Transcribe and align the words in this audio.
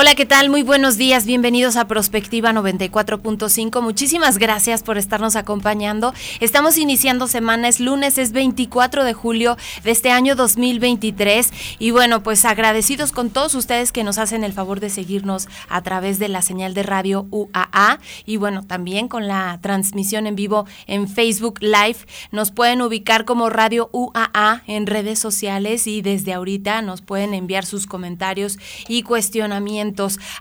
Hola, 0.00 0.14
¿qué 0.14 0.26
tal? 0.26 0.48
Muy 0.48 0.62
buenos 0.62 0.96
días. 0.96 1.26
Bienvenidos 1.26 1.74
a 1.74 1.88
Prospectiva 1.88 2.52
94.5. 2.52 3.82
Muchísimas 3.82 4.38
gracias 4.38 4.84
por 4.84 4.96
estarnos 4.96 5.34
acompañando. 5.34 6.14
Estamos 6.38 6.78
iniciando 6.78 7.26
semana, 7.26 7.66
es 7.66 7.80
lunes, 7.80 8.16
es 8.16 8.30
24 8.30 9.02
de 9.02 9.12
julio 9.12 9.56
de 9.82 9.90
este 9.90 10.12
año 10.12 10.36
2023. 10.36 11.50
Y 11.80 11.90
bueno, 11.90 12.22
pues 12.22 12.44
agradecidos 12.44 13.10
con 13.10 13.30
todos 13.30 13.56
ustedes 13.56 13.90
que 13.90 14.04
nos 14.04 14.18
hacen 14.18 14.44
el 14.44 14.52
favor 14.52 14.78
de 14.78 14.88
seguirnos 14.88 15.48
a 15.68 15.82
través 15.82 16.20
de 16.20 16.28
la 16.28 16.42
señal 16.42 16.74
de 16.74 16.84
radio 16.84 17.26
UAA 17.32 17.98
y 18.24 18.36
bueno, 18.36 18.62
también 18.64 19.08
con 19.08 19.26
la 19.26 19.58
transmisión 19.62 20.28
en 20.28 20.36
vivo 20.36 20.64
en 20.86 21.08
Facebook 21.08 21.58
Live. 21.60 21.98
Nos 22.30 22.52
pueden 22.52 22.82
ubicar 22.82 23.24
como 23.24 23.50
Radio 23.50 23.90
UAA 23.92 24.62
en 24.68 24.86
redes 24.86 25.18
sociales 25.18 25.88
y 25.88 26.02
desde 26.02 26.34
ahorita 26.34 26.82
nos 26.82 27.02
pueden 27.02 27.34
enviar 27.34 27.66
sus 27.66 27.88
comentarios 27.88 28.60
y 28.86 29.02
cuestionamientos 29.02 29.87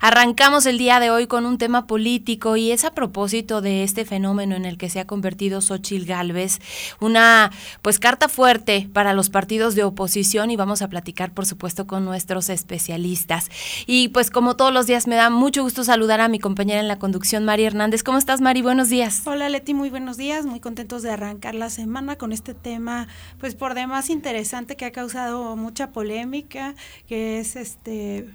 Arrancamos 0.01 0.65
el 0.65 0.77
día 0.77 0.99
de 0.99 1.09
hoy 1.09 1.27
con 1.27 1.45
un 1.45 1.57
tema 1.57 1.87
político 1.87 2.57
y 2.57 2.71
es 2.71 2.85
a 2.85 2.91
propósito 2.91 3.61
de 3.61 3.83
este 3.83 4.05
fenómeno 4.05 4.55
en 4.55 4.65
el 4.65 4.77
que 4.77 4.89
se 4.89 4.99
ha 4.99 5.07
convertido 5.07 5.61
Xochil 5.61 6.05
Gálvez, 6.05 6.59
una 6.99 7.51
pues 7.81 7.99
carta 7.99 8.27
fuerte 8.27 8.89
para 8.91 9.13
los 9.13 9.29
partidos 9.29 9.75
de 9.75 9.83
oposición 9.83 10.51
y 10.51 10.55
vamos 10.55 10.81
a 10.81 10.89
platicar 10.89 11.31
por 11.33 11.45
supuesto 11.45 11.87
con 11.87 12.05
nuestros 12.05 12.49
especialistas. 12.49 13.49
Y 13.85 14.09
pues 14.09 14.31
como 14.31 14.55
todos 14.55 14.73
los 14.73 14.85
días 14.87 15.07
me 15.07 15.15
da 15.15 15.29
mucho 15.29 15.63
gusto 15.63 15.83
saludar 15.83 16.21
a 16.21 16.27
mi 16.27 16.39
compañera 16.39 16.79
en 16.79 16.87
la 16.87 16.99
conducción, 16.99 17.45
Mari 17.45 17.65
Hernández. 17.65 18.03
¿Cómo 18.03 18.17
estás, 18.17 18.41
Mari? 18.41 18.61
Buenos 18.61 18.89
días. 18.89 19.21
Hola, 19.25 19.49
Leti, 19.49 19.73
muy 19.73 19.89
buenos 19.89 20.17
días. 20.17 20.45
Muy 20.45 20.59
contentos 20.59 21.03
de 21.03 21.11
arrancar 21.11 21.55
la 21.55 21.69
semana 21.69 22.17
con 22.17 22.31
este 22.33 22.53
tema, 22.53 23.07
pues 23.39 23.55
por 23.55 23.73
demás 23.73 24.09
interesante 24.09 24.75
que 24.75 24.85
ha 24.85 24.91
causado 24.91 25.55
mucha 25.55 25.91
polémica, 25.91 26.75
que 27.07 27.39
es 27.39 27.55
este 27.55 28.27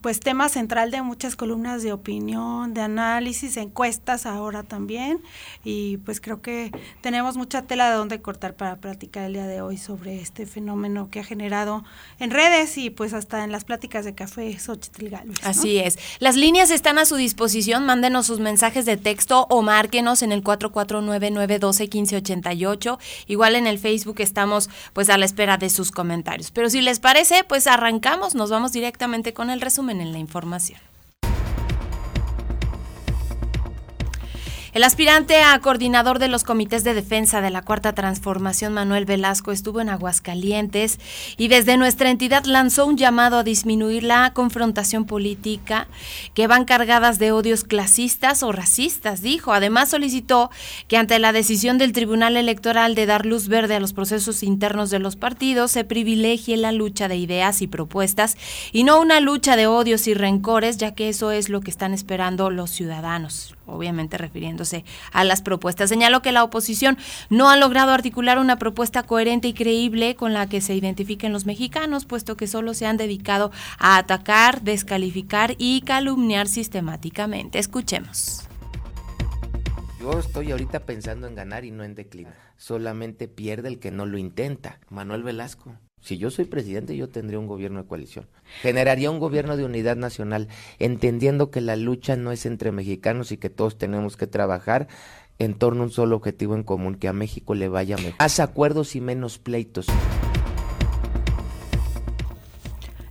pues 0.00 0.20
tema 0.20 0.48
central 0.48 0.90
de 0.90 1.02
muchas 1.02 1.36
columnas 1.36 1.82
de 1.82 1.92
opinión, 1.92 2.72
de 2.72 2.80
análisis, 2.80 3.58
encuestas 3.58 4.24
ahora 4.24 4.62
también 4.62 5.20
y 5.64 5.98
pues 5.98 6.22
creo 6.22 6.40
que 6.40 6.72
tenemos 7.02 7.36
mucha 7.36 7.60
tela 7.62 7.90
de 7.90 7.96
donde 7.96 8.22
cortar 8.22 8.54
para 8.54 8.76
platicar 8.76 9.24
el 9.24 9.34
día 9.34 9.46
de 9.46 9.60
hoy 9.60 9.76
sobre 9.76 10.22
este 10.22 10.46
fenómeno 10.46 11.10
que 11.10 11.20
ha 11.20 11.24
generado 11.24 11.84
en 12.18 12.30
redes 12.30 12.78
y 12.78 12.88
pues 12.88 13.12
hasta 13.12 13.44
en 13.44 13.52
las 13.52 13.66
pláticas 13.66 14.06
de 14.06 14.14
café 14.14 14.58
Xochitl. 14.58 15.14
Así 15.42 15.76
es. 15.76 15.98
Las 16.20 16.36
líneas 16.36 16.70
están 16.70 16.98
a 16.98 17.04
su 17.04 17.16
disposición, 17.16 17.84
mándenos 17.84 18.24
sus 18.26 18.40
mensajes 18.40 18.86
de 18.86 18.96
texto 18.96 19.46
o 19.50 19.60
márquenos 19.60 20.22
en 20.22 20.32
el 20.32 20.42
449-912-1588. 20.42 22.98
Igual 23.26 23.56
en 23.56 23.66
el 23.66 23.78
Facebook 23.78 24.20
estamos 24.20 24.70
pues 24.94 25.10
a 25.10 25.18
la 25.18 25.26
espera 25.26 25.58
de 25.58 25.68
sus 25.68 25.90
comentarios. 25.90 26.50
Pero 26.50 26.70
si 26.70 26.80
les 26.80 26.98
parece, 26.98 27.44
pues 27.44 27.66
arrancamos, 27.66 28.34
nos 28.34 28.48
vamos 28.48 28.72
directamente 28.72 29.17
con 29.34 29.50
el 29.50 29.60
resumen 29.60 30.00
en 30.00 30.12
la 30.12 30.18
información. 30.18 30.80
El 34.78 34.84
aspirante 34.84 35.42
a 35.42 35.58
coordinador 35.58 36.20
de 36.20 36.28
los 36.28 36.44
comités 36.44 36.84
de 36.84 36.94
defensa 36.94 37.40
de 37.40 37.50
la 37.50 37.62
Cuarta 37.62 37.94
Transformación, 37.94 38.72
Manuel 38.72 39.06
Velasco, 39.06 39.50
estuvo 39.50 39.80
en 39.80 39.88
Aguascalientes 39.88 41.00
y 41.36 41.48
desde 41.48 41.76
nuestra 41.76 42.10
entidad 42.10 42.44
lanzó 42.44 42.86
un 42.86 42.96
llamado 42.96 43.38
a 43.38 43.42
disminuir 43.42 44.04
la 44.04 44.32
confrontación 44.34 45.04
política 45.04 45.88
que 46.32 46.46
van 46.46 46.64
cargadas 46.64 47.18
de 47.18 47.32
odios 47.32 47.64
clasistas 47.64 48.44
o 48.44 48.52
racistas, 48.52 49.20
dijo. 49.20 49.52
Además 49.52 49.88
solicitó 49.88 50.48
que 50.86 50.96
ante 50.96 51.18
la 51.18 51.32
decisión 51.32 51.76
del 51.76 51.90
Tribunal 51.90 52.36
Electoral 52.36 52.94
de 52.94 53.06
dar 53.06 53.26
luz 53.26 53.48
verde 53.48 53.74
a 53.74 53.80
los 53.80 53.92
procesos 53.92 54.44
internos 54.44 54.90
de 54.90 55.00
los 55.00 55.16
partidos, 55.16 55.72
se 55.72 55.82
privilegie 55.82 56.56
la 56.56 56.70
lucha 56.70 57.08
de 57.08 57.16
ideas 57.16 57.62
y 57.62 57.66
propuestas 57.66 58.36
y 58.70 58.84
no 58.84 59.00
una 59.00 59.18
lucha 59.18 59.56
de 59.56 59.66
odios 59.66 60.06
y 60.06 60.14
rencores, 60.14 60.76
ya 60.76 60.94
que 60.94 61.08
eso 61.08 61.32
es 61.32 61.48
lo 61.48 61.62
que 61.62 61.72
están 61.72 61.94
esperando 61.94 62.48
los 62.50 62.70
ciudadanos 62.70 63.57
obviamente 63.68 64.18
refiriéndose 64.18 64.84
a 65.12 65.24
las 65.24 65.42
propuestas. 65.42 65.88
Señaló 65.88 66.22
que 66.22 66.32
la 66.32 66.44
oposición 66.44 66.98
no 67.30 67.50
ha 67.50 67.56
logrado 67.56 67.92
articular 67.92 68.38
una 68.38 68.58
propuesta 68.58 69.02
coherente 69.02 69.48
y 69.48 69.54
creíble 69.54 70.16
con 70.16 70.32
la 70.32 70.48
que 70.48 70.60
se 70.60 70.74
identifiquen 70.74 71.32
los 71.32 71.46
mexicanos, 71.46 72.04
puesto 72.04 72.36
que 72.36 72.46
solo 72.46 72.74
se 72.74 72.86
han 72.86 72.96
dedicado 72.96 73.50
a 73.78 73.96
atacar, 73.96 74.62
descalificar 74.62 75.54
y 75.58 75.82
calumniar 75.82 76.48
sistemáticamente. 76.48 77.58
Escuchemos. 77.58 78.48
Yo 80.00 80.18
estoy 80.18 80.52
ahorita 80.52 80.80
pensando 80.86 81.26
en 81.26 81.34
ganar 81.34 81.64
y 81.64 81.70
no 81.70 81.84
en 81.84 81.94
declinar. 81.94 82.34
Solamente 82.56 83.28
pierde 83.28 83.68
el 83.68 83.78
que 83.78 83.90
no 83.90 84.06
lo 84.06 84.16
intenta. 84.16 84.80
Manuel 84.90 85.22
Velasco. 85.22 85.76
Si 86.00 86.18
yo 86.18 86.30
soy 86.30 86.44
presidente, 86.44 86.96
yo 86.96 87.08
tendría 87.08 87.38
un 87.38 87.46
gobierno 87.46 87.82
de 87.82 87.88
coalición. 87.88 88.26
Generaría 88.62 89.10
un 89.10 89.18
gobierno 89.18 89.56
de 89.56 89.64
unidad 89.64 89.96
nacional, 89.96 90.48
entendiendo 90.78 91.50
que 91.50 91.60
la 91.60 91.76
lucha 91.76 92.16
no 92.16 92.32
es 92.32 92.46
entre 92.46 92.72
mexicanos 92.72 93.32
y 93.32 93.36
que 93.36 93.50
todos 93.50 93.78
tenemos 93.78 94.16
que 94.16 94.26
trabajar 94.26 94.88
en 95.38 95.54
torno 95.54 95.82
a 95.82 95.86
un 95.86 95.90
solo 95.90 96.16
objetivo 96.16 96.54
en 96.54 96.64
común, 96.64 96.96
que 96.96 97.08
a 97.08 97.12
México 97.12 97.54
le 97.54 97.68
vaya 97.68 97.96
mejor. 97.96 98.18
Más 98.18 98.40
acuerdos 98.40 98.96
y 98.96 99.00
menos 99.00 99.38
pleitos. 99.38 99.86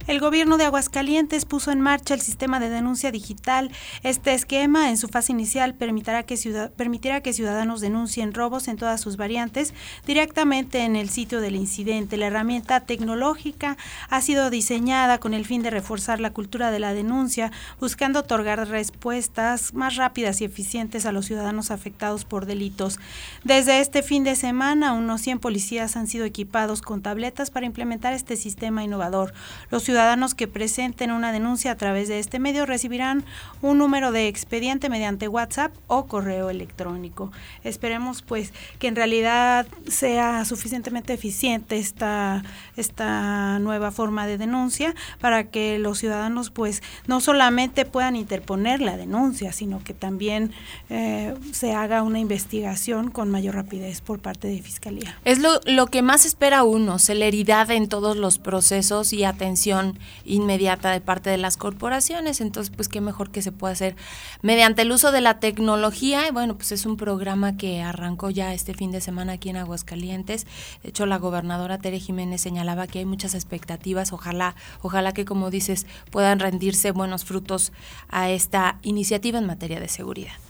El 0.08 0.22
gobierno 0.22 0.58
de 0.58 0.64
Aguascalientes 0.64 1.44
puso 1.44 1.70
en 1.70 1.82
marcha 1.82 2.14
el 2.14 2.22
sistema 2.22 2.62
de 2.62 2.70
denuncia 2.70 3.12
digital. 3.12 3.72
Este 4.04 4.34
esquema, 4.34 4.90
en 4.90 4.96
su 4.96 5.10
fase 5.10 5.34
inicial, 5.34 5.76
permitirá 5.76 6.24
que, 6.24 6.38
ciudadanos 6.38 7.82
denuncien 7.82 8.34
robos 8.34 8.70
en 8.70 8.78
todas 8.78 9.02
sus 9.02 9.18
variantes 9.18 9.74
directamente 10.06 10.86
en 10.86 10.96
el 10.96 11.10
sitio 11.10 11.42
del 11.42 11.58
incidente. 11.58 12.16
La 12.16 12.28
herramienta 12.28 12.80
tecnológica 12.80 13.76
ha 14.10 14.22
sido 14.22 14.50
diseñada 14.50 15.18
con 15.18 15.34
el 15.34 15.46
fin 15.46 15.62
de 15.62 15.72
reforzar 15.72 16.22
la 16.22 16.32
cultura 16.32 16.72
de 16.72 16.80
la 16.80 16.94
denuncia, 16.94 17.52
buscando 17.82 18.20
otorgar 18.20 18.66
respuestas 18.70 19.74
más 19.74 19.98
rápidas 19.98 20.40
y 20.40 20.46
eficientes 20.46 21.06
a 21.06 21.12
los 21.12 21.26
ciudadanos 21.26 21.70
afectados 21.70 22.24
por 22.24 22.46
delitos. 22.46 22.98
Desde 23.44 23.82
este 23.82 24.04
fin 24.04 24.24
de 24.24 24.38
semana, 24.38 24.94
unos 24.94 25.20
100 25.20 25.40
policías 25.40 25.98
han 25.98 26.08
sido 26.08 26.24
equipados 26.24 26.82
con 26.82 27.02
tabletas 27.02 27.52
para 27.52 27.66
implementar 27.66 28.14
este 28.14 28.38
sistema 28.38 28.86
innovador. 28.86 29.34
Los 29.70 29.84
ciudadanos 29.84 29.97
que 30.36 30.48
presenten 30.48 31.12
una 31.12 31.32
denuncia 31.32 31.72
a 31.72 31.76
través 31.76 32.08
de 32.08 32.20
este 32.20 32.38
medio 32.38 32.68
recibirán 32.68 33.26
un 33.64 33.80
número 33.80 34.12
de 34.12 34.28
expediente 34.28 34.90
mediante 34.90 35.28
WhatsApp 35.28 35.74
o 35.88 36.06
correo 36.06 36.52
electrónico. 36.52 37.32
Esperemos 37.64 38.22
pues 38.22 38.54
que 38.78 38.90
en 38.90 38.96
realidad 38.96 39.66
sea 39.88 40.46
suficientemente 40.46 41.14
eficiente 41.14 41.78
esta, 41.78 42.44
esta 42.76 43.58
nueva 43.58 43.90
forma 43.90 44.28
de 44.28 44.38
denuncia 44.38 44.94
para 45.20 45.46
que 45.46 45.80
los 45.80 45.98
ciudadanos 45.98 46.52
pues 46.52 46.84
no 47.08 47.20
solamente 47.20 47.86
puedan 47.86 48.16
interponer 48.16 48.82
la 48.82 48.98
denuncia, 48.98 49.52
sino 49.52 49.84
que 49.84 49.96
también 49.96 50.52
eh, 50.90 51.34
se 51.54 51.74
haga 51.74 52.04
una 52.04 52.20
investigación 52.20 53.10
con 53.10 53.32
mayor 53.32 53.56
rapidez 53.56 54.02
por 54.02 54.20
parte 54.20 54.48
de 54.48 54.62
Fiscalía. 54.62 55.18
Es 55.26 55.40
lo, 55.40 55.60
lo 55.66 55.88
que 55.88 56.04
más 56.04 56.26
espera 56.26 56.64
uno, 56.64 57.00
celeridad 57.00 57.72
en 57.72 57.90
todos 57.90 58.16
los 58.16 58.38
procesos 58.38 59.12
y 59.12 59.24
atención 59.24 59.87
inmediata 60.26 60.92
de 60.92 61.02
parte 61.02 61.30
de 61.30 61.38
las 61.38 61.58
corporaciones. 61.58 62.42
Entonces, 62.42 62.74
pues 62.76 62.88
qué 62.90 63.02
mejor 63.02 63.32
que 63.32 63.42
se 63.42 63.52
pueda 63.52 63.74
hacer 63.74 63.96
mediante 64.42 64.82
el 64.82 64.92
uso 64.92 65.12
de 65.12 65.22
la 65.22 65.40
tecnología. 65.40 66.28
Y 66.28 66.32
bueno, 66.32 66.56
pues 66.56 66.72
es 66.72 66.86
un 66.86 66.98
programa 66.98 67.58
que 67.58 67.82
arrancó 67.82 68.30
ya 68.30 68.54
este 68.54 68.74
fin 68.74 68.92
de 68.92 69.02
semana 69.02 69.34
aquí 69.34 69.50
en 69.50 69.58
Aguascalientes. 69.58 70.46
De 70.84 70.90
hecho, 70.90 71.06
la 71.06 71.18
gobernadora 71.18 71.78
Tere 71.78 72.00
Jiménez 72.00 72.42
señalaba 72.42 72.88
que 72.88 73.00
hay 73.00 73.06
muchas 73.06 73.36
expectativas. 73.36 74.14
Ojalá, 74.14 74.56
ojalá 74.82 75.14
que, 75.14 75.26
como 75.26 75.50
dices, 75.50 75.86
puedan 76.12 76.40
rendirse 76.40 76.92
buenos 76.92 77.26
frutos 77.26 77.72
a 78.10 78.30
esta 78.30 78.80
iniciativa 78.82 79.40
en 79.40 79.46
materia 79.46 79.80
de 79.80 79.88
seguridad. 79.88 80.47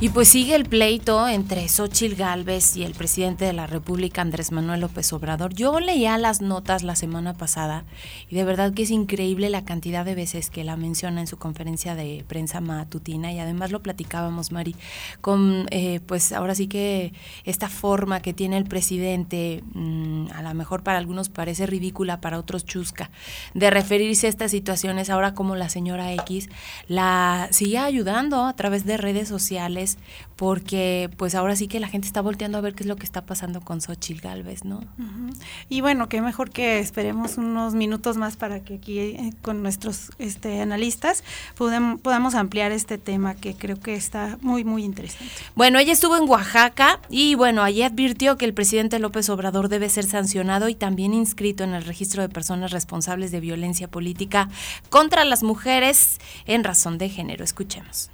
Y 0.00 0.10
pues 0.10 0.28
sigue 0.28 0.54
el 0.54 0.64
pleito 0.64 1.26
entre 1.26 1.66
Xochil 1.68 2.14
Gálvez 2.14 2.76
y 2.76 2.84
el 2.84 2.94
presidente 2.94 3.44
de 3.44 3.52
la 3.52 3.66
República, 3.66 4.22
Andrés 4.22 4.52
Manuel 4.52 4.82
López 4.82 5.12
Obrador. 5.12 5.52
Yo 5.52 5.80
leía 5.80 6.16
las 6.18 6.40
notas 6.40 6.84
la 6.84 6.94
semana 6.94 7.34
pasada 7.34 7.84
y 8.30 8.36
de 8.36 8.44
verdad 8.44 8.72
que 8.72 8.84
es 8.84 8.92
increíble 8.92 9.50
la 9.50 9.64
cantidad 9.64 10.04
de 10.04 10.14
veces 10.14 10.50
que 10.50 10.62
la 10.62 10.76
menciona 10.76 11.20
en 11.20 11.26
su 11.26 11.36
conferencia 11.36 11.96
de 11.96 12.24
prensa 12.28 12.60
matutina 12.60 13.32
y 13.32 13.40
además 13.40 13.72
lo 13.72 13.82
platicábamos, 13.82 14.52
Mari, 14.52 14.76
con 15.20 15.66
eh, 15.72 15.98
pues 16.06 16.30
ahora 16.30 16.54
sí 16.54 16.68
que 16.68 17.12
esta 17.42 17.68
forma 17.68 18.22
que 18.22 18.32
tiene 18.32 18.56
el 18.56 18.66
presidente, 18.66 19.64
mmm, 19.74 20.26
a 20.32 20.42
lo 20.42 20.54
mejor 20.54 20.84
para 20.84 20.98
algunos 20.98 21.28
parece 21.28 21.66
ridícula, 21.66 22.20
para 22.20 22.38
otros 22.38 22.64
chusca, 22.64 23.10
de 23.52 23.68
referirse 23.68 24.28
a 24.28 24.30
estas 24.30 24.52
situaciones 24.52 25.10
ahora 25.10 25.34
como 25.34 25.56
la 25.56 25.68
señora 25.68 26.12
X 26.12 26.48
la 26.86 27.48
sigue 27.50 27.78
ayudando 27.78 28.44
a 28.44 28.54
través 28.54 28.86
de 28.86 28.96
redes 28.96 29.26
sociales 29.26 29.87
porque 30.36 31.10
pues 31.16 31.34
ahora 31.34 31.56
sí 31.56 31.68
que 31.68 31.80
la 31.80 31.88
gente 31.88 32.06
está 32.06 32.20
volteando 32.20 32.58
a 32.58 32.60
ver 32.60 32.74
qué 32.74 32.84
es 32.84 32.88
lo 32.88 32.96
que 32.96 33.04
está 33.04 33.26
pasando 33.26 33.60
con 33.60 33.80
Xochitl 33.80 34.20
Galvez, 34.20 34.64
¿no? 34.64 34.76
Uh 34.76 35.02
-huh. 35.02 35.36
Y 35.68 35.80
bueno, 35.80 36.08
qué 36.08 36.20
mejor 36.20 36.50
que 36.50 36.78
esperemos 36.78 37.38
unos 37.38 37.74
minutos 37.74 38.16
más 38.16 38.36
para 38.36 38.60
que 38.60 38.74
aquí 38.74 38.98
eh, 38.98 39.32
con 39.42 39.62
nuestros 39.62 40.10
este, 40.18 40.60
analistas 40.60 41.24
podamos, 41.56 42.00
podamos 42.00 42.34
ampliar 42.34 42.72
este 42.72 42.98
tema 42.98 43.34
que 43.34 43.54
creo 43.54 43.80
que 43.80 43.94
está 43.94 44.38
muy, 44.40 44.64
muy 44.64 44.84
interesante. 44.84 45.32
Bueno, 45.54 45.78
ella 45.78 45.92
estuvo 45.92 46.16
en 46.16 46.28
Oaxaca 46.28 47.00
y 47.08 47.34
bueno, 47.34 47.62
allí 47.62 47.82
advirtió 47.82 48.36
que 48.36 48.44
el 48.44 48.54
presidente 48.54 48.98
López 48.98 49.28
Obrador 49.30 49.68
debe 49.68 49.88
ser 49.88 50.04
sancionado 50.04 50.68
y 50.68 50.74
también 50.74 51.14
inscrito 51.14 51.64
en 51.64 51.74
el 51.74 51.84
registro 51.84 52.22
de 52.22 52.28
personas 52.28 52.70
responsables 52.70 53.30
de 53.30 53.40
violencia 53.40 53.88
política 53.88 54.48
contra 54.88 55.24
las 55.24 55.42
mujeres 55.42 56.18
en 56.46 56.64
razón 56.64 56.98
de 56.98 57.08
género. 57.08 57.44
Escuchemos. 57.44 58.10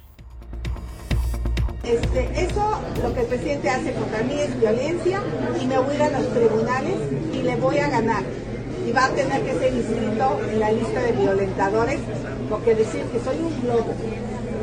Este, 1.85 2.27
eso 2.43 2.79
lo 3.03 3.13
que 3.13 3.21
el 3.21 3.27
presidente 3.27 3.69
hace 3.69 3.93
contra 3.93 4.23
mí 4.23 4.39
es 4.39 4.59
violencia 4.59 5.21
y 5.61 5.67
me 5.67 5.77
voy 5.77 5.93
a 5.93 5.95
ir 5.95 6.03
a 6.03 6.19
los 6.19 6.33
tribunales 6.33 6.95
y 7.31 7.43
le 7.43 7.55
voy 7.57 7.77
a 7.77 7.89
ganar. 7.89 8.23
Y 8.87 8.91
va 8.91 9.05
a 9.05 9.09
tener 9.09 9.41
que 9.43 9.53
ser 9.53 9.73
inscrito 9.73 10.39
en 10.51 10.59
la 10.59 10.71
lista 10.71 11.01
de 11.01 11.11
violentadores, 11.11 11.99
porque 12.49 12.73
decir 12.73 13.03
que 13.03 13.19
soy 13.19 13.37
un 13.37 13.61
globo, 13.61 13.93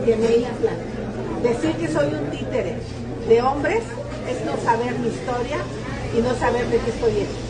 que 0.04 0.16
me 0.16 0.36
infla, 0.36 0.72
decir 1.42 1.72
que 1.76 1.88
soy 1.88 2.06
un 2.12 2.30
títere 2.30 2.74
de 3.28 3.42
hombres 3.42 3.82
es 4.28 4.44
no 4.44 4.56
saber 4.64 4.98
mi 4.98 5.08
historia 5.08 5.58
y 6.16 6.20
no 6.22 6.34
saber 6.34 6.66
de 6.66 6.78
qué 6.78 6.90
estoy 6.90 7.12
hecho. 7.12 7.41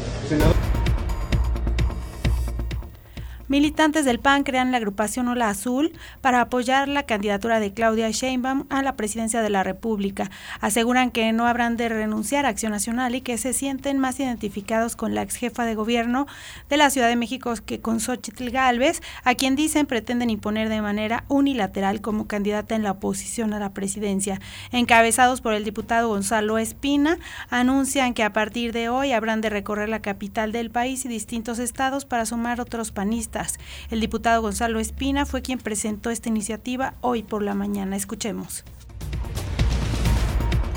Militantes 3.52 4.06
del 4.06 4.18
PAN 4.18 4.44
crean 4.44 4.70
la 4.70 4.78
agrupación 4.78 5.28
Ola 5.28 5.50
Azul 5.50 5.92
para 6.22 6.40
apoyar 6.40 6.88
la 6.88 7.02
candidatura 7.02 7.60
de 7.60 7.74
Claudia 7.74 8.10
Sheinbaum 8.10 8.64
a 8.70 8.80
la 8.80 8.96
presidencia 8.96 9.42
de 9.42 9.50
la 9.50 9.62
República. 9.62 10.30
Aseguran 10.62 11.10
que 11.10 11.30
no 11.34 11.46
habrán 11.46 11.76
de 11.76 11.90
renunciar 11.90 12.46
a 12.46 12.48
Acción 12.48 12.72
Nacional 12.72 13.14
y 13.14 13.20
que 13.20 13.36
se 13.36 13.52
sienten 13.52 13.98
más 13.98 14.18
identificados 14.20 14.96
con 14.96 15.14
la 15.14 15.20
ex 15.20 15.36
jefa 15.36 15.66
de 15.66 15.74
gobierno 15.74 16.26
de 16.70 16.78
la 16.78 16.88
Ciudad 16.88 17.08
de 17.08 17.16
México 17.16 17.52
que 17.66 17.78
con 17.78 18.00
Xochitl 18.00 18.48
Gálvez, 18.48 19.02
a 19.22 19.34
quien 19.34 19.54
dicen 19.54 19.84
pretenden 19.84 20.30
imponer 20.30 20.70
de 20.70 20.80
manera 20.80 21.24
unilateral 21.28 22.00
como 22.00 22.26
candidata 22.26 22.74
en 22.74 22.82
la 22.82 22.92
oposición 22.92 23.52
a 23.52 23.58
la 23.58 23.74
presidencia. 23.74 24.40
Encabezados 24.70 25.42
por 25.42 25.52
el 25.52 25.64
diputado 25.64 26.08
Gonzalo 26.08 26.56
Espina, 26.56 27.18
anuncian 27.50 28.14
que 28.14 28.22
a 28.22 28.32
partir 28.32 28.72
de 28.72 28.88
hoy 28.88 29.12
habrán 29.12 29.42
de 29.42 29.50
recorrer 29.50 29.90
la 29.90 30.00
capital 30.00 30.52
del 30.52 30.70
país 30.70 31.04
y 31.04 31.08
distintos 31.08 31.58
estados 31.58 32.06
para 32.06 32.24
sumar 32.24 32.58
otros 32.58 32.92
panistas. 32.92 33.41
El 33.90 34.00
diputado 34.00 34.42
Gonzalo 34.42 34.80
Espina 34.80 35.26
fue 35.26 35.42
quien 35.42 35.58
presentó 35.58 36.10
esta 36.10 36.28
iniciativa 36.28 36.94
hoy 37.00 37.22
por 37.22 37.42
la 37.42 37.54
mañana. 37.54 37.96
Escuchemos. 37.96 38.64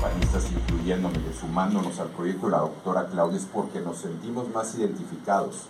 Panistas 0.00 0.50
incluyéndome 0.52 1.18
sumándonos 1.40 1.98
al 1.98 2.08
proyecto 2.08 2.46
de 2.46 2.52
la 2.52 2.58
doctora 2.58 3.06
Claudia 3.06 3.38
es 3.38 3.46
porque 3.46 3.80
nos 3.80 3.98
sentimos 3.98 4.48
más 4.50 4.74
identificados 4.74 5.62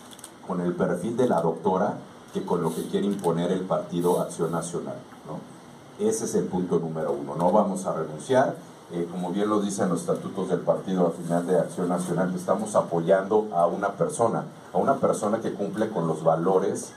con 0.47 0.61
el 0.61 0.75
perfil 0.75 1.17
de 1.17 1.29
la 1.29 1.41
doctora 1.41 1.99
que 2.33 2.45
con 2.45 2.63
lo 2.63 2.75
que 2.75 2.87
quiere 2.89 3.07
imponer 3.07 3.51
el 3.53 3.63
Partido 3.63 4.21
Acción 4.21 4.53
Nacional. 4.53 4.97
¿no? 5.27 6.07
Ese 6.07 6.27
es 6.27 6.35
el 6.35 6.45
punto 6.45 6.79
número 6.79 7.13
uno. 7.13 7.35
No 7.35 7.51
vamos 7.51 7.87
a 7.87 7.95
renunciar. 7.95 8.57
Eh, 8.93 9.09
como 9.11 9.33
bien 9.33 9.49
lo 9.49 9.61
dicen 9.61 9.89
los 9.89 10.03
estatutos 10.03 10.49
del 10.49 10.61
Partido 10.61 11.07
al 11.07 11.13
final 11.13 11.47
de 11.47 11.59
Acción 11.59 11.89
Nacional, 11.89 12.33
estamos 12.37 12.77
apoyando 12.77 13.49
a 13.53 13.67
una 13.67 13.93
persona, 13.93 14.45
a 14.77 14.79
una 14.79 14.97
persona 14.97 15.41
que 15.41 15.55
cumple 15.55 15.89
con 15.89 16.07
los 16.07 16.23
valores 16.23 16.93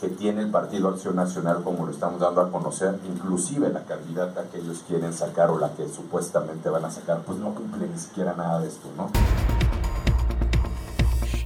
que 0.00 0.08
tiene 0.08 0.42
el 0.42 0.50
Partido 0.50 0.88
Acción 0.88 1.16
Nacional, 1.16 1.62
como 1.64 1.86
lo 1.86 1.92
estamos 1.92 2.20
dando 2.20 2.42
a 2.42 2.50
conocer, 2.50 2.98
inclusive 3.08 3.70
la 3.70 3.84
candidata 3.84 4.44
que 4.52 4.58
ellos 4.58 4.84
quieren 4.86 5.14
sacar 5.14 5.50
o 5.50 5.58
la 5.58 5.70
que 5.70 5.88
supuestamente 5.88 6.68
van 6.68 6.84
a 6.84 6.90
sacar, 6.90 7.20
pues 7.20 7.38
no 7.38 7.54
cumple 7.54 7.88
ni 7.88 7.98
siquiera 7.98 8.34
nada 8.36 8.60
de 8.60 8.68
esto, 8.68 8.88
¿no? 8.98 9.08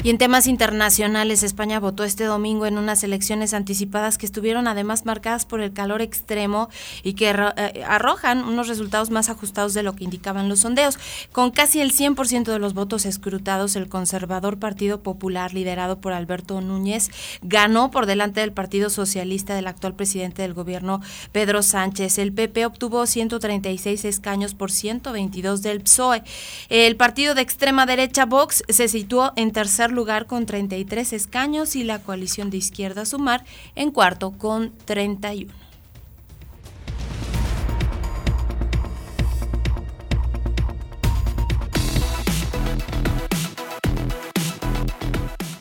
Y 0.02 0.08
en 0.08 0.16
temas 0.16 0.46
internacionales, 0.46 1.42
España 1.42 1.78
votó 1.78 2.04
este 2.04 2.24
domingo 2.24 2.64
en 2.64 2.78
unas 2.78 3.04
elecciones 3.04 3.52
anticipadas 3.52 4.16
que 4.16 4.24
estuvieron 4.24 4.66
además 4.66 5.04
marcadas 5.04 5.44
por 5.44 5.60
el 5.60 5.74
calor 5.74 6.00
extremo 6.00 6.70
y 7.02 7.12
que 7.12 7.28
eh, 7.28 7.84
arrojan 7.86 8.44
unos 8.44 8.66
resultados 8.68 9.10
más 9.10 9.28
ajustados 9.28 9.74
de 9.74 9.82
lo 9.82 9.94
que 9.94 10.04
indicaban 10.04 10.48
los 10.48 10.60
sondeos. 10.60 10.98
Con 11.32 11.50
casi 11.50 11.82
el 11.82 11.92
100% 11.92 12.44
de 12.44 12.58
los 12.58 12.72
votos 12.72 13.04
escrutados, 13.04 13.76
el 13.76 13.90
conservador 13.90 14.58
Partido 14.58 15.02
Popular, 15.02 15.52
liderado 15.52 16.00
por 16.00 16.14
Alberto 16.14 16.62
Núñez, 16.62 17.10
ganó 17.42 17.90
por 17.90 18.06
delante 18.06 18.40
del 18.40 18.52
Partido 18.52 18.88
Socialista 18.88 19.54
del 19.54 19.66
actual 19.66 19.94
presidente 19.94 20.40
del 20.40 20.54
gobierno, 20.54 21.02
Pedro 21.30 21.62
Sánchez. 21.62 22.16
El 22.16 22.32
PP 22.32 22.64
obtuvo 22.64 23.04
136 23.04 24.06
escaños 24.06 24.54
por 24.54 24.70
122 24.70 25.60
del 25.60 25.82
PSOE. 25.82 26.22
El 26.70 26.96
partido 26.96 27.34
de 27.34 27.42
extrema 27.42 27.84
derecha, 27.84 28.24
Vox, 28.24 28.62
se 28.66 28.88
situó 28.88 29.34
en 29.36 29.52
tercer 29.52 29.89
lugar 29.92 30.26
con 30.26 30.46
33 30.46 31.12
escaños 31.12 31.76
y 31.76 31.84
la 31.84 32.02
coalición 32.02 32.48
de 32.50 32.56
izquierda 32.56 33.04
Sumar 33.04 33.44
en 33.74 33.90
cuarto 33.90 34.32
con 34.32 34.72
31. 34.84 35.52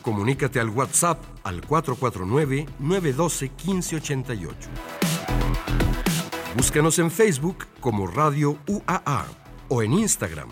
Comunícate 0.02 0.60
al 0.60 0.70
WhatsApp 0.70 1.22
al 1.44 1.60
449-912-1588. 1.62 4.54
Búscanos 6.56 6.98
en 6.98 7.10
Facebook 7.10 7.66
como 7.80 8.06
Radio 8.06 8.56
UAA 8.66 9.26
o 9.68 9.82
en 9.82 9.92
Instagram 9.92 10.48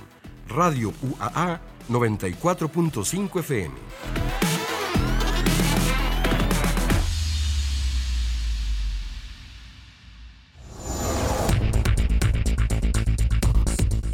Radio 0.48 0.92
UAA 1.02 1.60
94.5 1.88 3.42
FM. 3.42 4.47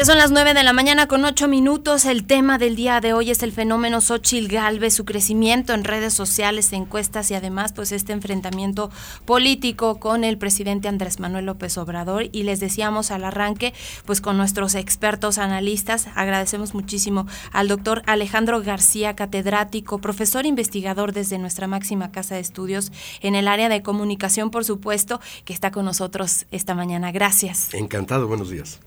Son 0.04 0.18
las 0.18 0.30
9 0.30 0.52
de 0.52 0.62
la 0.64 0.74
mañana 0.74 1.08
con 1.08 1.24
8 1.24 1.48
minutos. 1.48 2.04
El 2.04 2.26
tema 2.26 2.58
del 2.58 2.76
día 2.76 3.00
de 3.00 3.14
hoy 3.14 3.30
es 3.30 3.42
el 3.42 3.52
fenómeno 3.52 4.02
Xochil 4.02 4.48
Galvez, 4.48 4.92
su 4.92 5.06
crecimiento 5.06 5.72
en 5.72 5.82
redes 5.82 6.12
sociales, 6.12 6.74
encuestas 6.74 7.30
y 7.30 7.34
además 7.34 7.72
pues 7.72 7.90
este 7.90 8.12
enfrentamiento 8.12 8.90
político 9.24 9.98
con 9.98 10.22
el 10.22 10.36
presidente 10.36 10.88
Andrés 10.88 11.20
Manuel 11.20 11.46
López 11.46 11.78
Obrador. 11.78 12.26
Y 12.32 12.42
les 12.42 12.60
decíamos 12.60 13.10
al 13.10 13.24
arranque, 13.24 13.72
pues 14.04 14.20
con 14.20 14.36
nuestros 14.36 14.74
expertos 14.74 15.38
analistas, 15.38 16.06
agradecemos 16.14 16.74
muchísimo 16.74 17.26
al 17.50 17.68
doctor 17.68 18.02
Alejandro 18.04 18.60
García, 18.62 19.16
catedrático, 19.16 20.02
profesor 20.02 20.44
investigador 20.44 21.14
desde 21.14 21.38
nuestra 21.38 21.66
máxima 21.66 22.12
casa 22.12 22.34
de 22.34 22.42
estudios 22.42 22.92
en 23.22 23.34
el 23.36 23.48
área 23.48 23.70
de 23.70 23.80
comunicación, 23.80 24.50
por 24.50 24.66
supuesto, 24.66 25.22
que 25.46 25.54
está 25.54 25.70
con 25.70 25.86
nosotros 25.86 26.44
esta 26.50 26.74
mañana. 26.74 27.10
Gracias. 27.10 27.72
Encantado, 27.72 28.28
buenos 28.28 28.50
días. 28.50 28.80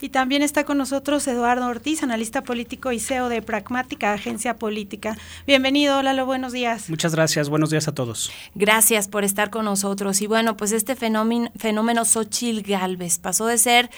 Y 0.00 0.08
también 0.08 0.42
está 0.42 0.64
con 0.64 0.76
nosotros 0.78 1.26
Eduardo 1.28 1.66
Ortiz, 1.66 2.02
analista 2.02 2.42
político 2.42 2.92
y 2.92 3.00
CEO 3.00 3.28
de 3.28 3.42
Pragmática 3.42 4.12
Agencia 4.12 4.58
Política. 4.58 5.16
Bienvenido, 5.46 6.02
Lalo, 6.02 6.26
buenos 6.26 6.52
días. 6.52 6.90
Muchas 6.90 7.14
gracias, 7.14 7.48
buenos 7.48 7.70
días 7.70 7.88
a 7.88 7.94
todos. 7.94 8.30
Gracias 8.54 9.08
por 9.08 9.24
estar 9.24 9.50
con 9.50 9.64
nosotros. 9.64 10.20
Y 10.20 10.26
bueno, 10.26 10.56
pues 10.56 10.72
este 10.72 10.96
fenómeno, 10.96 11.50
fenómeno 11.56 12.04
Xochil 12.04 12.62
Galvez 12.62 13.18
pasó 13.18 13.46
de 13.46 13.56
ser 13.56 13.90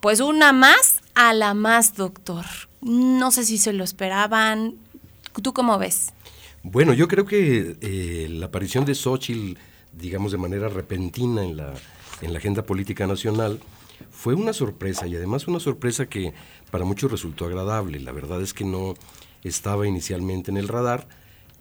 pues 0.00 0.20
una 0.20 0.52
más 0.52 1.00
a 1.14 1.32
la 1.32 1.54
más, 1.54 1.94
doctor. 1.94 2.44
No 2.80 3.30
sé 3.30 3.44
si 3.44 3.58
se 3.58 3.72
lo 3.72 3.84
esperaban. 3.84 4.74
¿Tú 5.42 5.52
cómo 5.52 5.78
ves? 5.78 6.12
Bueno, 6.62 6.92
yo 6.92 7.08
creo 7.08 7.24
que 7.24 7.76
eh, 7.80 8.28
la 8.30 8.46
aparición 8.46 8.84
de 8.84 8.94
Xochitl, 8.94 9.58
digamos 9.92 10.32
de 10.32 10.38
manera 10.38 10.68
repentina 10.68 11.42
en 11.42 11.56
la, 11.56 11.72
en 12.20 12.32
la 12.32 12.38
agenda 12.38 12.64
política 12.64 13.06
nacional, 13.06 13.58
fue 14.20 14.34
una 14.34 14.52
sorpresa 14.52 15.06
y 15.06 15.16
además 15.16 15.48
una 15.48 15.60
sorpresa 15.60 16.04
que 16.04 16.34
para 16.70 16.84
muchos 16.84 17.10
resultó 17.10 17.46
agradable. 17.46 17.98
La 18.00 18.12
verdad 18.12 18.42
es 18.42 18.52
que 18.52 18.66
no 18.66 18.92
estaba 19.42 19.88
inicialmente 19.88 20.50
en 20.50 20.58
el 20.58 20.68
radar. 20.68 21.08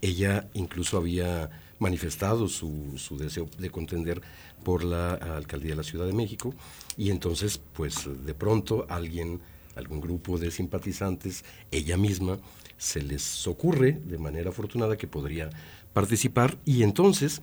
Ella 0.01 0.49
incluso 0.53 0.97
había 0.97 1.49
manifestado 1.79 2.49
su, 2.49 2.95
su 2.97 3.17
deseo 3.17 3.47
de 3.57 3.69
contender 3.69 4.21
por 4.65 4.83
la 4.83 5.13
alcaldía 5.13 5.69
de 5.69 5.77
la 5.77 5.83
Ciudad 5.83 6.05
de 6.05 6.11
México 6.11 6.53
y 6.97 7.11
entonces 7.11 7.61
pues 7.71 8.09
de 8.25 8.33
pronto 8.33 8.85
alguien, 8.89 9.39
algún 9.77 10.01
grupo 10.01 10.37
de 10.37 10.51
simpatizantes, 10.51 11.45
ella 11.71 11.95
misma, 11.95 12.39
se 12.75 13.01
les 13.01 13.47
ocurre 13.47 14.01
de 14.03 14.17
manera 14.17 14.49
afortunada 14.49 14.97
que 14.97 15.07
podría 15.07 15.49
participar 15.93 16.57
y 16.65 16.83
entonces 16.83 17.41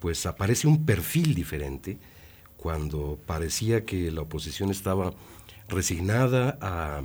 pues 0.00 0.26
aparece 0.26 0.68
un 0.68 0.84
perfil 0.84 1.34
diferente 1.34 1.98
cuando 2.60 3.18
parecía 3.24 3.86
que 3.86 4.10
la 4.10 4.20
oposición 4.20 4.70
estaba 4.70 5.14
resignada 5.66 6.58
a 6.60 7.02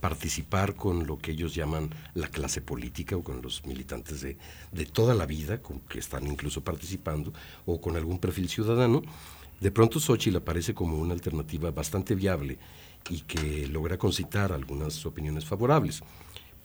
participar 0.00 0.74
con 0.74 1.06
lo 1.06 1.18
que 1.18 1.30
ellos 1.30 1.54
llaman 1.54 1.88
la 2.12 2.28
clase 2.28 2.60
política 2.60 3.16
o 3.16 3.22
con 3.22 3.40
los 3.40 3.64
militantes 3.64 4.20
de, 4.20 4.36
toda 4.92 5.14
la 5.14 5.24
vida, 5.24 5.62
con, 5.62 5.80
que 5.80 5.98
están 5.98 6.26
incluso 6.26 6.62
participando, 6.62 7.32
o 7.64 7.80
con 7.80 7.96
algún 7.96 8.18
perfil 8.18 8.50
ciudadano, 8.50 9.00
de 9.60 9.70
pronto 9.70 9.98
Xochitl 9.98 10.36
aparece 10.36 10.74
como 10.74 10.98
una 10.98 11.14
alternativa 11.14 11.70
bastante 11.70 12.14
viable 12.14 12.58
y 13.08 13.22
que 13.22 13.66
logra 13.66 13.96
concitar 13.96 14.52
algunas 14.52 15.06
opiniones 15.06 15.46
favorables. 15.46 16.02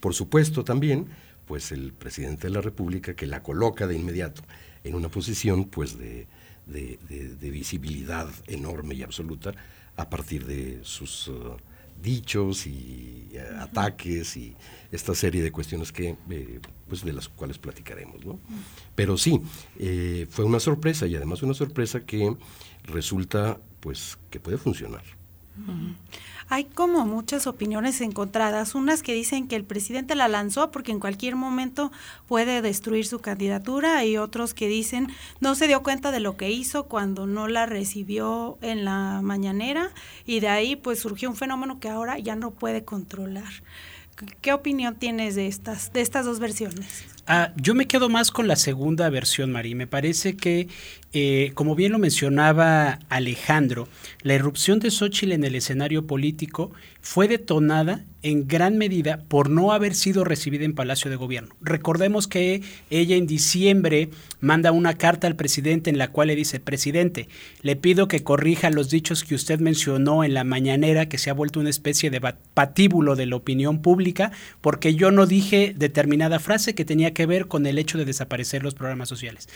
Por 0.02 0.14
supuesto 0.14 0.66
también, 0.66 1.08
pues 1.48 1.72
el 1.72 1.94
presidente 1.94 2.48
de 2.48 2.54
la 2.54 2.62
República 2.62 3.16
que 3.16 3.26
la 3.26 3.42
coloca 3.42 3.88
de 3.88 3.96
inmediato 3.96 4.42
en 4.84 4.96
una 4.96 5.08
posición 5.08 5.64
pues 5.64 5.98
de, 5.98 6.28
visibilidad 6.66 8.30
enorme 8.48 8.96
y 8.96 9.04
absoluta 9.04 9.54
a 9.96 10.10
partir 10.10 10.46
de 10.46 10.80
sus... 10.84 11.28
Uh, 11.28 11.58
dichos 12.02 12.68
y 12.68 13.30
eh, 13.32 13.42
ataques 13.60 14.38
y 14.38 14.56
esta 14.92 15.16
serie 15.16 15.42
de 15.42 15.52
cuestiones 15.52 15.92
que 15.92 16.16
eh, 16.30 16.60
pues 16.88 17.04
de 17.04 17.14
las 17.14 17.30
cuales 17.30 17.58
platicaremos 17.58 18.26
¿no? 18.26 18.40
pero 18.96 19.18
sí 19.18 19.42
eh, 19.80 20.28
fue 20.30 20.46
una 20.46 20.60
sorpresa 20.60 21.08
y 21.08 21.16
además 21.16 21.42
una 21.44 21.54
sorpresa 21.54 22.02
que 22.02 22.36
resulta 22.84 23.58
pues 23.80 24.18
que 24.30 24.40
puede 24.40 24.58
funcionar 24.58 25.04
hay 26.50 26.66
como 26.66 27.06
muchas 27.06 27.48
opiniones 27.48 28.02
encontradas, 28.02 28.76
unas 28.76 29.04
que 29.04 29.14
dicen 29.14 29.48
que 29.48 29.56
el 29.56 29.64
presidente 29.64 30.16
la 30.16 30.28
lanzó 30.28 30.72
porque 30.72 30.92
en 30.92 31.00
cualquier 31.00 31.36
momento 31.36 31.92
puede 32.28 32.62
destruir 32.62 33.06
su 33.06 33.20
candidatura 33.20 34.04
y 34.06 34.18
otros 34.18 34.54
que 34.54 34.68
dicen 34.68 35.08
no 35.40 35.56
se 35.56 35.68
dio 35.68 35.84
cuenta 35.84 36.12
de 36.12 36.20
lo 36.20 36.38
que 36.38 36.52
hizo 36.52 36.86
cuando 36.86 37.28
no 37.28 37.48
la 37.48 37.66
recibió 37.66 38.58
en 38.62 38.86
la 38.86 39.22
mañanera 39.22 39.92
y 40.26 40.40
de 40.40 40.50
ahí 40.50 40.76
pues 40.76 41.00
surgió 41.00 41.30
un 41.30 41.36
fenómeno 41.36 41.80
que 41.80 41.90
ahora 41.90 42.18
ya 42.20 42.36
no 42.36 42.52
puede 42.52 42.84
controlar. 42.84 43.52
¿Qué 44.42 44.54
opinión 44.54 44.96
tienes 44.96 45.36
de 45.36 45.48
estas, 45.48 45.92
de 45.92 46.02
estas 46.02 46.26
dos 46.26 46.40
versiones? 46.40 47.13
Ah, 47.26 47.54
yo 47.56 47.74
me 47.74 47.88
quedo 47.88 48.10
más 48.10 48.32
con 48.32 48.50
la 48.50 48.58
segunda 48.58 49.10
versión, 49.10 49.50
Mari. 49.50 49.76
Me 49.76 49.88
parece 49.88 50.36
que, 50.36 50.68
eh, 51.14 51.52
como 51.54 51.74
bien 51.74 51.94
lo 51.94 52.00
mencionaba 52.00 53.00
Alejandro, 53.08 53.88
la 54.24 54.34
irrupción 54.34 54.80
de 54.80 54.92
Xochitl 54.92 55.32
en 55.32 55.46
el 55.46 55.56
escenario 55.56 56.06
político 56.06 56.72
fue 57.00 57.30
detonada 57.30 58.04
en 58.24 58.48
gran 58.48 58.78
medida 58.78 59.22
por 59.28 59.50
no 59.50 59.74
haber 59.74 59.94
sido 59.94 60.24
recibida 60.24 60.64
en 60.64 60.74
Palacio 60.74 61.12
de 61.12 61.18
Gobierno. 61.18 61.56
Recordemos 61.62 62.28
que 62.28 62.64
ella 62.90 63.18
en 63.18 63.28
diciembre 63.28 64.10
manda 64.40 64.72
una 64.72 64.94
carta 64.94 65.28
al 65.28 65.36
presidente 65.36 65.90
en 65.90 65.98
la 65.98 66.12
cual 66.12 66.30
le 66.30 66.36
dice, 66.36 66.62
presidente, 66.62 67.28
le 67.62 67.76
pido 67.76 68.08
que 68.08 68.24
corrija 68.24 68.70
los 68.70 68.90
dichos 68.90 69.26
que 69.26 69.36
usted 69.36 69.60
mencionó 69.60 70.24
en 70.24 70.34
la 70.34 70.46
mañanera, 70.46 71.10
que 71.10 71.18
se 71.18 71.30
ha 71.30 71.34
vuelto 71.34 71.60
una 71.60 71.70
especie 71.70 72.10
de 72.10 72.22
patíbulo 72.54 73.18
de 73.18 73.26
la 73.26 73.36
opinión 73.36 73.82
pública, 73.82 74.32
porque 74.62 74.96
yo 74.96 75.12
no 75.12 75.26
dije 75.26 75.74
determinada 75.78 76.40
frase 76.40 76.76
que 76.76 76.86
tenía 76.86 77.13
que 77.14 77.26
ver 77.26 77.48
con 77.48 77.66
el 77.66 77.78
hecho 77.78 77.98
de 77.98 78.06
desaparecer 78.06 78.64
los 78.64 78.76
programas 78.76 79.10
sociales. 79.10 79.48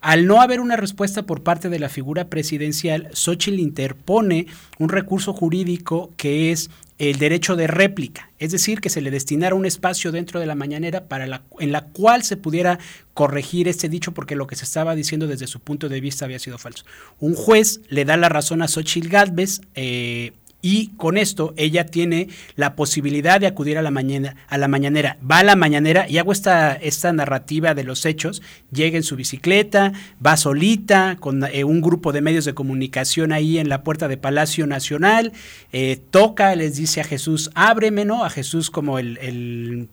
Al 0.00 0.26
no 0.26 0.40
haber 0.40 0.60
una 0.60 0.76
respuesta 0.76 1.26
por 1.26 1.42
parte 1.42 1.68
de 1.68 1.78
la 1.78 1.90
figura 1.90 2.28
presidencial, 2.28 3.08
Xochitl 3.12 3.58
interpone 3.58 4.46
un 4.78 4.88
recurso 4.88 5.34
jurídico 5.34 6.10
que 6.16 6.52
es 6.52 6.70
el 6.98 7.18
derecho 7.18 7.56
de 7.56 7.66
réplica, 7.66 8.30
es 8.38 8.52
decir, 8.52 8.80
que 8.80 8.90
se 8.90 9.00
le 9.00 9.10
destinara 9.10 9.54
un 9.54 9.64
espacio 9.64 10.12
dentro 10.12 10.38
de 10.38 10.44
la 10.44 10.54
mañanera 10.54 11.08
para 11.08 11.42
en 11.58 11.72
la 11.72 11.84
cual 11.86 12.22
se 12.24 12.36
pudiera 12.36 12.78
corregir 13.14 13.68
este 13.68 13.88
dicho 13.88 14.12
porque 14.12 14.36
lo 14.36 14.46
que 14.46 14.56
se 14.56 14.64
estaba 14.64 14.94
diciendo 14.94 15.26
desde 15.26 15.46
su 15.46 15.60
punto 15.60 15.88
de 15.88 16.00
vista 16.00 16.26
había 16.26 16.38
sido 16.38 16.58
falso. 16.58 16.84
Un 17.18 17.34
juez 17.34 17.80
le 17.88 18.04
da 18.04 18.18
la 18.18 18.28
razón 18.28 18.60
a 18.60 18.68
Xochitl 18.68 19.08
Galvez, 19.08 19.62
eh, 19.74 20.32
y 20.62 20.88
con 20.96 21.16
esto 21.16 21.54
ella 21.56 21.86
tiene 21.86 22.28
la 22.56 22.76
posibilidad 22.76 23.40
de 23.40 23.46
acudir 23.46 23.78
a 23.78 23.82
la 23.82 23.90
mañana 23.90 24.36
a 24.48 24.58
la 24.58 24.68
mañanera. 24.68 25.18
Va 25.28 25.38
a 25.38 25.44
la 25.44 25.56
mañanera 25.56 26.08
y 26.08 26.18
hago 26.18 26.32
esta 26.32 26.74
esta 26.74 27.12
narrativa 27.12 27.74
de 27.74 27.84
los 27.84 28.04
hechos. 28.06 28.42
Llega 28.72 28.96
en 28.96 29.02
su 29.02 29.16
bicicleta 29.16 29.92
va 30.24 30.36
solita 30.36 31.16
con 31.18 31.44
eh, 31.44 31.64
un 31.64 31.80
grupo 31.80 32.12
de 32.12 32.20
medios 32.20 32.44
de 32.44 32.54
comunicación 32.54 33.32
ahí 33.32 33.58
en 33.58 33.68
la 33.68 33.82
puerta 33.82 34.08
de 34.08 34.16
Palacio 34.16 34.66
Nacional 34.66 35.32
eh, 35.72 36.00
toca 36.10 36.54
les 36.54 36.76
dice 36.76 37.00
a 37.00 37.04
Jesús 37.04 37.50
ábreme 37.54 38.04
no 38.04 38.24
a 38.24 38.30
Jesús 38.30 38.70
como 38.70 38.98
el, 38.98 39.18
el 39.18 39.88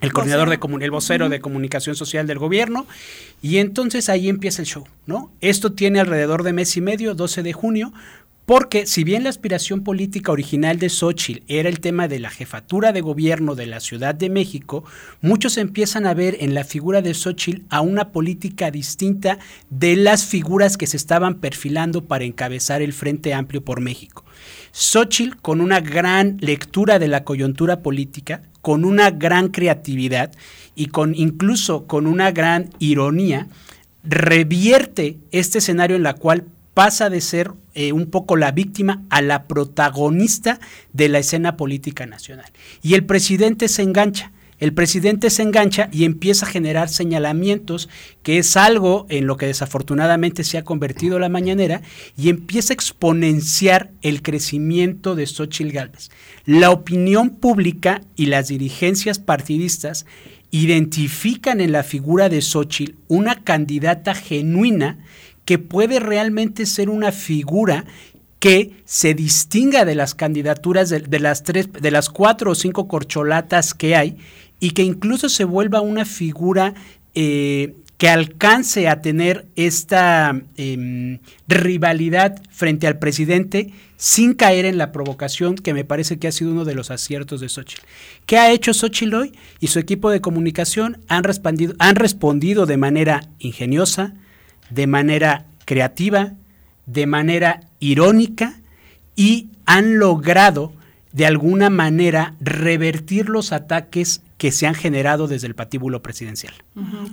el 0.00 0.12
coordinador 0.12 0.50
de 0.50 0.58
el 0.84 0.90
vocero 0.90 1.28
de 1.28 1.40
comunicación 1.40 1.96
social 1.96 2.26
del 2.26 2.38
gobierno. 2.38 2.86
Y 3.40 3.58
entonces 3.58 4.08
ahí 4.08 4.28
empieza 4.28 4.60
el 4.60 4.66
show, 4.66 4.86
¿no? 5.06 5.32
Esto 5.40 5.72
tiene 5.72 6.00
alrededor 6.00 6.42
de 6.42 6.52
mes 6.52 6.76
y 6.76 6.80
medio, 6.80 7.14
12 7.14 7.42
de 7.42 7.52
junio, 7.52 7.92
porque 8.46 8.86
si 8.86 9.04
bien 9.04 9.22
la 9.22 9.30
aspiración 9.30 9.82
política 9.82 10.30
original 10.30 10.78
de 10.78 10.90
Xochitl 10.90 11.42
era 11.48 11.68
el 11.68 11.80
tema 11.80 12.08
de 12.08 12.20
la 12.20 12.28
jefatura 12.28 12.92
de 12.92 13.00
gobierno 13.00 13.54
de 13.54 13.66
la 13.66 13.80
Ciudad 13.80 14.14
de 14.14 14.28
México, 14.28 14.84
muchos 15.22 15.56
empiezan 15.56 16.06
a 16.06 16.12
ver 16.12 16.36
en 16.40 16.52
la 16.52 16.64
figura 16.64 17.00
de 17.00 17.14
Xochitl 17.14 17.62
a 17.70 17.80
una 17.80 18.12
política 18.12 18.70
distinta 18.70 19.38
de 19.70 19.96
las 19.96 20.26
figuras 20.26 20.76
que 20.76 20.86
se 20.86 20.98
estaban 20.98 21.36
perfilando 21.36 22.04
para 22.04 22.24
encabezar 22.24 22.82
el 22.82 22.92
Frente 22.92 23.32
Amplio 23.32 23.64
por 23.64 23.80
México. 23.80 24.24
Xochitl, 24.72 25.36
con 25.40 25.62
una 25.62 25.80
gran 25.80 26.36
lectura 26.40 26.98
de 26.98 27.08
la 27.08 27.24
coyuntura 27.24 27.80
política, 27.80 28.42
con 28.60 28.84
una 28.84 29.10
gran 29.10 29.48
creatividad 29.48 30.32
y 30.74 30.86
con 30.86 31.14
incluso 31.14 31.86
con 31.86 32.06
una 32.06 32.30
gran 32.30 32.70
ironía, 32.78 33.48
revierte 34.02 35.16
este 35.30 35.58
escenario 35.58 35.96
en 35.96 36.02
la 36.02 36.14
cual 36.14 36.44
pasa 36.74 37.08
de 37.08 37.20
ser 37.20 37.52
eh, 37.74 37.92
un 37.92 38.06
poco 38.06 38.36
la 38.36 38.52
víctima 38.52 39.02
a 39.08 39.22
la 39.22 39.44
protagonista 39.44 40.60
de 40.92 41.08
la 41.08 41.20
escena 41.20 41.56
política 41.56 42.04
nacional. 42.06 42.52
Y 42.82 42.94
el 42.94 43.04
presidente 43.04 43.68
se 43.68 43.82
engancha. 43.82 44.32
El 44.60 44.72
presidente 44.72 45.30
se 45.30 45.42
engancha 45.42 45.88
y 45.92 46.04
empieza 46.04 46.46
a 46.46 46.48
generar 46.48 46.88
señalamientos, 46.88 47.88
que 48.22 48.38
es 48.38 48.56
algo 48.56 49.06
en 49.08 49.26
lo 49.26 49.36
que 49.36 49.46
desafortunadamente 49.46 50.44
se 50.44 50.58
ha 50.58 50.64
convertido 50.64 51.18
la 51.18 51.28
mañanera, 51.28 51.82
y 52.16 52.28
empieza 52.28 52.72
a 52.72 52.74
exponenciar 52.74 53.90
el 54.00 54.22
crecimiento 54.22 55.16
de 55.16 55.26
Xochitl 55.26 55.72
Gálvez. 55.72 56.10
La 56.46 56.70
opinión 56.70 57.30
pública 57.30 58.02
y 58.14 58.26
las 58.26 58.48
dirigencias 58.48 59.18
partidistas 59.18 60.06
identifican 60.52 61.60
en 61.60 61.72
la 61.72 61.82
figura 61.82 62.28
de 62.28 62.40
Xochitl 62.40 62.94
una 63.08 63.42
candidata 63.42 64.14
genuina 64.14 64.98
que 65.44 65.58
puede 65.58 66.00
realmente 66.00 66.66
ser 66.66 66.90
una 66.90 67.12
figura 67.12 67.84
que 68.38 68.82
se 68.84 69.14
distinga 69.14 69.84
de 69.84 69.94
las 69.94 70.14
candidaturas 70.14 70.90
de, 70.90 71.18
las 71.18 71.42
tres, 71.44 71.72
de 71.72 71.90
las 71.90 72.10
cuatro 72.10 72.50
o 72.50 72.54
cinco 72.54 72.88
corcholatas 72.88 73.72
que 73.72 73.96
hay 73.96 74.18
y 74.60 74.72
que 74.72 74.82
incluso 74.82 75.28
se 75.28 75.44
vuelva 75.44 75.80
una 75.80 76.04
figura 76.04 76.74
eh, 77.14 77.74
que 77.96 78.08
alcance 78.08 78.88
a 78.88 79.00
tener 79.00 79.46
esta 79.56 80.38
em, 80.56 81.20
rivalidad 81.48 82.42
frente 82.50 82.86
al 82.86 82.98
presidente 82.98 83.72
sin 83.96 84.34
caer 84.34 84.66
en 84.66 84.76
la 84.76 84.92
provocación 84.92 85.54
que 85.54 85.72
me 85.72 85.84
parece 85.84 86.18
que 86.18 86.28
ha 86.28 86.32
sido 86.32 86.50
uno 86.50 86.64
de 86.64 86.74
los 86.74 86.90
aciertos 86.90 87.40
de 87.40 87.48
Xochitl. 87.48 87.82
¿Qué 88.26 88.36
ha 88.36 88.52
hecho 88.52 88.74
Xochitl 88.74 89.14
hoy? 89.14 89.32
Y 89.60 89.68
su 89.68 89.78
equipo 89.78 90.10
de 90.10 90.20
comunicación 90.20 90.98
han 91.08 91.24
respondido, 91.24 91.74
han 91.78 91.96
respondido 91.96 92.66
de 92.66 92.76
manera 92.76 93.28
ingeniosa, 93.38 94.12
de 94.70 94.86
manera 94.86 95.44
creativa, 95.64 96.32
de 96.86 97.06
manera 97.06 97.60
irónica 97.80 98.60
y 99.16 99.48
han 99.66 99.98
logrado 99.98 100.72
de 101.12 101.26
alguna 101.26 101.70
manera 101.70 102.34
revertir 102.40 103.28
los 103.28 103.52
ataques 103.52 104.20
que 104.36 104.50
se 104.50 104.66
han 104.66 104.74
generado 104.74 105.28
desde 105.28 105.46
el 105.46 105.54
patíbulo 105.54 106.02
presidencial. 106.02 106.52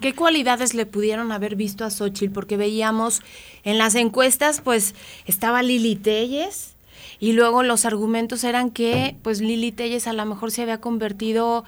¿Qué 0.02 0.16
cualidades 0.16 0.74
le 0.74 0.88
pudieron 0.88 1.32
haber 1.32 1.56
visto 1.56 1.86
a 1.86 1.92
Xochitl? 1.92 2.34
Porque 2.34 2.58
veíamos 2.58 3.22
en 3.64 3.78
las 3.78 3.94
encuestas, 3.94 4.60
pues 4.62 4.96
estaba 5.28 5.62
Lili 5.62 5.96
Telles 5.96 6.74
y 7.20 7.34
luego 7.34 7.62
los 7.62 7.86
argumentos 7.86 8.44
eran 8.44 8.72
que 8.72 9.16
pues 9.22 9.40
Lili 9.40 9.72
Telles 9.72 10.08
a 10.08 10.14
lo 10.14 10.26
mejor 10.26 10.50
se 10.50 10.64
había 10.64 10.82
convertido 10.82 11.64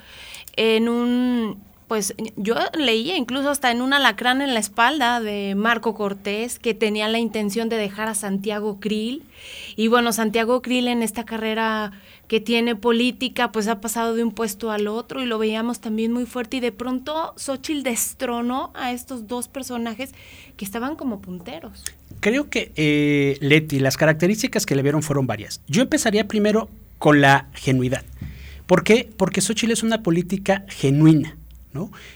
en 0.56 0.90
un 0.90 1.62
pues 1.94 2.16
yo 2.38 2.56
leía 2.76 3.16
incluso 3.18 3.52
hasta 3.52 3.70
en 3.70 3.80
un 3.80 3.94
alacrán 3.94 4.42
en 4.42 4.56
la 4.56 4.60
espalda 4.60 5.22
de 5.22 5.54
Marco 5.54 5.94
Cortés 5.94 6.58
que 6.58 6.74
tenía 6.74 7.08
la 7.08 7.20
intención 7.20 7.70
de 7.70 7.76
dejar 7.76 8.08
a 8.08 8.16
Santiago 8.16 8.80
Krill. 8.80 9.22
Y 9.76 9.90
bueno, 9.90 10.12
Santiago 10.12 10.64
Krill 10.64 10.88
en 10.88 11.04
esta 11.04 11.24
carrera 11.24 11.92
que 12.28 12.40
tiene 12.40 12.76
política, 12.76 13.52
pues 13.52 13.68
ha 13.68 13.80
pasado 13.80 14.16
de 14.16 14.24
un 14.24 14.32
puesto 14.32 14.72
al 14.72 14.88
otro 14.88 15.22
y 15.22 15.28
lo 15.28 15.38
veíamos 15.38 15.82
también 15.82 16.12
muy 16.12 16.26
fuerte. 16.26 16.58
Y 16.58 16.62
de 16.62 16.72
pronto 16.72 17.36
Xochitl 17.38 17.84
destronó 17.84 18.72
a 18.74 18.92
estos 18.92 19.28
dos 19.28 19.48
personajes 19.48 20.16
que 20.58 20.66
estaban 20.66 20.96
como 20.96 21.22
punteros. 21.22 21.84
Creo 22.22 22.50
que, 22.50 22.72
eh, 22.76 23.38
Leti, 23.40 23.78
las 23.78 23.98
características 23.98 24.66
que 24.66 24.76
le 24.76 24.82
vieron 24.82 25.04
fueron 25.04 25.28
varias. 25.28 25.62
Yo 25.68 25.84
empezaría 25.84 26.28
primero 26.28 26.72
con 26.98 27.22
la 27.22 27.50
genuidad. 27.54 28.04
¿Por 28.66 28.84
qué? 28.84 29.08
Porque 29.16 29.42
Xochitl 29.42 29.74
es 29.74 29.84
una 29.84 30.02
política 30.02 30.66
genuina. 30.70 31.38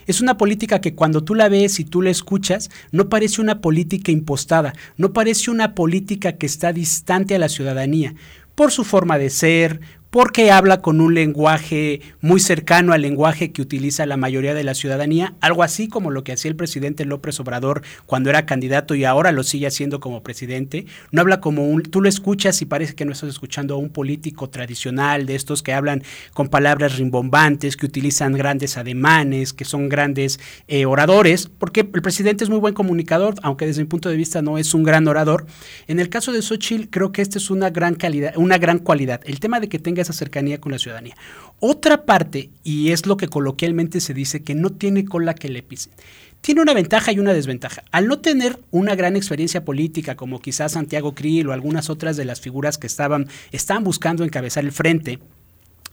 Es 0.06 0.20
una 0.20 0.36
política 0.38 0.80
que 0.80 0.94
cuando 0.94 1.24
tú 1.24 1.34
la 1.34 1.48
ves 1.48 1.80
y 1.80 1.84
tú 1.84 2.02
la 2.02 2.10
escuchas, 2.10 2.70
no 2.92 3.08
parece 3.08 3.40
una 3.40 3.60
política 3.60 4.12
impostada, 4.12 4.72
no 4.96 5.12
parece 5.12 5.50
una 5.50 5.74
política 5.74 6.32
que 6.32 6.46
está 6.46 6.72
distante 6.72 7.34
a 7.34 7.38
la 7.38 7.48
ciudadanía, 7.48 8.14
por 8.54 8.72
su 8.72 8.84
forma 8.84 9.18
de 9.18 9.30
ser, 9.30 9.80
porque 10.10 10.50
habla 10.50 10.80
con 10.80 11.00
un 11.00 11.14
lenguaje 11.14 12.00
muy 12.20 12.40
cercano 12.40 12.92
al 12.92 13.02
lenguaje 13.02 13.52
que 13.52 13.60
utiliza 13.60 14.06
la 14.06 14.16
mayoría 14.16 14.54
de 14.54 14.64
la 14.64 14.74
ciudadanía, 14.74 15.34
algo 15.40 15.62
así 15.62 15.88
como 15.88 16.10
lo 16.10 16.24
que 16.24 16.32
hacía 16.32 16.50
el 16.50 16.56
presidente 16.56 17.04
López 17.04 17.38
Obrador 17.40 17.82
cuando 18.06 18.30
era 18.30 18.46
candidato 18.46 18.94
y 18.94 19.04
ahora 19.04 19.32
lo 19.32 19.42
sigue 19.42 19.66
haciendo 19.66 20.00
como 20.00 20.22
presidente. 20.22 20.86
No 21.10 21.20
habla 21.20 21.40
como 21.40 21.66
un, 21.68 21.82
tú 21.82 22.00
lo 22.00 22.08
escuchas 22.08 22.62
y 22.62 22.66
parece 22.66 22.94
que 22.94 23.04
no 23.04 23.12
estás 23.12 23.28
escuchando 23.28 23.74
a 23.74 23.78
un 23.78 23.90
político 23.90 24.48
tradicional 24.48 25.26
de 25.26 25.34
estos 25.34 25.62
que 25.62 25.74
hablan 25.74 26.02
con 26.32 26.48
palabras 26.48 26.96
rimbombantes, 26.96 27.76
que 27.76 27.86
utilizan 27.86 28.32
grandes 28.32 28.78
ademanes, 28.78 29.52
que 29.52 29.64
son 29.64 29.88
grandes 29.88 30.40
eh, 30.68 30.86
oradores, 30.86 31.48
porque 31.48 31.80
el 31.80 32.02
presidente 32.02 32.44
es 32.44 32.50
muy 32.50 32.58
buen 32.58 32.74
comunicador, 32.74 33.34
aunque 33.42 33.66
desde 33.66 33.82
mi 33.82 33.88
punto 33.88 34.08
de 34.08 34.16
vista 34.16 34.40
no 34.40 34.56
es 34.58 34.72
un 34.72 34.84
gran 34.84 35.06
orador. 35.06 35.46
En 35.86 36.00
el 36.00 36.08
caso 36.08 36.32
de 36.32 36.40
Xochitl, 36.40 36.88
creo 36.88 37.12
que 37.12 37.20
esta 37.20 37.38
es 37.38 37.50
una 37.50 37.70
gran 37.70 37.94
calidad, 37.94 38.32
una 38.36 38.58
gran 38.58 38.78
cualidad. 38.78 39.20
El 39.24 39.40
tema 39.40 39.60
de 39.60 39.68
que 39.68 39.78
tenga 39.78 39.97
esa 40.02 40.12
cercanía 40.12 40.60
con 40.60 40.72
la 40.72 40.78
ciudadanía. 40.78 41.16
Otra 41.60 42.04
parte, 42.04 42.50
y 42.64 42.90
es 42.92 43.06
lo 43.06 43.16
que 43.16 43.28
coloquialmente 43.28 44.00
se 44.00 44.14
dice, 44.14 44.42
que 44.42 44.54
no 44.54 44.70
tiene 44.70 45.04
cola 45.04 45.34
que 45.34 45.48
le 45.48 45.62
pisen. 45.62 45.92
Tiene 46.40 46.62
una 46.62 46.74
ventaja 46.74 47.12
y 47.12 47.18
una 47.18 47.32
desventaja. 47.32 47.82
Al 47.90 48.06
no 48.06 48.20
tener 48.20 48.58
una 48.70 48.94
gran 48.94 49.16
experiencia 49.16 49.64
política, 49.64 50.16
como 50.16 50.40
quizás 50.40 50.72
Santiago 50.72 51.14
Krill 51.14 51.48
o 51.48 51.52
algunas 51.52 51.90
otras 51.90 52.16
de 52.16 52.24
las 52.24 52.40
figuras 52.40 52.78
que 52.78 52.86
estaban, 52.86 53.26
estaban 53.50 53.84
buscando 53.84 54.24
encabezar 54.24 54.64
el 54.64 54.72
frente, 54.72 55.18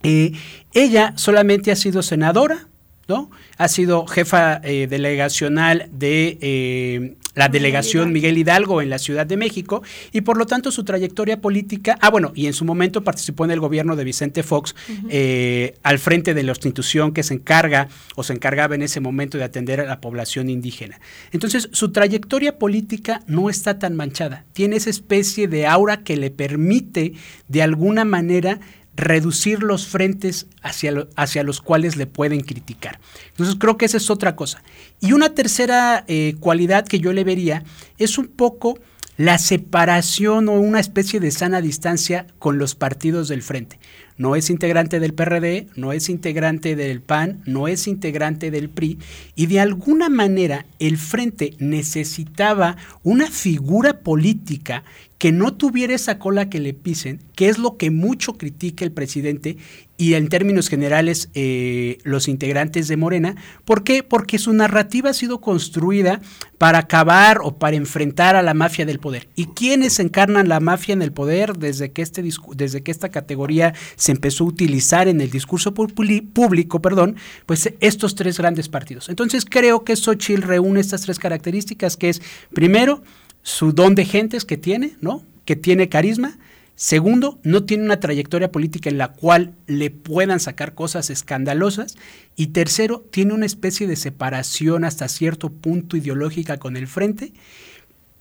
eh, 0.03 0.33
ella 0.73 1.13
solamente 1.15 1.71
ha 1.71 1.75
sido 1.75 2.03
senadora, 2.03 2.67
¿no? 3.07 3.31
Ha 3.57 3.67
sido 3.67 4.05
jefa 4.05 4.61
eh, 4.63 4.87
delegacional 4.87 5.89
de 5.91 6.37
eh, 6.41 7.15
la 7.35 7.49
delegación 7.49 8.11
Miguel 8.11 8.37
Hidalgo 8.37 8.81
en 8.81 8.89
la 8.89 8.97
Ciudad 8.97 9.25
de 9.25 9.37
México 9.37 9.83
y 10.11 10.21
por 10.21 10.37
lo 10.37 10.45
tanto 10.45 10.71
su 10.71 10.83
trayectoria 10.83 11.41
política, 11.41 11.97
ah 12.01 12.09
bueno, 12.09 12.31
y 12.33 12.47
en 12.47 12.53
su 12.53 12.65
momento 12.65 13.03
participó 13.03 13.45
en 13.45 13.51
el 13.51 13.59
gobierno 13.59 13.95
de 13.95 14.03
Vicente 14.03 14.41
Fox 14.41 14.75
eh, 15.09 15.75
al 15.83 15.99
frente 15.99 16.33
de 16.33 16.43
la 16.43 16.51
institución 16.51 17.11
que 17.11 17.23
se 17.23 17.33
encarga 17.33 17.89
o 18.15 18.23
se 18.23 18.33
encargaba 18.33 18.75
en 18.75 18.81
ese 18.81 18.99
momento 18.99 19.37
de 19.37 19.43
atender 19.43 19.81
a 19.81 19.85
la 19.85 20.01
población 20.01 20.49
indígena. 20.49 20.99
Entonces 21.31 21.69
su 21.71 21.91
trayectoria 21.91 22.57
política 22.57 23.21
no 23.27 23.49
está 23.49 23.77
tan 23.79 23.95
manchada, 23.95 24.45
tiene 24.53 24.77
esa 24.77 24.89
especie 24.89 25.47
de 25.47 25.67
aura 25.67 26.03
que 26.03 26.17
le 26.17 26.31
permite 26.31 27.13
de 27.47 27.61
alguna 27.61 28.05
manera 28.05 28.59
reducir 28.95 29.63
los 29.63 29.87
frentes 29.87 30.47
hacia, 30.61 31.07
hacia, 31.15 31.43
los 31.43 31.61
cuales 31.61 31.95
le 31.97 32.07
pueden 32.07 32.41
criticar. 32.41 32.99
Entonces 33.29 33.55
creo 33.59 33.77
que 33.77 33.85
esa 33.85 33.97
es 33.97 34.09
otra 34.09 34.35
cosa. 34.35 34.63
Y 34.99 35.13
una 35.13 35.33
tercera 35.33 36.03
eh, 36.07 36.35
cualidad 36.39 36.87
que 36.87 36.99
yo 36.99 37.13
le 37.13 37.23
vería 37.23 37.63
es 37.97 38.17
un 38.17 38.27
poco 38.27 38.79
la 39.17 39.37
separación 39.37 40.49
o 40.49 40.53
una 40.53 40.79
especie 40.79 41.19
de 41.19 41.31
sana 41.31 41.61
distancia 41.61 42.27
con 42.39 42.57
los 42.57 42.75
partidos 42.75 43.27
del 43.27 43.41
frente. 43.41 43.79
No 44.17 44.35
es 44.35 44.49
integrante 44.49 44.99
del 44.99 45.13
PRD, 45.13 45.67
no 45.75 45.91
es 45.91 46.07
integrante 46.07 46.75
del 46.75 47.01
PAN, 47.01 47.41
no 47.45 47.67
es 47.67 47.87
integrante 47.87 48.49
del 48.49 48.69
PRI 48.69 48.97
y 49.35 49.47
de 49.47 49.59
alguna 49.59 50.09
manera 50.09 50.65
el 50.79 50.97
frente 50.97 51.53
necesitaba 51.59 52.77
una 53.03 53.29
figura 53.29 53.99
política 53.99 54.83
que 55.17 55.31
no 55.31 55.53
tuviera 55.53 55.95
esa 55.95 56.19
cola 56.19 56.49
que 56.49 56.59
le 56.59 56.73
pisen, 56.73 57.21
que 57.35 57.47
es 57.47 57.57
lo 57.57 57.77
que 57.77 57.89
mucho 57.89 58.33
critica 58.33 58.83
el 58.83 58.91
presidente 58.91 59.57
y 59.97 60.15
en 60.15 60.27
términos 60.27 60.67
generales 60.67 61.29
eh, 61.33 61.99
los 62.03 62.27
integrantes 62.27 62.89
de 62.89 62.97
Morena. 62.97 63.35
¿Por 63.63 63.85
qué? 63.85 64.03
Porque 64.03 64.37
su 64.39 64.51
narrativa 64.53 65.11
ha 65.11 65.13
sido 65.13 65.39
construida 65.39 66.19
para 66.57 66.79
acabar 66.79 67.39
o 67.41 67.57
para 67.57 67.77
enfrentar 67.77 68.35
a 68.35 68.41
la 68.41 68.53
mafia 68.53 68.85
del 68.85 68.99
poder. 68.99 69.29
¿Y 69.35 69.45
quiénes 69.47 69.99
encarnan 69.99 70.49
la 70.49 70.59
mafia 70.59 70.91
en 70.91 71.01
el 71.01 71.13
poder 71.13 71.57
desde 71.57 71.91
que, 71.91 72.01
este, 72.01 72.21
desde 72.55 72.83
que 72.83 72.91
esta 72.91 73.09
categoría 73.09 73.73
se 73.95 74.11
empezó 74.11 74.43
a 74.43 74.47
utilizar 74.47 75.07
en 75.07 75.21
el 75.21 75.31
discurso 75.31 75.73
público? 75.73 76.81
Perdón, 76.81 77.15
pues 77.45 77.71
estos 77.79 78.15
tres 78.15 78.37
grandes 78.37 78.67
partidos. 78.67 79.07
Entonces 79.07 79.45
creo 79.45 79.85
que 79.85 79.95
Xochitl 79.95 80.41
reúne 80.41 80.81
estas 80.81 81.01
tres 81.01 81.19
características, 81.19 81.95
que 81.95 82.09
es, 82.09 82.21
primero, 82.53 83.01
su 83.45 83.73
don 83.73 83.93
de 83.93 84.05
gentes 84.05 84.43
que 84.43 84.57
tiene, 84.57 84.97
¿no? 85.01 85.23
Que 85.45 85.55
tiene 85.55 85.87
carisma. 85.87 86.39
Segundo, 86.73 87.39
no 87.43 87.63
tiene 87.63 87.83
una 87.83 87.99
trayectoria 87.99 88.51
política 88.51 88.89
en 88.89 88.97
la 88.97 89.09
cual 89.13 89.53
le 89.67 89.91
puedan 89.91 90.39
sacar 90.39 90.73
cosas 90.73 91.11
escandalosas. 91.11 91.95
Y 92.35 92.47
tercero, 92.47 93.05
tiene 93.11 93.35
una 93.35 93.45
especie 93.45 93.85
de 93.85 93.97
separación 93.97 94.83
hasta 94.83 95.07
cierto 95.07 95.49
punto 95.51 95.95
ideológica 95.95 96.57
con 96.57 96.75
el 96.75 96.87
frente 96.87 97.33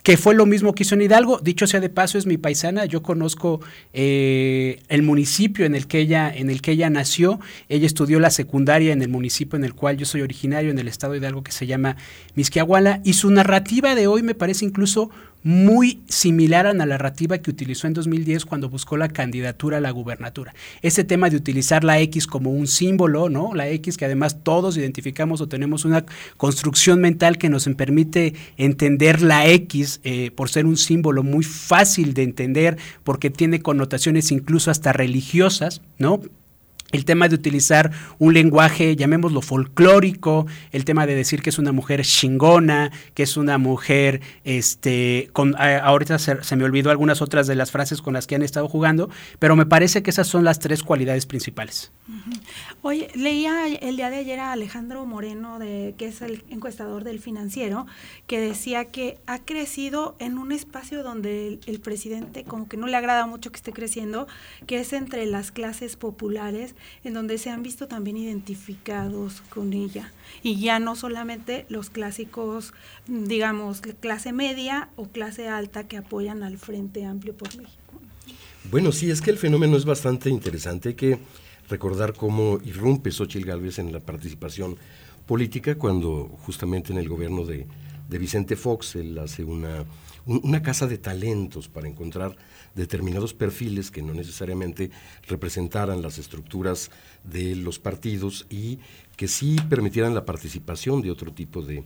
que 0.04 0.18
fue 0.18 0.34
lo 0.34 0.44
mismo 0.44 0.74
que 0.74 0.82
hizo 0.82 0.94
en 0.94 1.00
Hidalgo. 1.00 1.38
Dicho 1.38 1.66
sea 1.66 1.80
de 1.80 1.88
paso, 1.88 2.18
es 2.18 2.26
mi 2.26 2.36
paisana. 2.36 2.84
Yo 2.84 3.02
conozco 3.02 3.62
eh, 3.94 4.82
el 4.88 5.02
municipio 5.02 5.64
en 5.64 5.74
el, 5.74 5.86
que 5.86 5.98
ella, 5.98 6.30
en 6.32 6.50
el 6.50 6.60
que 6.60 6.72
ella 6.72 6.90
nació. 6.90 7.40
Ella 7.70 7.86
estudió 7.86 8.20
la 8.20 8.28
secundaria 8.28 8.92
en 8.92 9.00
el 9.00 9.08
municipio 9.08 9.56
en 9.56 9.64
el 9.64 9.72
cual 9.72 9.96
yo 9.96 10.04
soy 10.04 10.20
originario, 10.20 10.70
en 10.70 10.78
el 10.78 10.88
estado 10.88 11.14
de 11.14 11.20
Hidalgo, 11.20 11.42
que 11.42 11.52
se 11.52 11.66
llama 11.66 11.96
Misquiahuala. 12.34 13.00
Y 13.02 13.14
su 13.14 13.30
narrativa 13.30 13.94
de 13.94 14.06
hoy 14.06 14.22
me 14.22 14.34
parece 14.34 14.66
incluso 14.66 15.08
muy 15.44 16.00
similar 16.08 16.66
a 16.66 16.72
la 16.72 16.86
narrativa 16.86 17.38
que 17.38 17.50
utilizó 17.50 17.86
en 17.86 17.92
2010 17.92 18.46
cuando 18.46 18.70
buscó 18.70 18.96
la 18.96 19.08
candidatura 19.08 19.76
a 19.76 19.80
la 19.80 19.90
gubernatura. 19.90 20.54
Ese 20.82 21.04
tema 21.04 21.28
de 21.30 21.36
utilizar 21.36 21.84
la 21.84 22.00
X 22.00 22.26
como 22.26 22.50
un 22.50 22.66
símbolo, 22.66 23.28
¿no? 23.28 23.54
La 23.54 23.68
X 23.68 23.96
que 23.96 24.06
además 24.06 24.42
todos 24.42 24.76
identificamos 24.76 25.42
o 25.42 25.46
tenemos 25.46 25.84
una 25.84 26.06
construcción 26.38 27.00
mental 27.00 27.38
que 27.38 27.50
nos 27.50 27.68
permite 27.76 28.34
entender 28.56 29.20
la 29.20 29.46
X 29.46 30.00
eh, 30.04 30.30
por 30.30 30.48
ser 30.48 30.64
un 30.66 30.76
símbolo 30.76 31.22
muy 31.22 31.44
fácil 31.44 32.14
de 32.14 32.22
entender 32.22 32.78
porque 33.04 33.30
tiene 33.30 33.60
connotaciones 33.60 34.32
incluso 34.32 34.70
hasta 34.70 34.92
religiosas, 34.92 35.82
¿no? 35.98 36.20
El 36.94 37.04
tema 37.04 37.28
de 37.28 37.34
utilizar 37.34 37.90
un 38.20 38.34
lenguaje, 38.34 38.94
llamémoslo 38.94 39.42
folclórico, 39.42 40.46
el 40.70 40.84
tema 40.84 41.06
de 41.06 41.16
decir 41.16 41.42
que 41.42 41.50
es 41.50 41.58
una 41.58 41.72
mujer 41.72 42.02
chingona, 42.02 42.92
que 43.14 43.24
es 43.24 43.36
una 43.36 43.58
mujer, 43.58 44.20
este, 44.44 45.28
con, 45.32 45.56
ahorita 45.58 46.20
se, 46.20 46.56
me 46.56 46.64
olvidó 46.64 46.90
algunas 46.90 47.20
otras 47.20 47.48
de 47.48 47.56
las 47.56 47.72
frases 47.72 48.00
con 48.00 48.14
las 48.14 48.28
que 48.28 48.36
han 48.36 48.42
estado 48.42 48.68
jugando, 48.68 49.10
pero 49.40 49.56
me 49.56 49.66
parece 49.66 50.04
que 50.04 50.10
esas 50.10 50.28
son 50.28 50.44
las 50.44 50.60
tres 50.60 50.84
cualidades 50.84 51.26
principales. 51.26 51.90
Oye, 52.82 53.08
leía 53.16 53.66
el 53.66 53.96
día 53.96 54.10
de 54.10 54.18
ayer 54.18 54.38
a 54.38 54.52
Alejandro 54.52 55.04
Moreno, 55.04 55.58
de, 55.58 55.96
que 55.98 56.06
es 56.06 56.22
el 56.22 56.44
encuestador 56.48 57.02
del 57.02 57.18
financiero, 57.18 57.86
que 58.28 58.38
decía 58.38 58.84
que 58.84 59.18
ha 59.26 59.40
crecido 59.40 60.14
en 60.20 60.38
un 60.38 60.52
espacio 60.52 61.02
donde 61.02 61.58
el 61.66 61.80
presidente 61.80 62.44
como 62.44 62.68
que 62.68 62.76
no 62.76 62.86
le 62.86 62.96
agrada 62.96 63.26
mucho 63.26 63.50
que 63.50 63.56
esté 63.56 63.72
creciendo, 63.72 64.28
que 64.68 64.78
es 64.78 64.92
entre 64.92 65.26
las 65.26 65.50
clases 65.50 65.96
populares 65.96 66.76
en 67.04 67.14
donde 67.14 67.38
se 67.38 67.50
han 67.50 67.62
visto 67.62 67.88
también 67.88 68.16
identificados 68.16 69.42
con 69.48 69.72
ella. 69.72 70.12
Y 70.42 70.60
ya 70.60 70.78
no 70.78 70.96
solamente 70.96 71.66
los 71.68 71.90
clásicos, 71.90 72.72
digamos, 73.06 73.80
clase 73.80 74.32
media 74.32 74.88
o 74.96 75.06
clase 75.08 75.48
alta 75.48 75.86
que 75.86 75.96
apoyan 75.96 76.42
al 76.42 76.58
Frente 76.58 77.04
Amplio 77.04 77.34
por 77.34 77.48
México. 77.56 78.00
Bueno, 78.70 78.92
sí, 78.92 79.10
es 79.10 79.20
que 79.20 79.30
el 79.30 79.38
fenómeno 79.38 79.76
es 79.76 79.84
bastante 79.84 80.30
interesante. 80.30 80.90
Hay 80.90 80.94
que 80.94 81.18
recordar 81.68 82.14
cómo 82.14 82.58
irrumpe 82.64 83.10
Xochitl 83.10 83.46
Gálvez 83.46 83.78
en 83.78 83.92
la 83.92 84.00
participación 84.00 84.76
política 85.26 85.76
cuando 85.76 86.28
justamente 86.42 86.92
en 86.92 86.98
el 86.98 87.08
gobierno 87.08 87.44
de, 87.44 87.66
de 88.08 88.18
Vicente 88.18 88.56
Fox 88.56 88.96
él 88.96 89.18
hace 89.18 89.44
una, 89.44 89.84
una 90.26 90.62
casa 90.62 90.86
de 90.86 90.98
talentos 90.98 91.68
para 91.68 91.88
encontrar 91.88 92.36
determinados 92.74 93.34
perfiles 93.34 93.90
que 93.90 94.02
no 94.02 94.14
necesariamente 94.14 94.90
representaran 95.28 96.02
las 96.02 96.18
estructuras 96.18 96.90
de 97.22 97.56
los 97.56 97.78
partidos 97.78 98.46
y 98.50 98.78
que 99.16 99.28
sí 99.28 99.56
permitieran 99.68 100.14
la 100.14 100.24
participación 100.24 101.02
de 101.02 101.10
otro 101.10 101.32
tipo 101.32 101.62
de, 101.62 101.84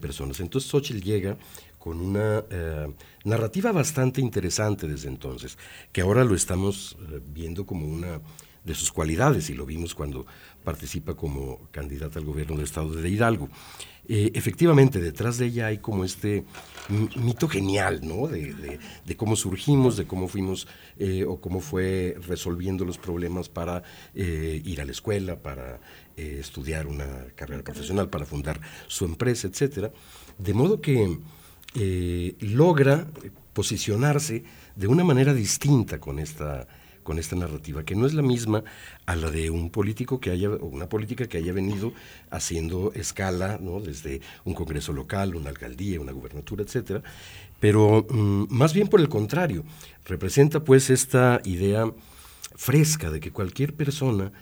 personas. 0.00 0.40
Entonces 0.40 0.68
Xochitl 0.68 1.00
llega 1.00 1.36
con 1.78 2.00
una 2.00 2.42
eh, 2.50 2.92
narrativa 3.24 3.70
bastante 3.70 4.20
interesante 4.20 4.88
desde 4.88 5.06
entonces, 5.06 5.56
que 5.92 6.00
ahora 6.00 6.24
lo 6.24 6.34
estamos 6.34 6.96
eh, 7.00 7.20
viendo 7.24 7.64
como 7.66 7.86
una 7.86 8.20
de 8.64 8.74
sus 8.74 8.90
cualidades, 8.90 9.48
y 9.48 9.54
lo 9.54 9.64
vimos 9.64 9.94
cuando 9.94 10.26
participa 10.64 11.14
como 11.14 11.68
candidata 11.70 12.18
al 12.18 12.24
gobierno 12.24 12.56
del 12.56 12.64
estado 12.64 12.90
de 12.90 13.08
Hidalgo. 13.08 13.48
Eh, 14.08 14.30
efectivamente, 14.34 15.00
detrás 15.00 15.38
de 15.38 15.46
ella 15.46 15.66
hay 15.66 15.78
como 15.78 16.04
este 16.04 16.44
mito 17.16 17.48
genial, 17.48 18.00
¿no? 18.04 18.28
De, 18.28 18.78
cómo 19.16 19.34
surgimos, 19.34 19.96
de 19.96 20.06
cómo 20.06 20.28
fuimos 20.28 20.68
eh, 20.98 21.24
o 21.24 21.40
cómo 21.40 21.60
fue 21.60 22.16
resolviendo 22.26 22.84
los 22.84 22.98
problemas 22.98 23.48
para 23.48 23.82
eh, 24.14 24.62
ir 24.64 24.80
a 24.80 24.84
la 24.84 24.92
escuela, 24.92 25.36
para 25.36 25.80
estudiar 26.16 26.86
una 26.86 27.26
carrera 27.34 27.62
profesional, 27.62 28.08
para 28.08 28.24
fundar 28.24 28.58
su 28.86 29.04
empresa, 29.04 29.48
etcétera. 29.48 29.92
De 30.38 30.54
modo 30.54 30.80
que 30.80 31.18
logra 32.40 33.06
posicionarse 33.52 34.44
de 34.74 34.86
una 34.86 35.04
manera 35.04 35.34
distinta 35.34 35.98
con 36.00 36.18
esta 36.18 36.66
con 37.06 37.20
esta 37.20 37.36
narrativa, 37.36 37.84
que 37.84 37.94
no 37.94 38.04
es 38.04 38.14
la 38.14 38.22
misma 38.22 38.64
a 39.06 39.14
la 39.14 39.30
de 39.30 39.48
un 39.48 39.70
político 39.70 40.18
que 40.18 40.32
haya, 40.32 40.50
o 40.50 40.66
una 40.66 40.88
política 40.88 41.28
que 41.28 41.38
haya 41.38 41.52
venido 41.52 41.92
haciendo 42.30 42.92
escala, 42.94 43.60
desde 43.84 44.20
un 44.44 44.54
congreso 44.54 44.92
local, 44.92 45.36
una 45.36 45.50
alcaldía, 45.50 46.00
una 46.00 46.10
gubernatura, 46.10 46.64
etcétera, 46.64 47.04
pero 47.60 48.04
mm, 48.10 48.46
más 48.50 48.74
bien 48.74 48.88
por 48.88 49.00
el 49.00 49.08
contrario, 49.08 49.64
representa 50.04 50.64
pues 50.64 50.90
esta 50.90 51.40
idea 51.44 51.88
fresca 52.56 53.12
de 53.12 53.20
que 53.20 53.30
cualquier 53.30 53.72
persona 53.72 54.32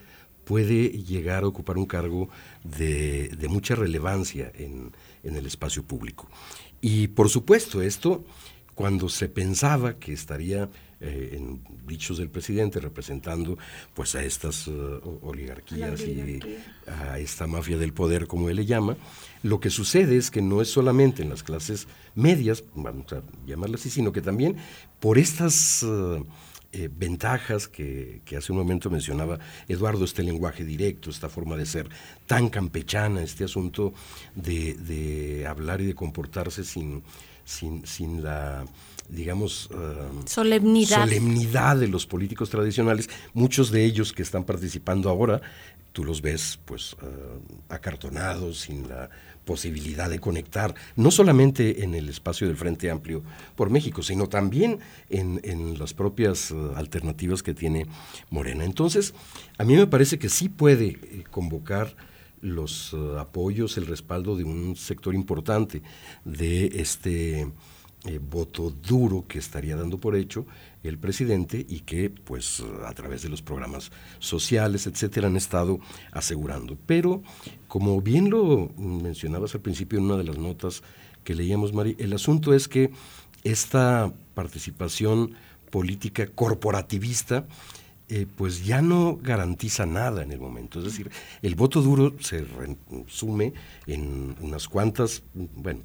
puede 0.44 0.88
llegar 0.88 1.44
a 1.44 1.48
ocupar 1.48 1.76
un 1.76 1.86
cargo 1.86 2.30
de, 2.64 3.36
mucha 3.50 3.74
relevancia 3.74 4.50
en, 4.54 4.90
en 5.22 5.36
el 5.36 5.44
espacio 5.44 5.82
público. 5.82 6.28
Y 6.80 7.08
por 7.08 7.28
supuesto, 7.28 7.82
esto 7.82 8.24
cuando 8.74 9.10
se 9.10 9.28
pensaba 9.28 9.98
que 9.98 10.14
estaría 10.14 10.70
eh, 11.00 11.30
en 11.36 11.62
dichos 11.86 12.18
del 12.18 12.30
presidente 12.30 12.80
representando 12.80 13.58
pues 13.94 14.14
a 14.14 14.22
estas 14.22 14.68
uh, 14.68 15.00
oligarquías 15.22 16.00
y 16.02 16.40
a 16.86 17.18
esta 17.18 17.46
mafia 17.46 17.78
del 17.78 17.92
poder 17.92 18.26
como 18.26 18.48
él 18.48 18.56
le 18.56 18.66
llama. 18.66 18.96
Lo 19.42 19.60
que 19.60 19.70
sucede 19.70 20.16
es 20.16 20.30
que 20.30 20.42
no 20.42 20.62
es 20.62 20.68
solamente 20.68 21.22
en 21.22 21.30
las 21.30 21.42
clases 21.42 21.86
medias 22.14 22.64
vamos 22.74 23.12
a 23.12 23.22
llamarlas 23.46 23.80
así 23.80 23.90
sino 23.90 24.12
que 24.12 24.22
también 24.22 24.56
por 25.00 25.18
estas 25.18 25.82
uh, 25.82 26.24
eh, 26.76 26.90
ventajas 26.92 27.68
que, 27.68 28.20
hace 28.36 28.50
un 28.50 28.58
momento 28.58 28.90
mencionaba 28.90 29.38
Eduardo, 29.68 30.04
este 30.04 30.24
lenguaje 30.24 30.64
directo, 30.64 31.08
esta 31.08 31.28
forma 31.28 31.56
de 31.56 31.66
ser 31.66 31.88
tan 32.26 32.48
campechana, 32.48 33.22
este 33.22 33.44
asunto 33.44 33.92
de, 34.34 35.46
hablar 35.48 35.80
y 35.80 35.86
de 35.86 35.94
comportarse 35.94 36.64
sin, 36.64 37.02
sin, 37.44 37.86
sin 37.86 38.22
la 38.22 38.64
digamos, 39.08 39.68
um, 39.70 40.26
solemnidad. 40.26 41.00
solemnidad 41.04 41.76
de 41.76 41.88
los 41.88 42.06
políticos 42.06 42.48
tradicionales, 42.48 43.10
muchos 43.34 43.70
de 43.70 43.84
ellos 43.84 44.12
que 44.12 44.22
están 44.22 44.44
participando 44.44 45.10
ahora, 45.10 45.42
tú 45.92 46.04
los 46.04 46.22
ves 46.22 46.58
pues 46.64 46.94
uh, 46.94 47.72
acartonados, 47.72 48.60
sin 48.60 48.88
la 48.88 49.10
posibilidad 49.44 50.08
de 50.08 50.18
conectar, 50.18 50.74
no 50.96 51.10
solamente 51.10 51.84
en 51.84 51.94
el 51.94 52.08
espacio 52.08 52.46
del 52.46 52.56
Frente 52.56 52.90
Amplio 52.90 53.22
por 53.54 53.70
México, 53.70 54.02
sino 54.02 54.26
también 54.28 54.80
en, 55.10 55.78
las 55.78 55.92
propias 55.92 56.50
uh, 56.50 56.72
alternativas 56.76 57.42
que 57.42 57.54
tiene 57.54 57.86
Morena. 58.30 58.64
Entonces, 58.64 59.14
a 59.58 59.64
mí 59.64 59.76
me 59.76 59.86
parece 59.86 60.18
que 60.18 60.28
sí 60.28 60.48
puede 60.48 60.86
eh, 60.86 61.24
convocar 61.30 61.94
los 62.44 62.92
uh, 62.92 63.18
apoyos, 63.18 63.76
el 63.78 63.86
respaldo 63.86 64.36
de 64.36 64.44
un 64.44 64.76
sector 64.76 65.14
importante 65.14 65.82
de 66.24 66.66
este 66.74 67.50
eh, 68.06 68.20
voto 68.20 68.70
duro 68.70 69.24
que 69.26 69.38
estaría 69.38 69.76
dando 69.76 69.98
por 69.98 70.14
hecho 70.14 70.46
el 70.82 70.98
presidente 70.98 71.64
y 71.66 71.80
que 71.80 72.10
pues 72.10 72.62
a 72.84 72.92
través 72.92 73.22
de 73.22 73.30
los 73.30 73.40
programas 73.40 73.90
sociales, 74.18 74.86
etcétera, 74.86 75.28
han 75.28 75.36
estado 75.36 75.80
asegurando. 76.12 76.76
Pero 76.84 77.22
como 77.66 78.02
bien 78.02 78.28
lo 78.28 78.70
mencionabas 78.76 79.54
al 79.54 79.62
principio 79.62 79.98
en 79.98 80.04
una 80.04 80.18
de 80.18 80.24
las 80.24 80.36
notas 80.36 80.82
que 81.24 81.34
leíamos, 81.34 81.72
Mari, 81.72 81.96
el 81.98 82.12
asunto 82.12 82.52
es 82.52 82.68
que 82.68 82.90
esta 83.42 84.12
participación 84.34 85.32
política 85.70 86.26
corporativista 86.26 87.46
eh, 88.10 88.26
pues 88.36 88.66
ya 88.66 88.82
no 88.82 89.18
garantiza 89.22 89.86
nada 89.86 90.22
en 90.22 90.30
el 90.30 90.38
momento. 90.38 90.78
Es 90.78 90.84
decir, 90.84 91.10
el 91.40 91.54
voto 91.54 91.80
duro 91.80 92.14
se 92.20 92.44
resume 92.44 93.54
en 93.86 94.36
unas 94.42 94.68
cuantas, 94.68 95.22
bueno, 95.32 95.80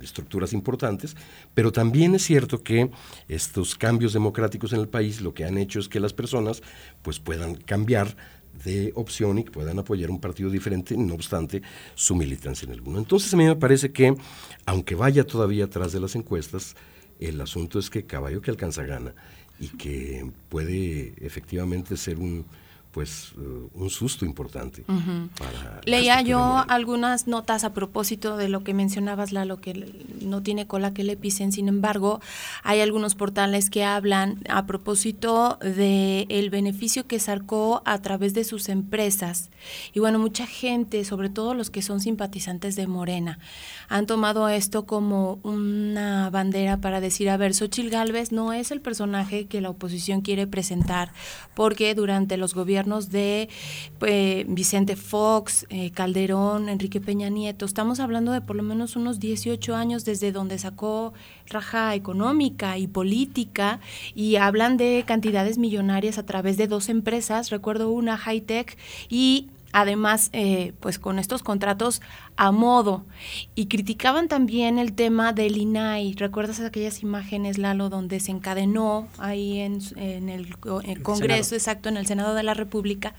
estructuras 0.00 0.52
importantes, 0.52 1.16
pero 1.54 1.72
también 1.72 2.14
es 2.14 2.22
cierto 2.22 2.62
que 2.62 2.88
estos 3.26 3.74
cambios 3.74 4.12
democráticos 4.12 4.72
en 4.74 4.80
el 4.80 4.88
país 4.88 5.20
lo 5.20 5.34
que 5.34 5.44
han 5.44 5.58
hecho 5.58 5.80
es 5.80 5.88
que 5.88 5.98
las 5.98 6.12
personas 6.12 6.62
pues 7.02 7.18
puedan 7.18 7.56
cambiar 7.56 8.16
de 8.64 8.92
opción 8.94 9.38
y 9.38 9.44
que 9.44 9.50
puedan 9.50 9.80
apoyar 9.80 10.10
un 10.10 10.20
partido 10.20 10.50
diferente, 10.50 10.96
no 10.96 11.14
obstante 11.14 11.62
su 11.96 12.14
militancia 12.14 12.66
en 12.66 12.74
alguno. 12.74 12.98
Entonces 13.00 13.34
a 13.34 13.36
mí 13.36 13.44
me 13.44 13.56
parece 13.56 13.90
que, 13.90 14.14
aunque 14.66 14.94
vaya 14.94 15.24
todavía 15.24 15.64
atrás 15.64 15.92
de 15.92 15.98
las 15.98 16.14
encuestas, 16.14 16.76
el 17.18 17.40
asunto 17.40 17.80
es 17.80 17.90
que 17.90 18.06
caballo 18.06 18.40
que 18.40 18.52
alcanza 18.52 18.84
gana 18.84 19.14
y 19.58 19.68
que 19.68 20.30
puede 20.48 21.14
efectivamente 21.20 21.96
ser 21.96 22.18
un, 22.18 22.46
pues 22.96 23.34
uh, 23.36 23.68
un 23.74 23.90
susto 23.90 24.24
importante. 24.24 24.82
Leía 25.84 26.22
yo 26.22 26.64
algunas 26.66 27.26
notas 27.26 27.62
a 27.62 27.74
propósito 27.74 28.38
de 28.38 28.48
lo 28.48 28.64
que 28.64 28.72
mencionabas, 28.72 29.32
lo 29.32 29.60
que 29.60 29.92
no 30.22 30.42
tiene 30.42 30.66
cola 30.66 30.94
que 30.94 31.04
le 31.04 31.14
pisen, 31.18 31.52
sin 31.52 31.68
embargo, 31.68 32.22
hay 32.62 32.80
algunos 32.80 33.14
portales 33.14 33.68
que 33.68 33.84
hablan 33.84 34.38
a 34.48 34.64
propósito 34.64 35.58
de 35.60 36.24
el 36.30 36.48
beneficio 36.48 37.06
que 37.06 37.20
sacó 37.20 37.82
a 37.84 38.00
través 38.00 38.32
de 38.32 38.44
sus 38.44 38.70
empresas. 38.70 39.50
Y 39.92 40.00
bueno, 40.00 40.18
mucha 40.18 40.46
gente, 40.46 41.04
sobre 41.04 41.28
todo 41.28 41.52
los 41.52 41.68
que 41.68 41.82
son 41.82 42.00
simpatizantes 42.00 42.76
de 42.76 42.86
Morena, 42.86 43.38
han 43.90 44.06
tomado 44.06 44.48
esto 44.48 44.86
como 44.86 45.38
una 45.42 46.30
bandera 46.30 46.78
para 46.78 47.02
decir, 47.02 47.28
a 47.28 47.36
ver, 47.36 47.52
Xochil 47.52 47.90
Gálvez 47.90 48.32
no 48.32 48.54
es 48.54 48.70
el 48.70 48.80
personaje 48.80 49.48
que 49.48 49.60
la 49.60 49.68
oposición 49.68 50.22
quiere 50.22 50.46
presentar, 50.46 51.12
porque 51.54 51.94
durante 51.94 52.38
los 52.38 52.54
gobiernos 52.54 52.85
de 52.86 53.48
pues, 53.98 54.44
Vicente 54.46 54.94
Fox, 54.94 55.66
eh, 55.70 55.90
Calderón, 55.90 56.68
Enrique 56.68 57.00
Peña 57.00 57.28
Nieto. 57.28 57.66
Estamos 57.66 57.98
hablando 57.98 58.30
de 58.30 58.40
por 58.40 58.54
lo 58.54 58.62
menos 58.62 58.94
unos 58.94 59.18
18 59.18 59.74
años 59.74 60.04
desde 60.04 60.30
donde 60.30 60.56
sacó 60.58 61.12
raja 61.48 61.96
económica 61.96 62.78
y 62.78 62.86
política 62.86 63.80
y 64.14 64.36
hablan 64.36 64.76
de 64.76 65.02
cantidades 65.04 65.58
millonarias 65.58 66.16
a 66.16 66.26
través 66.26 66.56
de 66.56 66.68
dos 66.68 66.88
empresas. 66.88 67.50
Recuerdo 67.50 67.90
una 67.90 68.16
high 68.16 68.42
tech 68.42 68.78
y 69.08 69.48
además 69.72 70.30
eh, 70.32 70.72
pues 70.78 71.00
con 71.00 71.18
estos 71.18 71.42
contratos 71.42 72.00
a 72.36 72.52
modo 72.52 73.04
y 73.54 73.66
criticaban 73.66 74.28
también 74.28 74.78
el 74.78 74.92
tema 74.92 75.32
del 75.32 75.56
INAI. 75.56 76.14
¿Recuerdas 76.14 76.60
aquellas 76.60 77.02
imágenes, 77.02 77.56
Lalo, 77.56 77.88
donde 77.88 78.20
se 78.20 78.30
encadenó 78.30 79.08
ahí 79.18 79.60
en, 79.60 79.80
el, 80.28 80.56
Congreso, 80.58 81.54
exacto, 81.54 81.88
en 81.88 81.96
el 81.96 82.06
Senado 82.06 82.34
de 82.34 82.42
la 82.42 82.54
República? 82.54 83.14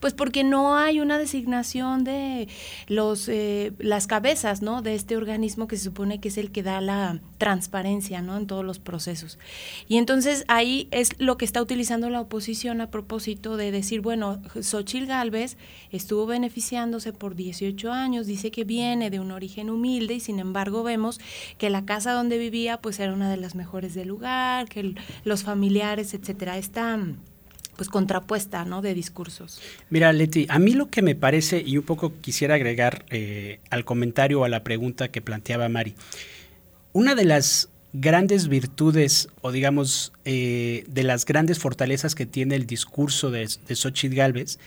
Pues 0.00 0.14
porque 0.14 0.42
no 0.42 0.76
hay 0.76 1.00
una 1.00 1.18
designación 1.18 2.02
de 2.02 2.48
los 2.88 3.28
eh, 3.28 3.72
las 3.78 4.08
cabezas, 4.08 4.60
¿no? 4.60 4.82
De 4.82 4.94
este 4.94 5.16
organismo 5.16 5.68
que 5.68 5.76
se 5.76 5.84
supone 5.84 6.18
que 6.18 6.28
es 6.28 6.38
el 6.38 6.50
que 6.50 6.64
da 6.64 6.80
la 6.80 7.20
transparencia, 7.38 8.20
¿no? 8.20 8.36
En 8.36 8.46
todos 8.46 8.64
los 8.64 8.78
procesos. 8.80 9.38
Y 9.86 9.98
entonces 9.98 10.44
ahí 10.48 10.88
es 10.90 11.10
lo 11.18 11.36
que 11.36 11.44
está 11.44 11.62
utilizando 11.62 12.10
la 12.10 12.20
oposición 12.20 12.80
a 12.80 12.90
propósito 12.90 13.56
de 13.56 13.70
decir, 13.70 14.00
bueno, 14.00 14.40
Xochil 14.60 15.06
Gálvez 15.06 15.56
estuvo 15.90 16.26
beneficiándose 16.26 17.12
por 17.12 17.36
18 17.36 17.92
años, 17.92 18.26
dice 18.26 18.50
que 18.50 18.61
viene 18.64 19.10
de 19.10 19.20
un 19.20 19.30
origen 19.30 19.70
humilde 19.70 20.14
y 20.14 20.20
sin 20.20 20.38
embargo 20.38 20.82
vemos 20.82 21.20
que 21.58 21.70
la 21.70 21.84
casa 21.84 22.12
donde 22.12 22.38
vivía 22.38 22.80
pues 22.80 23.00
era 23.00 23.12
una 23.12 23.30
de 23.30 23.36
las 23.36 23.54
mejores 23.54 23.94
del 23.94 24.08
lugar, 24.08 24.68
que 24.68 24.94
los 25.24 25.42
familiares, 25.42 26.14
etcétera, 26.14 26.58
están 26.58 27.18
pues 27.76 27.88
contrapuesta, 27.88 28.64
¿no? 28.64 28.82
De 28.82 28.94
discursos. 28.94 29.60
Mira, 29.90 30.12
Leti, 30.12 30.46
a 30.48 30.58
mí 30.58 30.72
lo 30.72 30.90
que 30.90 31.02
me 31.02 31.14
parece, 31.14 31.62
y 31.64 31.78
un 31.78 31.84
poco 31.84 32.12
quisiera 32.20 32.54
agregar 32.54 33.04
eh, 33.10 33.60
al 33.70 33.84
comentario 33.84 34.40
o 34.40 34.44
a 34.44 34.48
la 34.48 34.62
pregunta 34.62 35.08
que 35.08 35.22
planteaba 35.22 35.68
Mari, 35.68 35.94
una 36.92 37.14
de 37.14 37.24
las 37.24 37.70
grandes 37.94 38.48
virtudes 38.48 39.28
o 39.40 39.52
digamos 39.52 40.12
eh, 40.24 40.84
de 40.88 41.02
las 41.02 41.24
grandes 41.26 41.58
fortalezas 41.58 42.14
que 42.14 42.24
tiene 42.26 42.56
el 42.56 42.66
discurso 42.66 43.30
de, 43.30 43.48
de 43.66 43.76
Xochitl 43.76 44.14
Galvez 44.14 44.58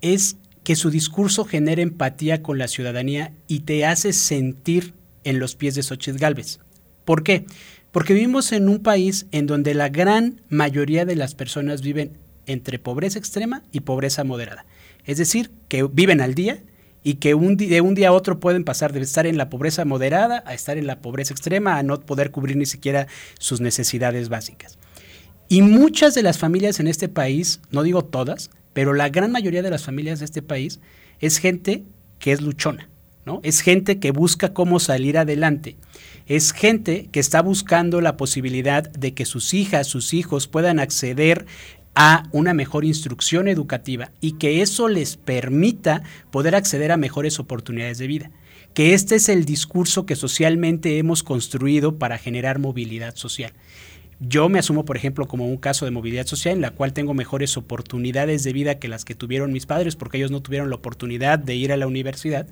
es 0.00 0.36
que 0.68 0.76
su 0.76 0.90
discurso 0.90 1.46
genera 1.46 1.80
empatía 1.80 2.42
con 2.42 2.58
la 2.58 2.68
ciudadanía 2.68 3.32
y 3.46 3.60
te 3.60 3.86
hace 3.86 4.12
sentir 4.12 4.92
en 5.24 5.38
los 5.38 5.56
pies 5.56 5.74
de 5.74 5.82
Xochitl 5.82 6.18
Galvez. 6.18 6.58
¿Por 7.06 7.22
qué? 7.22 7.46
Porque 7.90 8.12
vivimos 8.12 8.52
en 8.52 8.68
un 8.68 8.80
país 8.80 9.24
en 9.32 9.46
donde 9.46 9.72
la 9.72 9.88
gran 9.88 10.42
mayoría 10.50 11.06
de 11.06 11.16
las 11.16 11.34
personas 11.34 11.80
viven 11.80 12.18
entre 12.44 12.78
pobreza 12.78 13.18
extrema 13.18 13.62
y 13.72 13.80
pobreza 13.80 14.24
moderada. 14.24 14.66
Es 15.06 15.16
decir, 15.16 15.50
que 15.68 15.84
viven 15.84 16.20
al 16.20 16.34
día 16.34 16.62
y 17.02 17.14
que 17.14 17.30
de 17.30 17.80
un 17.80 17.94
día 17.94 18.08
a 18.08 18.12
otro 18.12 18.38
pueden 18.38 18.64
pasar 18.64 18.92
de 18.92 19.00
estar 19.00 19.26
en 19.26 19.38
la 19.38 19.48
pobreza 19.48 19.86
moderada 19.86 20.44
a 20.44 20.52
estar 20.52 20.76
en 20.76 20.86
la 20.86 21.00
pobreza 21.00 21.32
extrema, 21.32 21.78
a 21.78 21.82
no 21.82 21.98
poder 21.98 22.30
cubrir 22.30 22.58
ni 22.58 22.66
siquiera 22.66 23.06
sus 23.38 23.62
necesidades 23.62 24.28
básicas. 24.28 24.78
Y 25.48 25.62
muchas 25.62 26.14
de 26.14 26.22
las 26.22 26.36
familias 26.36 26.78
en 26.78 26.88
este 26.88 27.08
país, 27.08 27.62
no 27.70 27.82
digo 27.82 28.04
todas, 28.04 28.50
pero 28.72 28.94
la 28.94 29.08
gran 29.08 29.32
mayoría 29.32 29.62
de 29.62 29.70
las 29.70 29.84
familias 29.84 30.18
de 30.18 30.24
este 30.24 30.42
país 30.42 30.80
es 31.20 31.38
gente 31.38 31.84
que 32.18 32.32
es 32.32 32.40
luchona, 32.40 32.88
¿no? 33.24 33.40
Es 33.42 33.60
gente 33.60 33.98
que 33.98 34.10
busca 34.10 34.52
cómo 34.52 34.80
salir 34.80 35.18
adelante. 35.18 35.76
Es 36.26 36.52
gente 36.52 37.08
que 37.10 37.20
está 37.20 37.40
buscando 37.40 38.00
la 38.00 38.16
posibilidad 38.16 38.90
de 38.90 39.14
que 39.14 39.24
sus 39.24 39.54
hijas, 39.54 39.86
sus 39.86 40.12
hijos 40.12 40.46
puedan 40.46 40.78
acceder 40.78 41.46
a 41.94 42.28
una 42.30 42.54
mejor 42.54 42.84
instrucción 42.84 43.48
educativa 43.48 44.12
y 44.20 44.32
que 44.32 44.62
eso 44.62 44.88
les 44.88 45.16
permita 45.16 46.02
poder 46.30 46.54
acceder 46.54 46.92
a 46.92 46.96
mejores 46.96 47.40
oportunidades 47.40 47.98
de 47.98 48.06
vida. 48.06 48.30
Que 48.74 48.94
este 48.94 49.16
es 49.16 49.28
el 49.28 49.44
discurso 49.44 50.06
que 50.06 50.14
socialmente 50.14 50.98
hemos 50.98 51.24
construido 51.24 51.98
para 51.98 52.18
generar 52.18 52.60
movilidad 52.60 53.16
social. 53.16 53.52
Yo 54.20 54.48
me 54.48 54.58
asumo, 54.58 54.84
por 54.84 54.96
ejemplo, 54.96 55.28
como 55.28 55.46
un 55.46 55.58
caso 55.58 55.84
de 55.84 55.92
movilidad 55.92 56.26
social 56.26 56.56
en 56.56 56.60
la 56.60 56.72
cual 56.72 56.92
tengo 56.92 57.14
mejores 57.14 57.56
oportunidades 57.56 58.42
de 58.42 58.52
vida 58.52 58.80
que 58.80 58.88
las 58.88 59.04
que 59.04 59.14
tuvieron 59.14 59.52
mis 59.52 59.64
padres 59.64 59.94
porque 59.94 60.16
ellos 60.16 60.32
no 60.32 60.42
tuvieron 60.42 60.70
la 60.70 60.74
oportunidad 60.74 61.38
de 61.38 61.54
ir 61.54 61.70
a 61.70 61.76
la 61.76 61.86
universidad. 61.86 62.48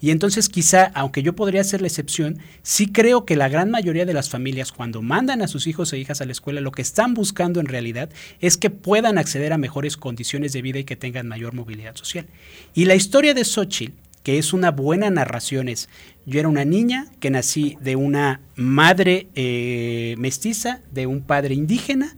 Y 0.00 0.10
entonces 0.10 0.48
quizá, 0.48 0.92
aunque 0.94 1.24
yo 1.24 1.34
podría 1.34 1.64
ser 1.64 1.80
la 1.80 1.88
excepción, 1.88 2.38
sí 2.62 2.92
creo 2.92 3.24
que 3.24 3.34
la 3.34 3.48
gran 3.48 3.68
mayoría 3.68 4.06
de 4.06 4.14
las 4.14 4.30
familias 4.30 4.70
cuando 4.70 5.02
mandan 5.02 5.42
a 5.42 5.48
sus 5.48 5.66
hijos 5.66 5.92
e 5.92 5.98
hijas 5.98 6.20
a 6.20 6.24
la 6.24 6.30
escuela, 6.30 6.60
lo 6.60 6.70
que 6.70 6.82
están 6.82 7.14
buscando 7.14 7.58
en 7.58 7.66
realidad 7.66 8.10
es 8.40 8.56
que 8.56 8.70
puedan 8.70 9.18
acceder 9.18 9.52
a 9.52 9.58
mejores 9.58 9.96
condiciones 9.96 10.52
de 10.52 10.62
vida 10.62 10.78
y 10.78 10.84
que 10.84 10.94
tengan 10.94 11.26
mayor 11.26 11.52
movilidad 11.52 11.96
social. 11.96 12.26
Y 12.74 12.84
la 12.84 12.94
historia 12.94 13.34
de 13.34 13.44
Xochitl 13.44 14.07
que 14.28 14.36
es 14.36 14.52
una 14.52 14.72
buena 14.72 15.08
narración. 15.08 15.70
Es, 15.70 15.88
yo 16.26 16.38
era 16.38 16.50
una 16.50 16.66
niña 16.66 17.06
que 17.18 17.30
nací 17.30 17.78
de 17.80 17.96
una 17.96 18.42
madre 18.56 19.28
eh, 19.34 20.16
mestiza, 20.18 20.82
de 20.90 21.06
un 21.06 21.22
padre 21.22 21.54
indígena, 21.54 22.14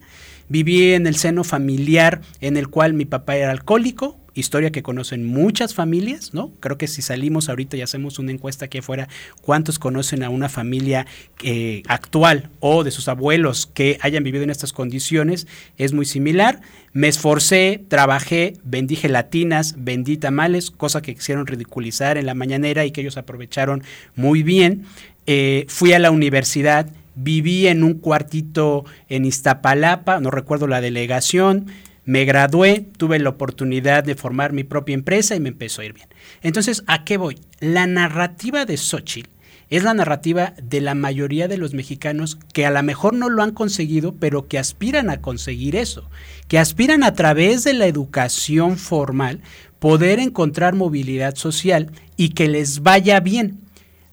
viví 0.48 0.92
en 0.92 1.06
el 1.06 1.14
seno 1.14 1.44
familiar 1.44 2.20
en 2.40 2.56
el 2.56 2.66
cual 2.66 2.94
mi 2.94 3.04
papá 3.04 3.36
era 3.36 3.52
alcohólico, 3.52 4.18
historia 4.34 4.70
que 4.70 4.82
conocen 4.82 5.26
muchas 5.26 5.74
familias, 5.74 6.34
¿no? 6.34 6.52
Creo 6.60 6.78
que 6.78 6.86
si 6.86 7.02
salimos 7.02 7.48
ahorita 7.48 7.76
y 7.76 7.82
hacemos 7.82 8.18
una 8.18 8.32
encuesta 8.32 8.66
aquí 8.66 8.78
afuera, 8.78 9.08
¿cuántos 9.42 9.78
conocen 9.78 10.22
a 10.22 10.30
una 10.30 10.48
familia 10.48 11.06
eh, 11.42 11.82
actual 11.88 12.50
o 12.60 12.84
de 12.84 12.90
sus 12.90 13.08
abuelos 13.08 13.66
que 13.66 13.98
hayan 14.02 14.24
vivido 14.24 14.44
en 14.44 14.50
estas 14.50 14.72
condiciones? 14.72 15.46
Es 15.78 15.92
muy 15.92 16.06
similar. 16.06 16.60
Me 16.92 17.08
esforcé, 17.08 17.84
trabajé, 17.88 18.54
vendí 18.64 18.96
gelatinas, 18.96 19.74
vendí 19.78 20.16
tamales, 20.16 20.70
cosa 20.70 21.02
que 21.02 21.14
quisieron 21.14 21.46
ridiculizar 21.46 22.18
en 22.18 22.26
la 22.26 22.34
mañanera 22.34 22.84
y 22.84 22.90
que 22.90 23.00
ellos 23.00 23.16
aprovecharon 23.16 23.82
muy 24.16 24.42
bien. 24.42 24.84
Eh, 25.26 25.66
fui 25.68 25.92
a 25.92 25.98
la 25.98 26.10
universidad, 26.10 26.90
viví 27.14 27.66
en 27.66 27.84
un 27.84 27.94
cuartito 27.94 28.84
en 29.08 29.24
Iztapalapa, 29.24 30.20
no 30.20 30.30
recuerdo 30.30 30.66
la 30.66 30.80
delegación, 30.80 31.66
me 32.10 32.24
gradué, 32.24 32.88
tuve 32.96 33.20
la 33.20 33.28
oportunidad 33.28 34.02
de 34.02 34.16
formar 34.16 34.52
mi 34.52 34.64
propia 34.64 34.94
empresa 34.94 35.36
y 35.36 35.40
me 35.40 35.50
empezó 35.50 35.80
a 35.80 35.84
ir 35.84 35.92
bien. 35.92 36.08
Entonces, 36.42 36.82
¿a 36.88 37.04
qué 37.04 37.16
voy? 37.16 37.38
La 37.60 37.86
narrativa 37.86 38.64
de 38.64 38.76
Xochitl 38.76 39.30
es 39.68 39.84
la 39.84 39.94
narrativa 39.94 40.54
de 40.60 40.80
la 40.80 40.96
mayoría 40.96 41.46
de 41.46 41.56
los 41.56 41.72
mexicanos 41.72 42.36
que 42.52 42.66
a 42.66 42.72
lo 42.72 42.82
mejor 42.82 43.14
no 43.14 43.28
lo 43.28 43.44
han 43.44 43.52
conseguido, 43.52 44.16
pero 44.16 44.48
que 44.48 44.58
aspiran 44.58 45.08
a 45.08 45.20
conseguir 45.20 45.76
eso, 45.76 46.10
que 46.48 46.58
aspiran 46.58 47.04
a 47.04 47.14
través 47.14 47.62
de 47.62 47.74
la 47.74 47.86
educación 47.86 48.76
formal 48.76 49.40
poder 49.78 50.18
encontrar 50.18 50.74
movilidad 50.74 51.36
social 51.36 51.92
y 52.16 52.30
que 52.30 52.48
les 52.48 52.82
vaya 52.82 53.20
bien. 53.20 53.60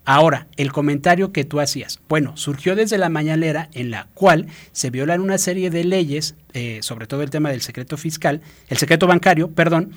Ahora, 0.10 0.48
el 0.56 0.72
comentario 0.72 1.34
que 1.34 1.44
tú 1.44 1.60
hacías, 1.60 2.00
bueno, 2.08 2.38
surgió 2.38 2.78
desde 2.78 2.98
la 2.98 3.10
mañanera 3.10 3.68
en 3.74 3.92
la 3.92 4.08
cual 4.14 4.48
se 4.72 4.90
violan 4.90 5.20
una 5.20 5.38
serie 5.38 5.70
de 5.70 5.84
leyes, 5.84 6.36
eh, 6.54 6.80
sobre 6.82 7.08
todo 7.08 7.24
el 7.24 7.30
tema 7.30 7.50
del 7.50 7.60
secreto 7.60 7.98
fiscal, 7.98 8.40
el 8.70 8.78
secreto 8.78 9.06
bancario, 9.06 9.52
perdón, 9.52 9.92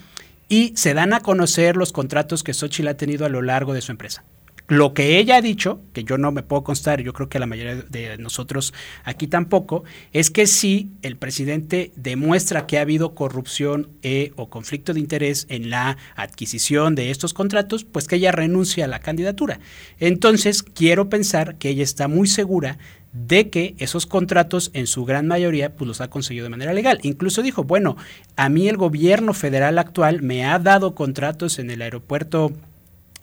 y 0.48 0.72
se 0.74 0.94
dan 0.94 1.12
a 1.12 1.20
conocer 1.20 1.76
los 1.76 1.92
contratos 1.92 2.42
que 2.42 2.54
Xochitl 2.54 2.88
ha 2.88 2.96
tenido 2.96 3.24
a 3.24 3.28
lo 3.28 3.40
largo 3.40 3.72
de 3.72 3.82
su 3.82 3.92
empresa. 3.92 4.24
Lo 4.70 4.94
que 4.94 5.18
ella 5.18 5.34
ha 5.34 5.42
dicho, 5.42 5.80
que 5.92 6.04
yo 6.04 6.16
no 6.16 6.30
me 6.30 6.44
puedo 6.44 6.62
constar, 6.62 7.02
yo 7.02 7.12
creo 7.12 7.28
que 7.28 7.40
la 7.40 7.46
mayoría 7.46 7.74
de 7.74 8.16
nosotros 8.18 8.72
aquí 9.02 9.26
tampoco, 9.26 9.82
es 10.12 10.30
que 10.30 10.46
si 10.46 10.92
el 11.02 11.16
presidente 11.16 11.90
demuestra 11.96 12.68
que 12.68 12.78
ha 12.78 12.82
habido 12.82 13.16
corrupción 13.16 13.88
eh, 14.04 14.30
o 14.36 14.48
conflicto 14.48 14.94
de 14.94 15.00
interés 15.00 15.46
en 15.48 15.70
la 15.70 15.96
adquisición 16.14 16.94
de 16.94 17.10
estos 17.10 17.34
contratos, 17.34 17.82
pues 17.82 18.06
que 18.06 18.14
ella 18.14 18.30
renuncia 18.30 18.84
a 18.84 18.88
la 18.88 19.00
candidatura. 19.00 19.58
Entonces, 19.98 20.62
quiero 20.62 21.08
pensar 21.08 21.56
que 21.56 21.70
ella 21.70 21.82
está 21.82 22.06
muy 22.06 22.28
segura 22.28 22.78
de 23.12 23.50
que 23.50 23.74
esos 23.78 24.06
contratos 24.06 24.70
en 24.72 24.86
su 24.86 25.04
gran 25.04 25.26
mayoría 25.26 25.74
pues 25.74 25.88
los 25.88 26.00
ha 26.00 26.10
conseguido 26.10 26.44
de 26.44 26.50
manera 26.50 26.72
legal. 26.72 27.00
Incluso 27.02 27.42
dijo, 27.42 27.64
bueno, 27.64 27.96
a 28.36 28.48
mí 28.48 28.68
el 28.68 28.76
gobierno 28.76 29.34
federal 29.34 29.78
actual 29.78 30.22
me 30.22 30.44
ha 30.44 30.60
dado 30.60 30.94
contratos 30.94 31.58
en 31.58 31.72
el 31.72 31.82
aeropuerto 31.82 32.52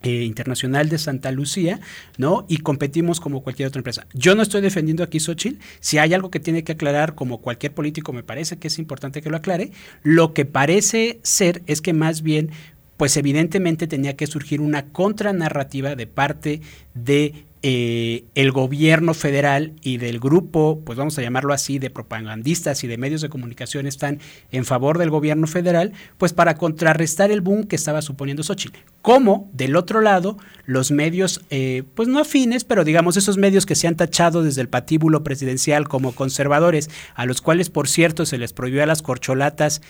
eh, 0.04 0.24
internacional 0.24 0.90
de 0.90 1.00
Santa 1.00 1.32
Lucía, 1.32 1.80
¿no? 2.18 2.46
Y 2.48 2.58
competimos 2.58 3.20
como 3.20 3.42
cualquier 3.42 3.68
otra 3.68 3.80
empresa. 3.80 4.06
Yo 4.14 4.36
no 4.36 4.44
estoy 4.44 4.62
defendiendo 4.62 5.04
aquí 5.04 5.20
Xochitl. 5.20 5.60
Si 5.80 5.98
hay 5.98 6.14
algo 6.14 6.30
que 6.30 6.40
tiene 6.40 6.64
que 6.64 6.74
aclarar, 6.74 7.16
como 7.16 7.42
cualquier 7.42 7.74
político, 7.74 8.14
me 8.14 8.24
parece 8.24 8.58
que 8.58 8.68
es 8.68 8.78
importante 8.78 9.22
que 9.22 9.30
lo 9.30 9.38
aclare. 9.38 9.72
Lo 10.04 10.34
que 10.34 10.46
parece 10.46 11.20
ser 11.24 11.64
es 11.66 11.82
que 11.82 11.94
más 11.94 12.22
bien 12.22 12.52
pues 12.98 13.16
evidentemente 13.16 13.88
tenía 13.88 14.16
que 14.16 14.28
surgir 14.28 14.60
una 14.60 14.88
contranarrativa 14.88 15.96
de 15.96 16.08
parte 16.08 16.62
de 16.96 17.47
eh, 17.64 18.26
el 18.36 18.52
gobierno 18.52 19.14
federal 19.14 19.74
y 19.82 19.98
del 19.98 20.20
grupo, 20.20 20.82
pues 20.86 20.98
vamos 20.98 21.18
a 21.18 21.22
llamarlo 21.22 21.54
así, 21.54 21.80
de 21.80 21.90
propagandistas 21.90 22.84
y 22.84 22.88
de 22.88 22.98
medios 22.98 23.22
de 23.22 23.30
comunicación 23.30 23.88
están 23.88 24.20
en 24.52 24.64
favor 24.64 24.98
del 25.00 25.10
gobierno 25.10 25.48
federal, 25.48 25.92
pues 26.18 26.34
para 26.34 26.56
contrarrestar 26.56 27.32
el 27.32 27.42
boom 27.42 27.64
que 27.64 27.76
estaba 27.76 28.02
suponiendo 28.02 28.44
Xochitl. 28.44 28.78
Como 29.02 29.50
del 29.54 29.76
otro 29.76 30.02
lado, 30.02 30.38
los 30.66 30.92
medios, 30.92 31.42
eh, 31.50 31.84
pues 31.96 32.08
no 32.08 32.20
afines, 32.20 32.64
pero 32.64 32.84
digamos 32.84 33.18
esos 33.18 33.38
medios 33.38 33.66
que 33.66 33.76
se 33.76 33.88
han 33.88 33.96
tachado 33.96 34.44
desde 34.44 34.62
el 34.62 34.70
patíbulo 34.70 35.24
presidencial 35.24 35.88
como 35.88 36.14
conservadores, 36.14 36.90
a 37.16 37.26
los 37.26 37.42
cuales, 37.42 37.70
por 37.70 37.88
cierto, 37.88 38.26
se 38.26 38.38
les 38.38 38.54
prohibió 38.54 38.84
a 38.84 38.88
las 38.88 39.02
corcholatas 39.02 39.82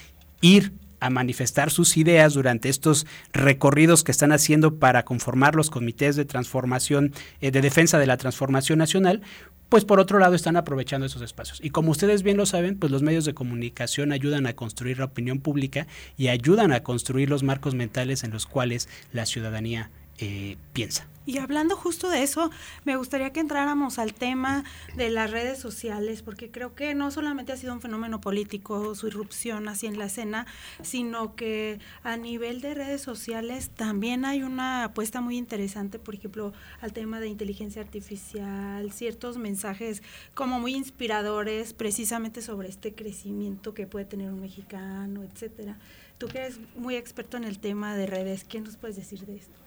ir 0.42 0.72
a 1.00 1.10
manifestar 1.10 1.72
sus 1.72 1.98
ideas 1.98 2.34
durante 2.34 2.70
estos 2.70 3.06
recorridos 3.34 4.04
que 4.04 4.12
están 4.12 4.32
haciendo 4.32 4.80
para 4.80 5.04
conformar 5.04 5.56
los 5.56 5.70
comités 5.70 6.16
de 6.16 6.26
transformación, 6.26 7.14
eh, 7.42 7.52
de 7.52 7.62
defensa 7.62 8.00
de 8.00 8.08
la 8.08 8.18
transformación 8.18 8.80
nacional, 8.80 9.22
pues 9.70 9.84
por 9.84 10.00
otro 10.00 10.20
lado 10.20 10.36
están 10.36 10.56
aprovechando 10.56 11.06
esos 11.06 11.22
espacios. 11.22 11.60
Y 11.62 11.72
como 11.72 11.92
ustedes 11.92 12.24
bien 12.24 12.38
lo 12.38 12.46
saben, 12.46 12.78
pues 12.78 12.92
los 12.92 13.04
medios 13.04 13.26
de 13.26 13.34
comunicación 13.34 14.12
ayudan 14.12 14.48
a 14.48 14.54
construir 14.54 15.00
la 15.00 15.06
opinión 15.06 15.40
pública 15.40 15.88
y 16.18 16.30
ayudan 16.30 16.72
a 16.72 16.84
construir 16.84 17.30
los 17.30 17.44
marcos 17.44 17.76
mentales 17.76 18.24
en 18.24 18.32
los 18.32 18.46
cuales 18.46 18.88
la 19.12 19.26
ciudadanía 19.26 19.92
eh, 20.20 20.58
piensa. 20.74 21.08
Y 21.28 21.40
hablando 21.40 21.76
justo 21.76 22.10
de 22.10 22.24
eso, 22.24 22.50
me 22.86 22.96
gustaría 22.96 23.34
que 23.34 23.42
entráramos 23.42 24.00
al 24.00 24.14
tema 24.14 24.64
de 24.96 25.10
las 25.10 25.30
redes 25.30 25.60
sociales, 25.60 26.22
porque 26.22 26.50
creo 26.50 26.74
que 26.74 26.96
no 26.96 27.12
solamente 27.12 27.52
ha 27.52 27.58
sido 27.58 27.74
un 27.74 27.82
fenómeno 27.82 28.22
político 28.22 28.96
su 28.96 29.08
irrupción 29.08 29.68
así 29.68 29.88
en 29.88 30.00
la 30.00 30.06
escena, 30.06 30.48
sino 30.82 31.36
que 31.36 31.80
a 32.04 32.16
nivel 32.16 32.62
de 32.62 32.76
redes 32.76 33.02
sociales 33.02 33.72
también 33.72 34.24
hay 34.24 34.42
una 34.42 34.86
apuesta 34.86 35.20
muy 35.20 35.38
interesante, 35.38 36.00
por 36.00 36.16
ejemplo, 36.16 36.54
al 36.80 36.94
tema 36.94 37.20
de 37.20 37.28
inteligencia 37.28 37.82
artificial, 37.82 38.94
ciertos 38.94 39.38
mensajes 39.38 40.02
como 40.34 40.62
muy 40.62 40.76
inspiradores 40.76 41.74
precisamente 41.74 42.42
sobre 42.42 42.70
este 42.70 42.96
crecimiento 42.96 43.74
que 43.74 43.86
puede 43.86 44.06
tener 44.06 44.32
un 44.32 44.40
mexicano, 44.40 45.24
etcétera. 45.24 45.78
Tú 46.18 46.28
que 46.28 46.38
eres 46.38 46.62
muy 46.78 46.96
experto 46.96 47.36
en 47.36 47.44
el 47.44 47.60
tema 47.60 47.98
de 47.98 48.08
redes, 48.08 48.46
¿qué 48.46 48.62
nos 48.62 48.78
puedes 48.78 48.96
decir 48.96 49.26
de 49.26 49.36
esto? 49.36 49.67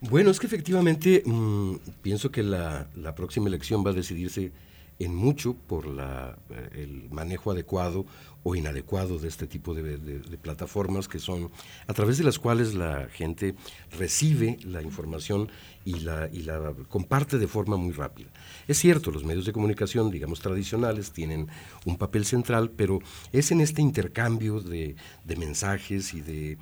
Bueno, 0.00 0.30
es 0.30 0.38
que 0.38 0.46
efectivamente 0.46 1.22
mm, 1.24 1.76
pienso 2.02 2.30
que 2.30 2.42
la, 2.42 2.88
próxima 3.16 3.48
elección 3.48 3.84
va 3.84 3.90
a 3.90 3.94
decidirse 3.94 4.52
en 4.98 5.14
mucho 5.14 5.54
por 5.54 5.86
eh, 5.86 6.68
el 6.74 7.10
manejo 7.10 7.50
adecuado 7.50 8.06
o 8.42 8.54
inadecuado 8.54 9.18
de 9.18 9.28
este 9.28 9.46
tipo 9.46 9.74
de, 9.74 9.98
plataformas 10.42 11.08
que 11.08 11.18
son 11.18 11.50
a 11.86 11.94
través 11.94 12.18
de 12.18 12.24
las 12.24 12.38
cuales 12.38 12.74
la 12.74 13.08
gente 13.08 13.54
recibe 13.98 14.58
la 14.64 14.82
información 14.82 15.50
y 15.86 16.00
la, 16.00 16.28
y 16.30 16.42
la 16.42 16.74
comparte 16.88 17.38
de 17.38 17.48
forma 17.48 17.76
muy 17.76 17.92
rápida. 17.92 18.28
Es 18.68 18.78
cierto, 18.78 19.10
los 19.10 19.24
medios 19.24 19.46
de 19.46 19.52
comunicación, 19.52 20.10
digamos, 20.10 20.40
tradicionales 20.40 21.10
tienen 21.10 21.48
un 21.86 21.96
papel 21.96 22.26
central, 22.26 22.70
pero 22.70 23.00
es 23.32 23.50
en 23.50 23.62
este 23.62 23.80
intercambio 23.80 24.60
de, 24.60 24.94
mensajes 25.38 26.12
y 26.12 26.20
de, 26.20 26.58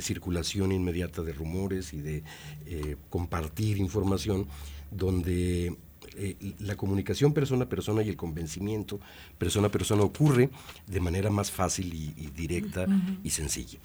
circulación 0.00 0.72
inmediata 0.72 1.22
de 1.22 1.32
rumores 1.32 1.92
y 1.92 2.00
de 2.00 2.22
eh, 2.66 2.96
compartir 3.10 3.78
información 3.78 4.46
donde 4.90 5.76
eh, 6.22 6.36
la 6.58 6.76
comunicación 6.76 7.32
persona 7.32 7.64
a 7.64 7.68
persona 7.70 8.02
y 8.02 8.10
el 8.10 8.16
convencimiento 8.16 9.00
persona 9.38 9.68
a 9.68 9.70
persona 9.70 10.02
ocurre 10.02 10.50
de 10.86 11.00
manera 11.00 11.30
más 11.30 11.50
fácil 11.50 11.94
y, 11.94 12.26
directa 12.36 12.86
y 13.24 13.30
sencilla. 13.30 13.78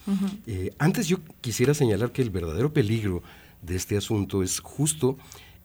Eh, 0.45 0.73
antes 0.77 1.07
yo 1.07 1.19
quisiera 1.39 1.73
señalar 1.73 2.11
que 2.11 2.21
el 2.21 2.31
verdadero 2.31 2.73
peligro 2.73 3.23
de 3.61 3.77
este 3.77 3.95
asunto 3.95 4.43
es 4.43 4.59
justo 4.59 5.17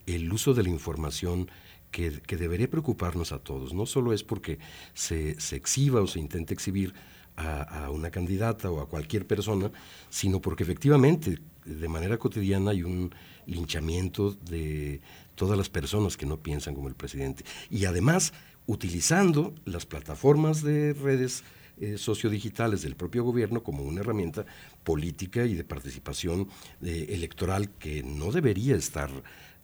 el 0.05 0.31
uso 0.31 0.53
de 0.53 0.63
la 0.63 0.69
información 0.69 1.51
que, 1.91 2.21
debería 2.37 2.69
preocuparnos 2.69 3.33
a 3.33 3.39
todos. 3.39 3.73
No 3.73 3.85
solo 3.85 4.13
es 4.13 4.23
porque 4.23 4.57
se, 4.93 5.37
se 5.41 5.57
exhiba 5.57 5.99
o 5.99 6.07
se 6.07 6.19
intente 6.19 6.53
exhibir 6.53 6.93
a, 7.35 7.89
una 7.89 8.11
candidata 8.11 8.69
o 8.71 8.81
a 8.81 8.87
cualquier 8.87 9.25
persona, 9.25 9.71
sino 10.09 10.39
porque 10.41 10.63
efectivamente 10.63 11.39
de 11.65 11.87
manera 11.87 12.17
cotidiana 12.17 12.71
hay 12.71 12.83
un 12.83 13.13
linchamiento 13.45 14.31
de 14.31 15.01
todas 15.41 15.57
las 15.57 15.69
personas 15.69 16.17
que 16.17 16.27
no 16.27 16.37
piensan 16.37 16.75
como 16.75 16.87
el 16.87 16.93
presidente. 16.93 17.43
Y 17.71 17.85
además, 17.85 18.31
utilizando 18.67 19.55
las 19.65 19.87
plataformas 19.87 20.61
de 20.61 20.93
redes 20.93 21.43
eh, 21.79 21.97
sociodigitales 21.97 22.83
del 22.83 22.95
propio 22.95 23.23
gobierno 23.23 23.63
como 23.63 23.81
una 23.81 24.01
herramienta 24.01 24.45
política 24.83 25.43
y 25.47 25.55
de 25.55 25.63
participación 25.63 26.47
eh, 26.83 27.07
electoral 27.09 27.71
que 27.79 28.03
no 28.03 28.31
debería 28.31 28.75
estar 28.75 29.09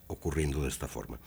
ocurriendo 0.07 0.63
de 0.63 0.69
esta 0.69 0.87
forma. 0.87 1.19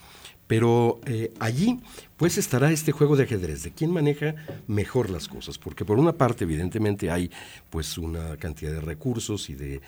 Pero 0.50 1.00
eh, 1.06 1.32
allí 1.38 1.78
pues 2.16 2.36
estará 2.36 2.72
este 2.72 2.90
juego 2.90 3.14
de 3.14 3.22
ajedrez, 3.22 3.62
de 3.62 3.70
quién 3.70 3.92
maneja 3.92 4.34
mejor 4.66 5.08
las 5.08 5.28
cosas, 5.28 5.58
porque 5.58 5.84
por 5.84 5.96
una 5.96 6.12
parte 6.12 6.42
evidentemente 6.42 7.08
hay 7.08 7.30
pues 7.70 7.96
una 7.96 8.36
cantidad 8.36 8.72
de 8.72 8.80
recursos 8.80 9.48
y 9.48 9.54
de, 9.54 9.80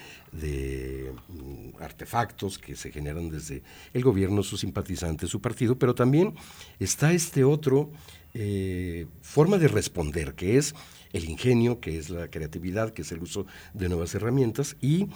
mm, 1.28 1.82
artefactos 1.82 2.60
que 2.60 2.76
se 2.76 2.92
generan 2.92 3.28
desde 3.28 3.64
el 3.92 4.04
gobierno, 4.04 4.44
sus 4.44 4.60
simpatizantes, 4.60 5.30
su 5.30 5.40
partido, 5.40 5.76
pero 5.76 5.96
también 5.96 6.32
está 6.78 7.12
este 7.12 7.42
otro 7.42 7.90
eh, 8.32 9.06
forma 9.20 9.58
de 9.58 9.66
responder, 9.66 10.34
que 10.34 10.58
es 10.58 10.76
el 11.12 11.24
ingenio, 11.24 11.80
que 11.80 11.98
es 11.98 12.08
la 12.08 12.28
creatividad, 12.28 12.92
que 12.92 13.02
es 13.02 13.10
el 13.10 13.20
uso 13.20 13.46
de 13.74 13.88
nuevas 13.88 14.14
herramientas, 14.14 14.76
y 14.80 15.08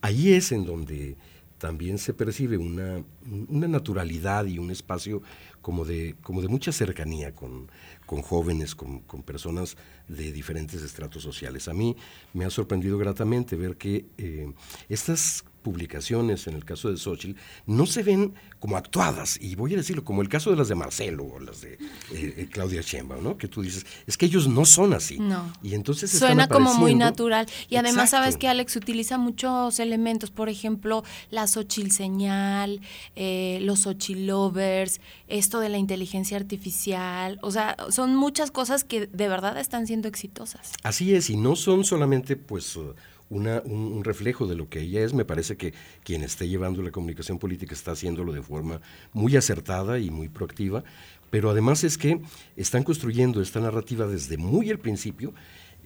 ahí 0.00 0.32
es 0.32 0.50
en 0.50 0.64
donde 0.64 1.18
también 1.58 1.98
se 1.98 2.14
percibe 2.14 2.58
una, 2.58 3.04
naturalidad 3.24 4.44
y 4.46 4.58
un 4.58 4.70
espacio 4.70 5.22
como 5.62 5.84
de, 5.84 6.16
como 6.22 6.42
de 6.42 6.48
mucha 6.48 6.72
cercanía 6.72 7.34
con, 7.34 7.68
jóvenes, 8.22 8.74
con, 8.74 9.00
personas 9.24 9.76
de 10.08 10.32
diferentes 10.32 10.82
estratos 10.82 11.22
sociales. 11.22 11.68
A 11.68 11.74
mí 11.74 11.96
me 12.32 12.44
ha 12.44 12.50
sorprendido 12.50 12.98
gratamente 12.98 13.56
ver 13.56 13.76
que 13.76 14.06
eh, 14.18 14.52
estas 14.88 15.44
publicaciones, 15.64 16.46
en 16.46 16.54
el 16.54 16.64
caso 16.64 16.90
de 16.90 16.96
Xochitl, 16.96 17.40
no 17.66 17.86
se 17.86 18.04
ven 18.04 18.34
como 18.60 18.76
actuadas, 18.76 19.38
y 19.40 19.56
voy 19.56 19.74
a 19.74 19.76
decirlo, 19.78 20.04
como 20.04 20.22
el 20.22 20.28
caso 20.28 20.50
de 20.50 20.56
las 20.56 20.68
de 20.68 20.74
Marcelo 20.74 21.24
o 21.24 21.40
las 21.40 21.62
de 21.62 21.72
eh, 21.72 21.78
eh, 22.12 22.48
Claudia 22.50 22.82
Sheinbaum, 22.82 23.24
¿no? 23.24 23.36
Que 23.36 23.48
tú 23.48 23.62
dices, 23.62 23.84
es 24.06 24.16
que 24.16 24.26
ellos 24.26 24.46
no 24.46 24.64
son 24.64 24.94
así. 24.94 25.18
No. 25.18 25.52
Y 25.62 25.74
entonces 25.74 26.10
Suena 26.10 26.46
como 26.48 26.74
muy 26.74 26.94
natural. 26.94 27.46
Y 27.68 27.76
además, 27.76 28.10
sabes 28.10 28.36
que 28.36 28.46
Alex 28.46 28.76
utiliza 28.76 29.18
muchos 29.18 29.80
elementos, 29.80 30.30
por 30.30 30.48
ejemplo, 30.48 31.02
la 31.30 31.46
Xochitl 31.46 31.90
señal, 31.90 32.80
eh, 33.16 33.58
los 33.62 33.80
Xochitl 33.80 34.26
lovers, 34.26 35.00
esto 35.28 35.60
de 35.60 35.70
la 35.70 35.78
inteligencia 35.78 36.36
artificial, 36.36 37.38
o 37.42 37.50
sea, 37.50 37.76
son 37.90 38.14
muchas 38.14 38.50
cosas 38.50 38.84
que 38.84 39.06
de 39.06 39.28
verdad 39.28 39.58
están 39.58 39.86
siendo 39.86 40.08
exitosas. 40.08 40.72
Así 40.82 41.14
es, 41.14 41.30
y 41.30 41.36
no 41.36 41.56
son 41.56 41.84
solamente, 41.84 42.36
pues 42.36 42.78
un, 43.30 44.02
reflejo 44.04 44.46
de 44.46 44.54
lo 44.54 44.68
que 44.68 44.80
ella 44.80 45.02
es. 45.02 45.14
Me 45.14 45.24
parece 45.24 45.56
que 45.56 45.74
quien 46.02 46.22
esté 46.22 46.48
llevando 46.48 46.82
la 46.82 46.90
comunicación 46.90 47.38
política 47.38 47.74
está 47.74 47.92
haciéndolo 47.92 48.32
de 48.32 48.42
forma 48.42 48.80
muy 49.12 49.36
acertada 49.36 49.98
y 49.98 50.10
muy 50.10 50.28
proactiva, 50.28 50.84
pero 51.30 51.50
además 51.50 51.84
es 51.84 51.98
que 51.98 52.20
están 52.56 52.84
construyendo 52.84 53.40
esta 53.40 53.60
narrativa 53.60 54.06
desde 54.06 54.36
muy 54.36 54.70
al 54.70 54.78
principio. 54.78 55.34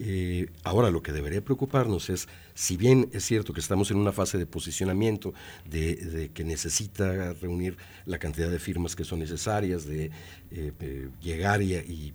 Eh, 0.00 0.48
ahora 0.62 0.92
lo 0.92 1.02
que 1.02 1.10
debería 1.10 1.42
preocuparnos 1.42 2.08
es, 2.08 2.28
si 2.54 2.76
bien 2.76 3.08
es 3.12 3.24
cierto 3.24 3.52
que 3.52 3.58
estamos 3.58 3.90
en 3.90 3.96
una 3.96 4.12
fase 4.12 4.38
de 4.38 4.46
posicionamiento, 4.46 5.34
de, 5.68 6.30
que 6.32 6.44
necesita 6.44 7.32
reunir 7.32 7.76
la 8.06 8.18
cantidad 8.18 8.48
de 8.48 8.60
firmas 8.60 8.94
que 8.94 9.02
son 9.02 9.18
necesarias, 9.18 9.86
de 9.86 10.04
eh, 10.52 10.72
eh, 10.78 11.08
llegar 11.20 11.62
y 11.62 12.14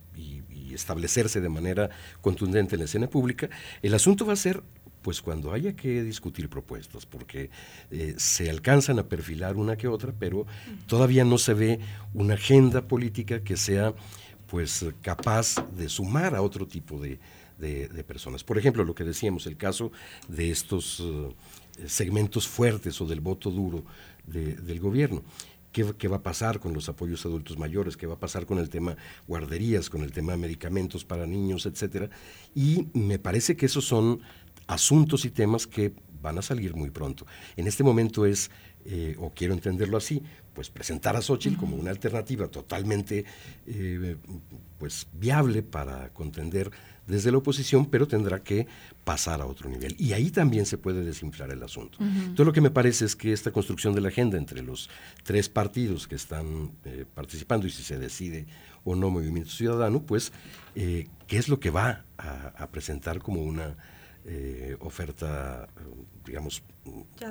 establecerse 0.73 1.41
de 1.41 1.49
manera 1.49 1.89
contundente 2.21 2.75
en 2.75 2.79
la 2.79 2.85
escena 2.85 3.07
pública, 3.07 3.49
el 3.81 3.93
asunto 3.93 4.25
va 4.25 4.33
a 4.33 4.37
ser 4.37 4.63
pues 5.03 5.21
cuando 5.21 5.51
haya 5.51 5.75
que 5.75 6.01
discutir 6.01 6.49
propuestas, 6.49 7.05
porque 7.05 7.51
eh, 7.91 8.15
se 8.17 8.49
alcanzan 8.49 8.97
a 8.97 9.03
perfilar 9.03 9.57
una 9.57 9.75
que 9.75 9.87
otra, 9.87 10.13
pero 10.17 10.47
todavía 10.87 11.25
no 11.25 11.37
se 11.37 11.53
ve 11.53 11.79
una 12.13 12.35
agenda 12.35 12.87
política 12.87 13.43
que 13.43 13.57
sea 13.57 13.93
pues 14.47 14.85
capaz 15.01 15.55
de 15.75 15.89
sumar 15.89 16.35
a 16.35 16.41
otro 16.41 16.67
tipo 16.67 16.99
de, 16.99 17.19
personas. 18.05 18.43
Por 18.43 18.57
ejemplo, 18.57 18.83
lo 18.83 18.93
que 18.93 19.03
decíamos, 19.03 19.47
el 19.47 19.57
caso 19.57 19.91
de 20.27 20.51
estos 20.51 20.99
eh, 20.99 21.87
segmentos 21.87 22.47
fuertes 22.47 22.99
o 22.99 23.05
del 23.05 23.21
voto 23.21 23.49
duro 23.49 23.85
del 24.25 24.79
gobierno. 24.79 25.23
¿Qué, 25.71 25.93
¿Qué, 25.97 26.07
va 26.07 26.17
a 26.17 26.23
pasar 26.23 26.59
con 26.59 26.73
los 26.73 26.87
apoyos 26.87 27.25
a 27.25 27.29
adultos 27.29 27.57
mayores? 27.57 27.97
¿Qué 27.97 28.05
va 28.05 28.13
a 28.13 28.19
pasar 28.19 28.45
con 28.45 28.59
el 28.59 28.69
tema 28.69 28.95
guarderías, 29.27 29.89
con 29.89 30.03
el 30.03 30.11
tema 30.11 30.37
medicamentos 30.37 31.03
para 31.03 31.25
niños, 31.25 31.65
etcétera? 31.65 32.09
Y 32.53 32.89
me 32.93 33.17
parece 33.17 33.55
que 33.55 33.65
esos 33.65 33.85
son 33.85 34.21
asuntos 34.67 35.25
y 35.25 35.29
temas 35.29 35.67
que 35.67 35.93
van 36.23 36.37
a 36.39 36.41
salir 36.41 36.73
muy 36.75 36.89
pronto. 36.89 37.27
En 37.55 37.67
este 37.67 37.83
momento 37.83 38.25
es, 38.25 38.49
eh, 38.85 39.15
o 39.19 39.29
quiero 39.31 39.53
entenderlo 39.53 39.97
así, 39.97 40.23
pues 40.55 40.69
presentar 40.69 41.15
a 41.15 41.21
Xochitl 41.21 41.57
como 41.57 41.75
una 41.75 41.91
alternativa 41.91 42.47
totalmente 42.47 43.25
eh, 43.67 44.15
pues 44.79 45.07
viable 45.13 45.61
para 45.61 46.09
contender 46.13 46.71
desde 47.05 47.31
la 47.31 47.39
oposición, 47.39 47.87
pero 47.87 48.07
tendrá 48.07 48.41
que 48.41 48.65
pasar 49.03 49.41
a 49.41 49.45
otro 49.45 49.69
nivel. 49.69 49.95
Y 49.99 50.13
ahí 50.13 50.31
también 50.31 50.65
se 50.65 50.77
puede 50.77 51.03
desinflar 51.03 51.51
el 51.51 51.61
asunto. 51.61 51.97
Entonces 51.99 52.45
lo 52.45 52.53
que 52.53 52.61
me 52.61 52.71
parece 52.71 53.03
es 53.03 53.17
que 53.17 53.33
esta 53.33 53.51
construcción 53.51 53.93
de 53.93 53.99
la 53.99 54.07
agenda 54.07 54.37
entre 54.37 54.61
los 54.61 54.89
tres 55.23 55.49
partidos 55.49 56.07
que 56.07 56.15
están 56.15 56.71
eh, 56.85 57.03
participando 57.13 57.67
y 57.67 57.71
si 57.71 57.83
se 57.83 57.99
decide 57.99 58.47
o 58.85 58.95
no 58.95 59.09
Movimiento 59.09 59.51
Ciudadano, 59.51 60.03
pues, 60.03 60.31
¿qué 60.73 61.07
es 61.29 61.49
lo 61.49 61.59
que 61.59 61.69
va 61.69 62.05
a 62.17 62.67
presentar 62.67 63.19
como 63.19 63.41
una 63.41 63.77
eh, 64.25 64.77
oferta, 64.79 65.67
digamos, 66.25 66.63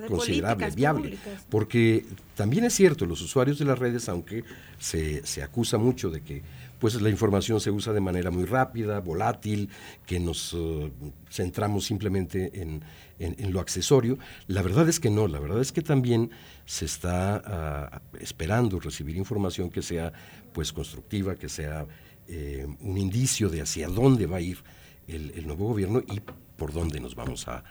considerable, 0.09 0.70
viable. 0.70 1.18
Porque 1.48 2.05
también 2.35 2.64
es 2.64 2.74
cierto, 2.74 3.07
los 3.07 3.20
usuarios 3.22 3.59
de 3.59 3.64
las 3.64 3.78
redes, 3.78 4.09
aunque 4.09 4.44
se, 4.78 5.24
se, 5.26 5.42
acusa 5.42 5.78
mucho 5.78 6.11
de 6.11 6.20
que 6.22 6.42
pues 6.83 7.00
la 7.00 7.11
información 7.11 7.61
se 7.61 7.70
usa 7.70 7.92
de 7.92 8.00
manera 8.00 8.33
muy 8.33 8.44
rápida, 8.44 8.98
volátil, 8.98 9.68
que 10.05 10.18
nos 10.18 10.52
eh, 10.52 10.90
centramos 11.31 11.85
simplemente 11.85 12.61
en, 12.61 12.83
en, 13.20 13.52
lo 13.52 13.61
accesorio, 13.61 14.18
la 14.48 14.62
verdad 14.62 14.88
es 14.88 14.98
que 14.98 15.09
no, 15.09 15.28
la 15.28 15.38
verdad 15.38 15.61
es 15.61 15.70
que 15.70 15.83
también 15.83 16.33
se 16.66 16.87
está 16.87 17.40
ah, 17.44 18.02
esperando 18.18 18.81
recibir 18.81 19.16
información 19.16 19.70
que 19.70 19.81
sea 19.81 20.12
pues 20.52 20.72
constructiva, 20.72 21.37
que 21.37 21.48
sea 21.48 21.87
eh, 22.26 22.66
un 22.81 22.98
indicio 22.98 23.48
de 23.48 23.62
hacia 23.62 23.87
dónde 23.87 24.26
va 24.26 24.38
a 24.38 24.40
ir 24.40 24.59
el, 25.07 25.31
el 25.37 25.46
nuevo 25.46 25.68
gobierno 25.68 26.00
y 26.00 26.20
por 26.62 26.72
dónde 26.72 27.01
nos 27.01 27.16
vamos 27.16 27.48
a, 27.48 27.64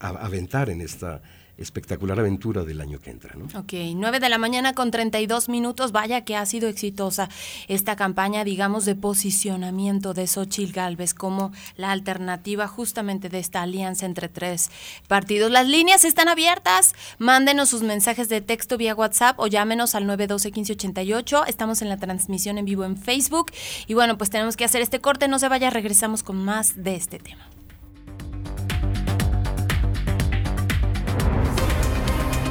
aventar 0.00 0.68
en 0.68 0.80
esta 0.80 1.22
espectacular 1.58 2.18
aventura 2.18 2.64
del 2.64 2.80
año 2.80 2.98
que 2.98 3.10
entra. 3.10 3.36
¿no? 3.36 3.44
Ok, 3.56 3.72
9 3.94 4.18
de 4.18 4.28
la 4.28 4.36
mañana 4.36 4.74
con 4.74 4.90
32 4.90 5.48
minutos. 5.48 5.92
Vaya 5.92 6.24
que 6.24 6.34
ha 6.34 6.44
sido 6.44 6.68
exitosa 6.68 7.28
esta 7.68 7.94
campaña, 7.94 8.42
digamos, 8.42 8.84
de 8.84 8.96
posicionamiento 8.96 10.12
de 10.12 10.26
Xochitl 10.26 10.72
Galvez 10.72 11.14
como 11.14 11.52
la 11.76 11.92
alternativa 11.92 12.66
justamente 12.66 13.28
de 13.28 13.38
esta 13.38 13.62
alianza 13.62 14.06
entre 14.06 14.28
tres 14.28 14.72
partidos. 15.06 15.52
Las 15.52 15.68
líneas 15.68 16.04
están 16.04 16.28
abiertas. 16.28 16.94
Mándenos 17.18 17.68
sus 17.68 17.82
mensajes 17.82 18.28
de 18.28 18.40
texto 18.40 18.76
vía 18.76 18.96
WhatsApp 18.96 19.38
o 19.38 19.46
llámenos 19.46 19.94
al 19.94 20.04
912-1588. 20.08 21.44
Estamos 21.46 21.80
en 21.80 21.90
la 21.90 21.96
transmisión 21.98 22.58
en 22.58 22.64
vivo 22.64 22.84
en 22.84 22.96
Facebook. 22.96 23.52
Y 23.86 23.94
bueno, 23.94 24.18
pues 24.18 24.30
tenemos 24.30 24.56
que 24.56 24.64
hacer 24.64 24.82
este 24.82 25.00
corte. 25.00 25.28
No 25.28 25.38
se 25.38 25.48
vaya, 25.48 25.70
regresamos 25.70 26.24
con 26.24 26.44
más 26.44 26.82
de 26.82 26.96
este 26.96 27.20
tema. 27.20 27.48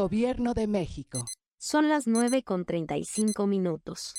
Gobierno 0.00 0.54
de 0.54 0.68
México. 0.68 1.24
Son 1.58 1.88
las 1.88 2.06
9 2.06 2.44
con 2.44 2.64
35 2.64 3.48
minutos. 3.48 4.14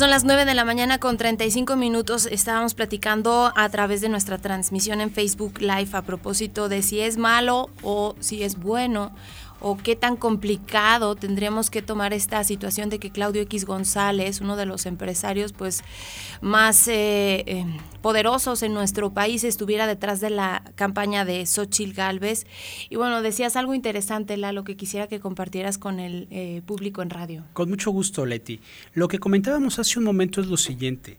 Son 0.00 0.08
las 0.08 0.24
9 0.24 0.46
de 0.46 0.54
la 0.54 0.64
mañana 0.64 0.96
con 0.96 1.18
35 1.18 1.76
minutos. 1.76 2.24
Estábamos 2.24 2.72
platicando 2.72 3.52
a 3.54 3.68
través 3.68 4.00
de 4.00 4.08
nuestra 4.08 4.38
transmisión 4.38 5.02
en 5.02 5.10
Facebook 5.10 5.60
Live 5.60 5.90
a 5.92 6.00
propósito 6.00 6.70
de 6.70 6.80
si 6.80 7.00
es 7.00 7.18
malo 7.18 7.68
o 7.82 8.14
si 8.18 8.42
es 8.42 8.58
bueno 8.58 9.12
o 9.60 9.76
qué 9.76 9.94
tan 9.96 10.16
complicado 10.16 11.14
tendríamos 11.14 11.70
que 11.70 11.82
tomar 11.82 12.12
esta 12.12 12.42
situación 12.44 12.88
de 12.88 12.98
que 12.98 13.10
Claudio 13.10 13.42
X 13.42 13.64
González, 13.64 14.40
uno 14.40 14.56
de 14.56 14.66
los 14.66 14.86
empresarios 14.86 15.52
pues 15.52 15.82
más 16.40 16.88
eh, 16.88 17.44
eh, 17.46 17.66
poderosos 18.02 18.62
en 18.62 18.74
nuestro 18.74 19.12
país, 19.12 19.44
estuviera 19.44 19.86
detrás 19.86 20.20
de 20.20 20.30
la 20.30 20.64
campaña 20.74 21.24
de 21.24 21.44
Xochitl 21.46 21.92
Galvez. 21.92 22.46
Y 22.88 22.96
bueno, 22.96 23.22
decías 23.22 23.56
algo 23.56 23.74
interesante, 23.74 24.36
Lalo, 24.36 24.64
que 24.64 24.76
quisiera 24.76 25.06
que 25.06 25.20
compartieras 25.20 25.78
con 25.78 26.00
el 26.00 26.26
eh, 26.30 26.62
público 26.64 27.02
en 27.02 27.10
radio. 27.10 27.44
Con 27.52 27.68
mucho 27.68 27.90
gusto, 27.90 28.24
Leti. 28.26 28.60
Lo 28.94 29.08
que 29.08 29.18
comentábamos 29.18 29.78
hace 29.78 29.98
un 29.98 30.04
momento 30.04 30.40
es 30.40 30.46
lo 30.46 30.56
siguiente. 30.56 31.18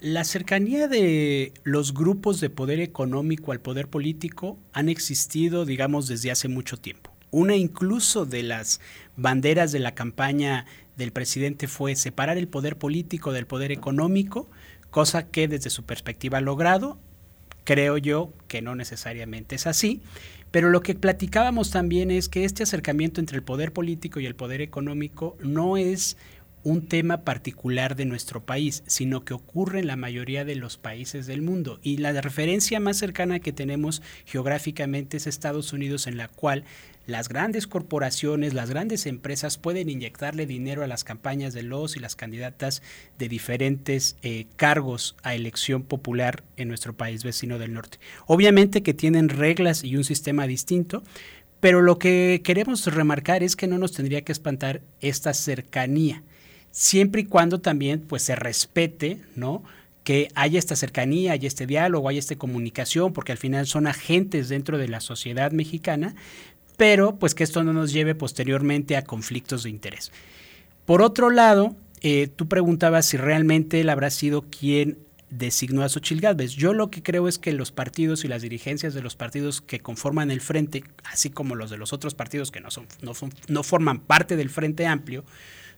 La 0.00 0.24
cercanía 0.24 0.88
de 0.88 1.52
los 1.62 1.94
grupos 1.94 2.40
de 2.40 2.50
poder 2.50 2.80
económico 2.80 3.52
al 3.52 3.60
poder 3.60 3.88
político 3.88 4.58
han 4.72 4.88
existido, 4.88 5.64
digamos, 5.64 6.08
desde 6.08 6.30
hace 6.30 6.48
mucho 6.48 6.76
tiempo. 6.76 7.13
Una 7.34 7.56
incluso 7.56 8.26
de 8.26 8.44
las 8.44 8.80
banderas 9.16 9.72
de 9.72 9.80
la 9.80 9.92
campaña 9.92 10.66
del 10.96 11.10
presidente 11.10 11.66
fue 11.66 11.96
separar 11.96 12.38
el 12.38 12.46
poder 12.46 12.78
político 12.78 13.32
del 13.32 13.44
poder 13.44 13.72
económico, 13.72 14.48
cosa 14.92 15.26
que 15.26 15.48
desde 15.48 15.68
su 15.68 15.82
perspectiva 15.82 16.38
ha 16.38 16.40
logrado. 16.40 16.96
Creo 17.64 17.98
yo 17.98 18.32
que 18.46 18.62
no 18.62 18.76
necesariamente 18.76 19.56
es 19.56 19.66
así, 19.66 20.00
pero 20.52 20.70
lo 20.70 20.80
que 20.80 20.94
platicábamos 20.94 21.72
también 21.72 22.12
es 22.12 22.28
que 22.28 22.44
este 22.44 22.62
acercamiento 22.62 23.20
entre 23.20 23.36
el 23.36 23.42
poder 23.42 23.72
político 23.72 24.20
y 24.20 24.26
el 24.26 24.36
poder 24.36 24.60
económico 24.60 25.36
no 25.40 25.76
es 25.76 26.16
un 26.62 26.86
tema 26.86 27.24
particular 27.24 27.94
de 27.94 28.06
nuestro 28.06 28.46
país, 28.46 28.82
sino 28.86 29.24
que 29.24 29.34
ocurre 29.34 29.80
en 29.80 29.86
la 29.86 29.96
mayoría 29.96 30.44
de 30.44 30.54
los 30.54 30.78
países 30.78 31.26
del 31.26 31.42
mundo. 31.42 31.78
Y 31.82 31.98
la 31.98 32.12
referencia 32.20 32.80
más 32.80 32.96
cercana 32.96 33.40
que 33.40 33.52
tenemos 33.52 34.02
geográficamente 34.24 35.18
es 35.18 35.26
Estados 35.26 35.72
Unidos, 35.72 36.06
en 36.06 36.16
la 36.16 36.28
cual 36.28 36.64
las 37.06 37.28
grandes 37.28 37.66
corporaciones, 37.66 38.54
las 38.54 38.70
grandes 38.70 39.06
empresas 39.06 39.58
pueden 39.58 39.88
inyectarle 39.88 40.46
dinero 40.46 40.82
a 40.82 40.86
las 40.86 41.04
campañas 41.04 41.52
de 41.52 41.62
los 41.62 41.96
y 41.96 42.00
las 42.00 42.16
candidatas 42.16 42.82
de 43.18 43.28
diferentes 43.28 44.16
eh, 44.22 44.46
cargos 44.56 45.16
a 45.22 45.34
elección 45.34 45.82
popular 45.82 46.42
en 46.56 46.68
nuestro 46.68 46.94
país 46.94 47.24
vecino 47.24 47.58
del 47.58 47.74
norte. 47.74 47.98
Obviamente 48.26 48.82
que 48.82 48.94
tienen 48.94 49.28
reglas 49.28 49.84
y 49.84 49.96
un 49.96 50.04
sistema 50.04 50.46
distinto, 50.46 51.02
pero 51.60 51.82
lo 51.82 51.98
que 51.98 52.42
queremos 52.44 52.86
remarcar 52.86 53.42
es 53.42 53.56
que 53.56 53.66
no 53.66 53.78
nos 53.78 53.92
tendría 53.92 54.22
que 54.22 54.32
espantar 54.32 54.82
esta 55.00 55.34
cercanía 55.34 56.22
siempre 56.74 57.22
y 57.22 57.24
cuando 57.24 57.60
también 57.60 58.00
pues 58.00 58.22
se 58.22 58.34
respete, 58.34 59.20
¿no? 59.36 59.62
que 60.02 60.28
haya 60.34 60.58
esta 60.58 60.76
cercanía, 60.76 61.32
haya 61.32 61.48
este 61.48 61.66
diálogo, 61.66 62.08
haya 62.08 62.18
esta 62.18 62.36
comunicación, 62.36 63.12
porque 63.12 63.32
al 63.32 63.38
final 63.38 63.66
son 63.66 63.86
agentes 63.86 64.50
dentro 64.50 64.76
de 64.76 64.88
la 64.88 65.00
sociedad 65.00 65.50
mexicana, 65.52 66.14
pero 66.76 67.16
pues 67.16 67.34
que 67.34 67.44
esto 67.44 67.62
no 67.62 67.72
nos 67.72 67.92
lleve 67.92 68.14
posteriormente 68.14 68.96
a 68.96 69.04
conflictos 69.04 69.62
de 69.62 69.70
interés. 69.70 70.12
Por 70.84 71.02
otro 71.02 71.30
lado, 71.30 71.76
eh, 72.00 72.28
tú 72.28 72.48
preguntabas 72.48 73.06
si 73.06 73.16
realmente 73.16 73.80
él 73.80 73.88
habrá 73.88 74.10
sido 74.10 74.42
quien 74.42 74.98
designó 75.30 75.82
a 75.82 75.88
Xochitl 75.88 76.20
Gálvez. 76.20 76.52
Yo 76.52 76.74
lo 76.74 76.90
que 76.90 77.02
creo 77.02 77.28
es 77.28 77.38
que 77.38 77.52
los 77.52 77.72
partidos 77.72 78.24
y 78.24 78.28
las 78.28 78.42
dirigencias 78.42 78.94
de 78.94 79.02
los 79.02 79.16
partidos 79.16 79.60
que 79.60 79.80
conforman 79.80 80.30
el 80.30 80.40
frente, 80.40 80.84
así 81.04 81.30
como 81.30 81.54
los 81.54 81.70
de 81.70 81.78
los 81.78 81.92
otros 81.92 82.14
partidos 82.14 82.50
que 82.50 82.60
no, 82.60 82.68
no, 83.02 83.14
son, 83.14 83.30
no 83.48 83.62
forman 83.62 84.00
parte 84.00 84.36
del 84.36 84.50
Frente 84.50 84.86
Amplio, 84.86 85.24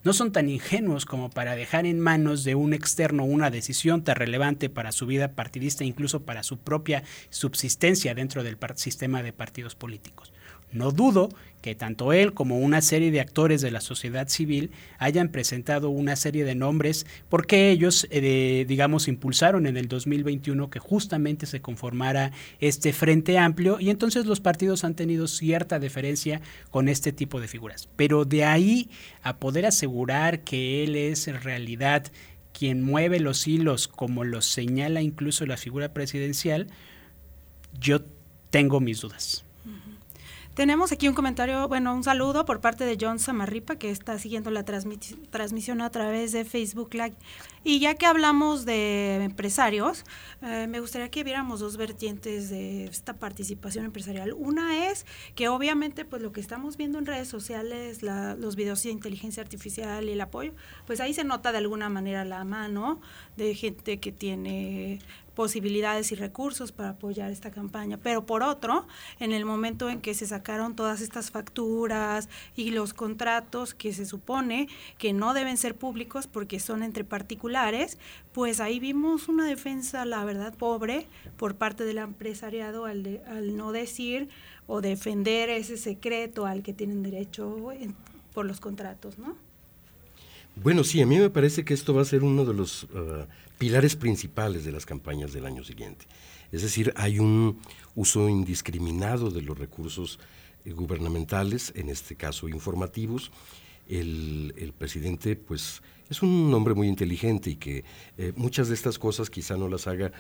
no 0.04 0.12
son 0.12 0.30
tan 0.30 0.48
ingenuos 0.48 1.04
como 1.04 1.30
para 1.30 1.56
dejar 1.56 1.86
en 1.86 2.00
manos 2.00 2.44
de 2.44 2.54
un 2.54 2.74
externo 2.74 3.24
una 3.24 3.50
decisión 3.50 4.04
tan 4.04 4.16
relevante 4.16 4.68
para 4.68 4.92
su 4.92 5.06
vida 5.06 5.32
partidista, 5.32 5.84
incluso 5.84 6.22
para 6.22 6.42
su 6.42 6.58
propia 6.58 7.02
subsistencia 7.30 8.14
dentro 8.14 8.44
del 8.44 8.56
sistema 8.76 9.22
de 9.22 9.32
partidos 9.32 9.74
políticos. 9.74 10.32
No 10.72 10.90
dudo 10.90 11.30
que 11.66 11.74
tanto 11.74 12.12
él 12.12 12.32
como 12.32 12.58
una 12.60 12.80
serie 12.80 13.10
de 13.10 13.20
actores 13.20 13.60
de 13.60 13.72
la 13.72 13.80
sociedad 13.80 14.28
civil 14.28 14.70
hayan 14.98 15.30
presentado 15.30 15.90
una 15.90 16.14
serie 16.14 16.44
de 16.44 16.54
nombres 16.54 17.06
porque 17.28 17.70
ellos, 17.70 18.06
eh, 18.10 18.64
digamos, 18.68 19.08
impulsaron 19.08 19.66
en 19.66 19.76
el 19.76 19.88
2021 19.88 20.70
que 20.70 20.78
justamente 20.78 21.46
se 21.46 21.60
conformara 21.60 22.30
este 22.60 22.92
frente 22.92 23.38
amplio 23.38 23.80
y 23.80 23.90
entonces 23.90 24.26
los 24.26 24.40
partidos 24.40 24.84
han 24.84 24.94
tenido 24.94 25.26
cierta 25.26 25.80
deferencia 25.80 26.40
con 26.70 26.88
este 26.88 27.12
tipo 27.12 27.40
de 27.40 27.48
figuras. 27.48 27.88
Pero 27.96 28.24
de 28.24 28.44
ahí 28.44 28.90
a 29.22 29.38
poder 29.38 29.66
asegurar 29.66 30.44
que 30.44 30.84
él 30.84 30.94
es 30.94 31.26
en 31.26 31.42
realidad 31.42 32.12
quien 32.52 32.82
mueve 32.82 33.18
los 33.18 33.48
hilos 33.48 33.88
como 33.88 34.24
lo 34.24 34.40
señala 34.40 35.02
incluso 35.02 35.44
la 35.46 35.56
figura 35.56 35.92
presidencial, 35.92 36.68
yo 37.80 38.02
tengo 38.50 38.80
mis 38.80 39.00
dudas. 39.00 39.45
Tenemos 40.56 40.90
aquí 40.90 41.06
un 41.06 41.12
comentario, 41.12 41.68
bueno, 41.68 41.94
un 41.94 42.02
saludo 42.02 42.46
por 42.46 42.62
parte 42.62 42.86
de 42.86 42.96
John 42.98 43.18
Samarripa, 43.18 43.76
que 43.76 43.90
está 43.90 44.18
siguiendo 44.18 44.50
la 44.50 44.64
transmisión 44.64 45.82
a 45.82 45.90
través 45.90 46.32
de 46.32 46.46
Facebook 46.46 46.94
Live. 46.94 47.14
Y 47.62 47.78
ya 47.78 47.94
que 47.94 48.06
hablamos 48.06 48.64
de 48.64 49.16
empresarios, 49.22 50.06
eh, 50.40 50.66
me 50.66 50.80
gustaría 50.80 51.10
que 51.10 51.24
viéramos 51.24 51.60
dos 51.60 51.76
vertientes 51.76 52.48
de 52.48 52.86
esta 52.86 53.12
participación 53.12 53.84
empresarial. 53.84 54.32
Una 54.32 54.88
es 54.88 55.04
que 55.34 55.48
obviamente, 55.48 56.06
pues 56.06 56.22
lo 56.22 56.32
que 56.32 56.40
estamos 56.40 56.78
viendo 56.78 56.98
en 56.98 57.04
redes 57.04 57.28
sociales, 57.28 58.02
los 58.02 58.56
videos 58.56 58.82
de 58.82 58.92
inteligencia 58.92 59.42
artificial 59.42 60.08
y 60.08 60.12
el 60.12 60.20
apoyo, 60.22 60.54
pues 60.86 61.00
ahí 61.02 61.12
se 61.12 61.24
nota 61.24 61.52
de 61.52 61.58
alguna 61.58 61.90
manera 61.90 62.24
la 62.24 62.44
mano 62.44 63.02
de 63.36 63.54
gente 63.54 64.00
que 64.00 64.10
tiene 64.10 65.00
posibilidades 65.36 66.10
y 66.10 66.14
recursos 66.16 66.72
para 66.72 66.88
apoyar 66.88 67.30
esta 67.30 67.52
campaña. 67.52 67.98
Pero 68.02 68.26
por 68.26 68.42
otro, 68.42 68.88
en 69.20 69.32
el 69.32 69.44
momento 69.44 69.88
en 69.90 70.00
que 70.00 70.14
se 70.14 70.26
sacaron 70.26 70.74
todas 70.74 71.02
estas 71.02 71.30
facturas 71.30 72.28
y 72.56 72.70
los 72.70 72.94
contratos 72.94 73.74
que 73.74 73.92
se 73.92 74.06
supone 74.06 74.68
que 74.98 75.12
no 75.12 75.34
deben 75.34 75.58
ser 75.58 75.76
públicos 75.76 76.26
porque 76.26 76.58
son 76.58 76.82
entre 76.82 77.04
particulares, 77.04 77.98
pues 78.32 78.60
ahí 78.60 78.80
vimos 78.80 79.28
una 79.28 79.46
defensa, 79.46 80.06
la 80.06 80.24
verdad, 80.24 80.54
pobre 80.56 81.06
por 81.36 81.54
parte 81.56 81.84
del 81.84 81.98
empresariado 81.98 82.86
al, 82.86 83.20
al 83.28 83.56
no 83.56 83.72
decir 83.72 84.30
o 84.66 84.80
defender 84.80 85.50
ese 85.50 85.76
secreto 85.76 86.46
al 86.46 86.62
que 86.62 86.72
tienen 86.72 87.02
derecho 87.02 87.56
por 88.32 88.46
los 88.46 88.58
contratos, 88.58 89.18
¿no? 89.18 89.45
Bueno, 90.62 90.84
sí, 90.84 91.02
a 91.02 91.06
mí 91.06 91.18
me 91.18 91.28
parece 91.28 91.66
que 91.66 91.74
esto 91.74 91.92
va 91.92 92.00
a 92.00 92.06
ser 92.06 92.24
uno 92.24 92.46
de 92.46 92.54
los 92.54 92.84
uh, 92.84 93.26
pilares 93.58 93.94
principales 93.94 94.64
de 94.64 94.72
las 94.72 94.86
campañas 94.86 95.34
del 95.34 95.44
año 95.44 95.62
siguiente. 95.62 96.06
Es 96.50 96.62
decir, 96.62 96.94
hay 96.96 97.18
un 97.18 97.60
uso 97.94 98.26
indiscriminado 98.30 99.30
de 99.30 99.42
los 99.42 99.58
recursos 99.58 100.18
eh, 100.64 100.72
gubernamentales, 100.72 101.74
en 101.76 101.90
este 101.90 102.16
caso 102.16 102.48
informativos. 102.48 103.30
El, 103.86 104.54
el, 104.56 104.72
presidente, 104.72 105.36
pues, 105.36 105.82
es 106.08 106.22
un 106.22 106.52
hombre 106.54 106.72
muy 106.72 106.88
inteligente 106.88 107.50
y 107.50 107.56
que 107.56 107.84
eh, 108.16 108.32
muchas 108.34 108.68
de 108.68 108.74
estas 108.74 108.98
cosas 108.98 109.28
quizá 109.28 109.58
no 109.58 109.68
las 109.68 109.86
haga 109.86 110.10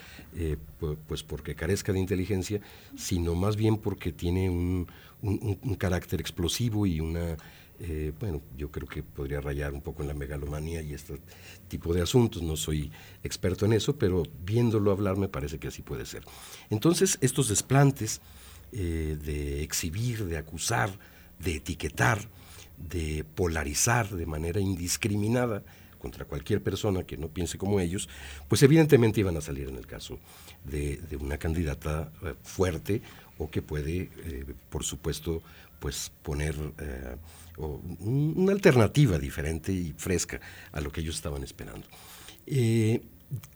pues 1.08 1.22
porque 1.22 1.54
carezca 1.54 1.94
de 1.94 1.98
inteligencia, 1.98 2.60
sino 2.94 3.34
más 3.34 3.56
bien 3.56 3.78
porque 3.78 4.12
tiene 4.12 4.50
un, 4.50 4.86
un 5.22 5.74
carácter 5.76 6.20
explosivo 6.20 6.86
y 6.86 7.00
una 7.00 7.36
eh, 7.78 8.12
bueno, 8.18 8.40
yo 8.56 8.70
creo 8.70 8.88
que 8.88 9.02
podría 9.02 9.40
rayar 9.40 9.72
un 9.72 9.82
poco 9.82 10.02
en 10.02 10.08
la 10.08 10.14
megalomanía 10.14 10.80
y 10.82 10.94
este 10.94 11.20
tipo 11.68 11.92
de 11.92 12.02
asuntos. 12.02 12.42
No 12.42 12.56
soy 12.56 12.90
experto 13.22 13.66
en 13.66 13.74
eso, 13.74 13.96
pero 13.96 14.22
viéndolo 14.44 14.90
hablar 14.90 15.16
me 15.16 15.28
parece 15.28 15.58
que 15.58 15.68
así 15.68 15.82
puede 15.82 16.06
ser. 16.06 16.22
Entonces, 16.70 17.18
estos 17.20 17.48
desplantes 17.48 18.20
eh, 18.72 19.18
de 19.22 19.62
exhibir, 19.62 20.24
de 20.24 20.38
acusar, 20.38 20.98
de 21.38 21.56
etiquetar, 21.56 22.18
de 22.78 23.24
polarizar 23.34 24.08
de 24.08 24.26
manera 24.26 24.60
indiscriminada 24.60 25.62
contra 25.98 26.24
cualquier 26.24 26.62
persona 26.62 27.04
que 27.04 27.16
no 27.16 27.28
piense 27.28 27.58
como 27.58 27.80
ellos, 27.80 28.08
pues 28.48 28.62
evidentemente 28.62 29.20
iban 29.20 29.36
a 29.36 29.40
salir 29.40 29.68
en 29.68 29.76
el 29.76 29.86
caso 29.86 30.18
de, 30.64 30.96
de 30.96 31.16
una 31.16 31.38
candidata 31.38 32.12
eh, 32.22 32.34
fuerte 32.42 33.02
o 33.38 33.50
que 33.50 33.60
puede, 33.60 34.08
por 34.70 34.82
supuesto, 34.82 35.42
pues 35.78 36.10
poner 36.22 36.54
una 37.56 38.52
alternativa 38.52 39.18
diferente 39.18 39.72
y 39.72 39.94
fresca 39.96 40.40
a 40.72 40.80
lo 40.80 40.90
que 40.90 41.00
ellos 41.00 41.16
estaban 41.16 41.42
esperando. 41.42 41.86
Eh, 42.46 43.02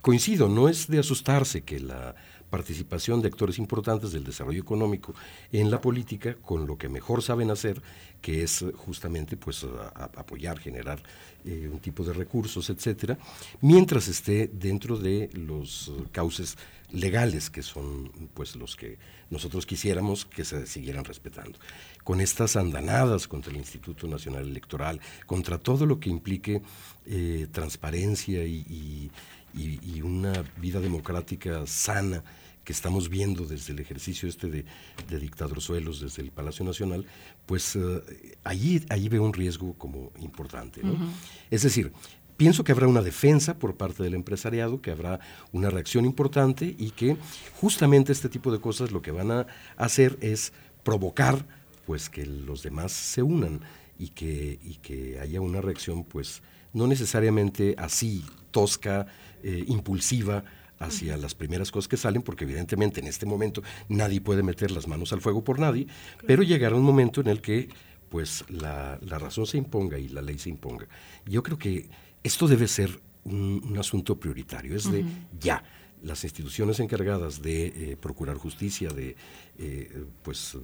coincido, 0.00 0.48
no 0.48 0.68
es 0.68 0.88
de 0.88 0.98
asustarse 0.98 1.62
que 1.62 1.80
la 1.80 2.14
participación 2.50 3.22
de 3.22 3.28
actores 3.28 3.58
importantes 3.58 4.10
del 4.12 4.24
desarrollo 4.24 4.60
económico 4.60 5.14
en 5.52 5.70
la 5.70 5.80
política 5.80 6.34
con 6.34 6.66
lo 6.66 6.76
que 6.76 6.88
mejor 6.88 7.22
saben 7.22 7.50
hacer, 7.50 7.80
que 8.20 8.42
es 8.42 8.64
justamente 8.74 9.36
pues 9.36 9.64
apoyar, 9.94 10.58
generar 10.58 11.00
eh, 11.44 11.70
un 11.72 11.78
tipo 11.78 12.04
de 12.04 12.12
recursos, 12.12 12.68
etcétera, 12.68 13.16
mientras 13.60 14.08
esté 14.08 14.50
dentro 14.52 14.98
de 14.98 15.30
los 15.32 15.92
cauces 16.10 16.58
legales 16.92 17.50
que 17.50 17.62
son 17.62 18.10
pues 18.34 18.56
los 18.56 18.76
que 18.76 18.98
nosotros 19.30 19.66
quisiéramos 19.66 20.24
que 20.24 20.44
se 20.44 20.66
siguieran 20.66 21.04
respetando. 21.04 21.58
Con 22.04 22.20
estas 22.20 22.56
andanadas 22.56 23.28
contra 23.28 23.52
el 23.52 23.58
Instituto 23.58 24.06
Nacional 24.06 24.48
Electoral, 24.48 25.00
contra 25.26 25.58
todo 25.58 25.86
lo 25.86 26.00
que 26.00 26.10
implique 26.10 26.62
eh, 27.06 27.46
transparencia 27.52 28.44
y, 28.44 28.64
y, 28.68 29.10
y, 29.54 30.00
una 30.02 30.44
vida 30.58 30.80
democrática 30.80 31.66
sana 31.66 32.22
que 32.64 32.72
estamos 32.72 33.08
viendo 33.08 33.46
desde 33.46 33.72
el 33.72 33.80
ejercicio 33.80 34.28
este 34.28 34.48
de, 34.48 34.64
de 35.08 35.18
dictadorzuelos 35.18 36.00
desde 36.00 36.22
el 36.22 36.30
Palacio 36.30 36.64
Nacional, 36.64 37.04
pues 37.46 37.74
uh, 37.74 38.02
allí, 38.44 38.84
allí 38.90 39.08
veo 39.08 39.24
un 39.24 39.32
riesgo 39.32 39.74
como 39.74 40.12
importante. 40.20 40.82
¿no? 40.82 40.92
Uh 40.92 40.98
-huh. 40.98 41.10
Es 41.50 41.62
decir, 41.62 41.92
pienso 42.40 42.64
que 42.64 42.72
habrá 42.72 42.86
una 42.86 43.02
defensa 43.02 43.58
por 43.58 43.74
parte 43.74 44.02
del 44.02 44.14
empresariado, 44.14 44.80
que 44.80 44.90
habrá 44.90 45.20
una 45.52 45.68
reacción 45.68 46.06
importante 46.06 46.74
y 46.78 46.92
que 46.92 47.18
justamente 47.60 48.12
este 48.12 48.30
tipo 48.30 48.50
de 48.50 48.58
cosas 48.58 48.92
lo 48.92 49.02
que 49.02 49.10
van 49.10 49.30
a 49.30 49.46
hacer 49.76 50.16
es 50.22 50.54
provocar 50.82 51.44
pues 51.84 52.08
que 52.08 52.24
los 52.24 52.62
demás 52.62 52.92
se 52.92 53.22
unan 53.22 53.60
y 53.98 54.08
que, 54.08 54.58
y 54.64 54.76
que 54.76 55.20
haya 55.20 55.42
una 55.42 55.60
reacción 55.60 56.02
pues 56.02 56.40
no 56.72 56.86
necesariamente 56.86 57.74
así 57.76 58.24
tosca, 58.52 59.06
eh, 59.42 59.62
impulsiva, 59.66 60.42
hacia 60.78 61.18
las 61.18 61.34
primeras 61.34 61.70
cosas 61.70 61.88
que 61.88 61.98
salen, 61.98 62.22
porque 62.22 62.44
evidentemente 62.44 63.00
en 63.00 63.06
este 63.06 63.26
momento 63.26 63.62
nadie 63.90 64.22
puede 64.22 64.42
meter 64.42 64.70
las 64.70 64.88
manos 64.88 65.12
al 65.12 65.20
fuego 65.20 65.44
por 65.44 65.58
nadie, 65.58 65.84
claro. 65.84 66.24
pero 66.26 66.42
llegará 66.42 66.74
un 66.74 66.84
momento 66.84 67.20
en 67.20 67.26
el 67.26 67.42
que 67.42 67.68
pues 68.08 68.46
la, 68.48 68.98
la, 69.02 69.18
razón 69.18 69.44
se 69.46 69.58
imponga 69.58 69.98
y 69.98 70.08
la 70.08 70.22
ley 70.22 70.38
se 70.38 70.48
imponga. 70.48 70.88
Yo 71.26 71.42
creo 71.42 71.58
que 71.58 71.90
esto 72.22 72.46
debe 72.46 72.68
ser 72.68 73.00
un, 73.24 73.62
un 73.64 73.78
asunto 73.78 74.18
prioritario, 74.18 74.76
es 74.76 74.90
de 74.90 75.00
uh 75.00 75.04
-huh. 75.04 75.38
ya. 75.40 75.62
Las 76.02 76.24
instituciones 76.24 76.80
encargadas 76.80 77.42
de 77.42 77.66
eh, 77.66 77.96
procurar 77.96 78.38
justicia, 78.38 78.88
de, 78.88 79.16
eh, 79.58 80.04
pues, 80.22 80.56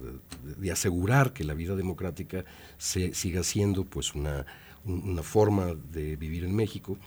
de, 0.43 0.55
de, 0.55 0.71
asegurar 0.71 1.31
que 1.31 1.43
la 1.43 1.53
vida 1.53 1.75
democrática 1.75 2.43
se, 2.79 3.13
siga 3.13 3.43
siendo 3.43 3.83
pues, 3.85 4.15
una, 4.15 4.47
una 4.83 5.21
forma 5.21 5.75
de 5.75 6.15
vivir 6.15 6.43
en 6.43 6.55
México, 6.55 6.97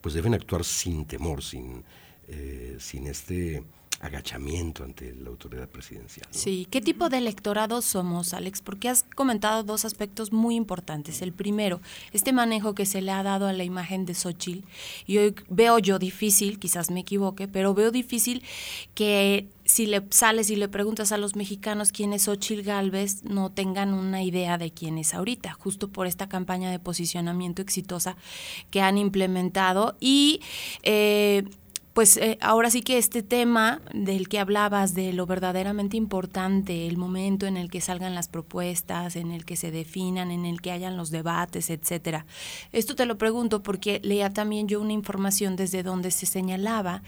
pues 0.00 0.14
deben 0.14 0.34
actuar 0.34 0.64
sin 0.64 1.04
temor, 1.04 1.42
sin, 1.42 1.84
eh, 2.28 2.76
sin 2.78 3.06
este 3.06 3.64
agachamiento 4.00 4.82
ante 4.82 5.14
la 5.14 5.28
autoridad 5.28 5.68
presidencial. 5.68 6.26
Sí, 6.30 6.66
¿qué 6.70 6.80
tipo 6.80 7.10
de 7.10 7.18
electorado 7.18 7.82
somos, 7.82 8.32
Alex? 8.32 8.62
Porque 8.62 8.88
has 8.88 9.02
comentado 9.14 9.62
dos 9.62 9.84
aspectos 9.84 10.32
muy 10.32 10.56
importantes. 10.56 11.20
El 11.20 11.32
primero, 11.32 11.80
este 12.12 12.32
manejo 12.32 12.74
que 12.74 12.86
se 12.86 13.02
le 13.02 13.12
ha 13.12 13.22
dado 13.22 13.46
a 13.46 13.52
la 13.52 13.62
imagen 13.62 14.06
de 14.06 14.14
Xochitl, 14.14 14.66
y 15.06 15.18
hoy 15.18 15.34
veo 15.50 15.78
yo 15.78 15.98
difícil, 15.98 16.58
quizás 16.58 16.90
me 16.90 17.00
equivoque, 17.00 17.46
pero 17.46 17.74
veo 17.74 17.90
difícil 17.90 18.42
que 18.94 19.48
si 19.66 19.86
le 19.86 20.02
sales 20.10 20.48
y 20.48 20.56
le 20.56 20.68
preguntas 20.68 21.12
a 21.12 21.18
los 21.18 21.36
mexicanos 21.36 21.92
quién 21.92 22.14
es 22.14 22.22
Xochitl 22.22 22.62
Galvez, 22.62 23.22
no 23.24 23.50
tengan 23.52 23.92
una 23.92 24.22
idea 24.22 24.56
de 24.56 24.70
quién 24.70 24.96
es 24.96 25.12
ahorita, 25.12 25.52
justo 25.52 25.88
por 25.88 26.06
esta 26.06 26.26
campaña 26.26 26.70
de 26.70 26.78
posicionamiento 26.78 27.60
exitosa 27.60 28.16
que 28.70 28.80
han 28.80 28.96
implementado 28.96 29.96
y 30.00 30.40
eh, 30.82 31.44
pues 31.92 32.16
eh, 32.16 32.38
ahora 32.40 32.70
sí 32.70 32.82
que 32.82 32.98
este 32.98 33.22
tema 33.22 33.80
del 33.92 34.28
que 34.28 34.38
hablabas, 34.38 34.94
de 34.94 35.12
lo 35.12 35.26
verdaderamente 35.26 35.96
importante, 35.96 36.86
el 36.86 36.96
momento 36.96 37.46
en 37.46 37.56
el 37.56 37.70
que 37.70 37.80
salgan 37.80 38.14
las 38.14 38.28
propuestas, 38.28 39.16
en 39.16 39.32
el 39.32 39.44
que 39.44 39.56
se 39.56 39.70
definan, 39.70 40.30
en 40.30 40.46
el 40.46 40.60
que 40.60 40.70
hayan 40.70 40.96
los 40.96 41.10
debates, 41.10 41.68
etcétera. 41.68 42.26
Esto 42.72 42.94
te 42.94 43.06
lo 43.06 43.18
pregunto 43.18 43.62
porque 43.62 44.00
leía 44.04 44.32
también 44.32 44.68
yo 44.68 44.80
una 44.80 44.92
información 44.92 45.56
desde 45.56 45.82
donde 45.82 46.10
se 46.10 46.26
señalaba 46.26 47.02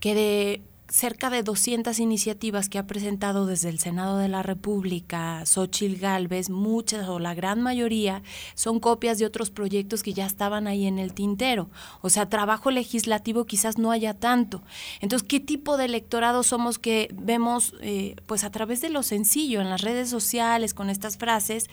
que 0.00 0.14
de 0.14 0.62
cerca 0.92 1.30
de 1.30 1.42
200 1.42 1.98
iniciativas 2.00 2.68
que 2.68 2.78
ha 2.78 2.86
presentado 2.86 3.46
desde 3.46 3.70
el 3.70 3.78
Senado 3.78 4.18
de 4.18 4.28
la 4.28 4.42
República 4.42 5.42
Xochil 5.46 5.98
Gálvez, 5.98 6.50
muchas 6.50 7.08
o 7.08 7.18
la 7.18 7.32
gran 7.32 7.62
mayoría 7.62 8.22
son 8.54 8.78
copias 8.78 9.18
de 9.18 9.24
otros 9.24 9.50
proyectos 9.50 10.02
que 10.02 10.12
ya 10.12 10.26
estaban 10.26 10.66
ahí 10.66 10.86
en 10.86 10.98
el 10.98 11.14
tintero. 11.14 11.70
O 12.02 12.10
sea, 12.10 12.28
trabajo 12.28 12.70
legislativo 12.70 13.46
quizás 13.46 13.78
no 13.78 13.90
haya 13.90 14.12
tanto. 14.12 14.62
Entonces, 15.00 15.26
¿qué 15.26 15.40
tipo 15.40 15.78
de 15.78 15.86
electorado 15.86 16.42
somos 16.42 16.78
que 16.78 17.08
vemos, 17.14 17.74
eh, 17.80 18.14
pues 18.26 18.44
a 18.44 18.50
través 18.50 18.82
de 18.82 18.90
lo 18.90 19.02
sencillo, 19.02 19.62
en 19.62 19.70
las 19.70 19.80
redes 19.80 20.10
sociales, 20.10 20.74
con 20.74 20.90
estas 20.90 21.16
frases, 21.16 21.70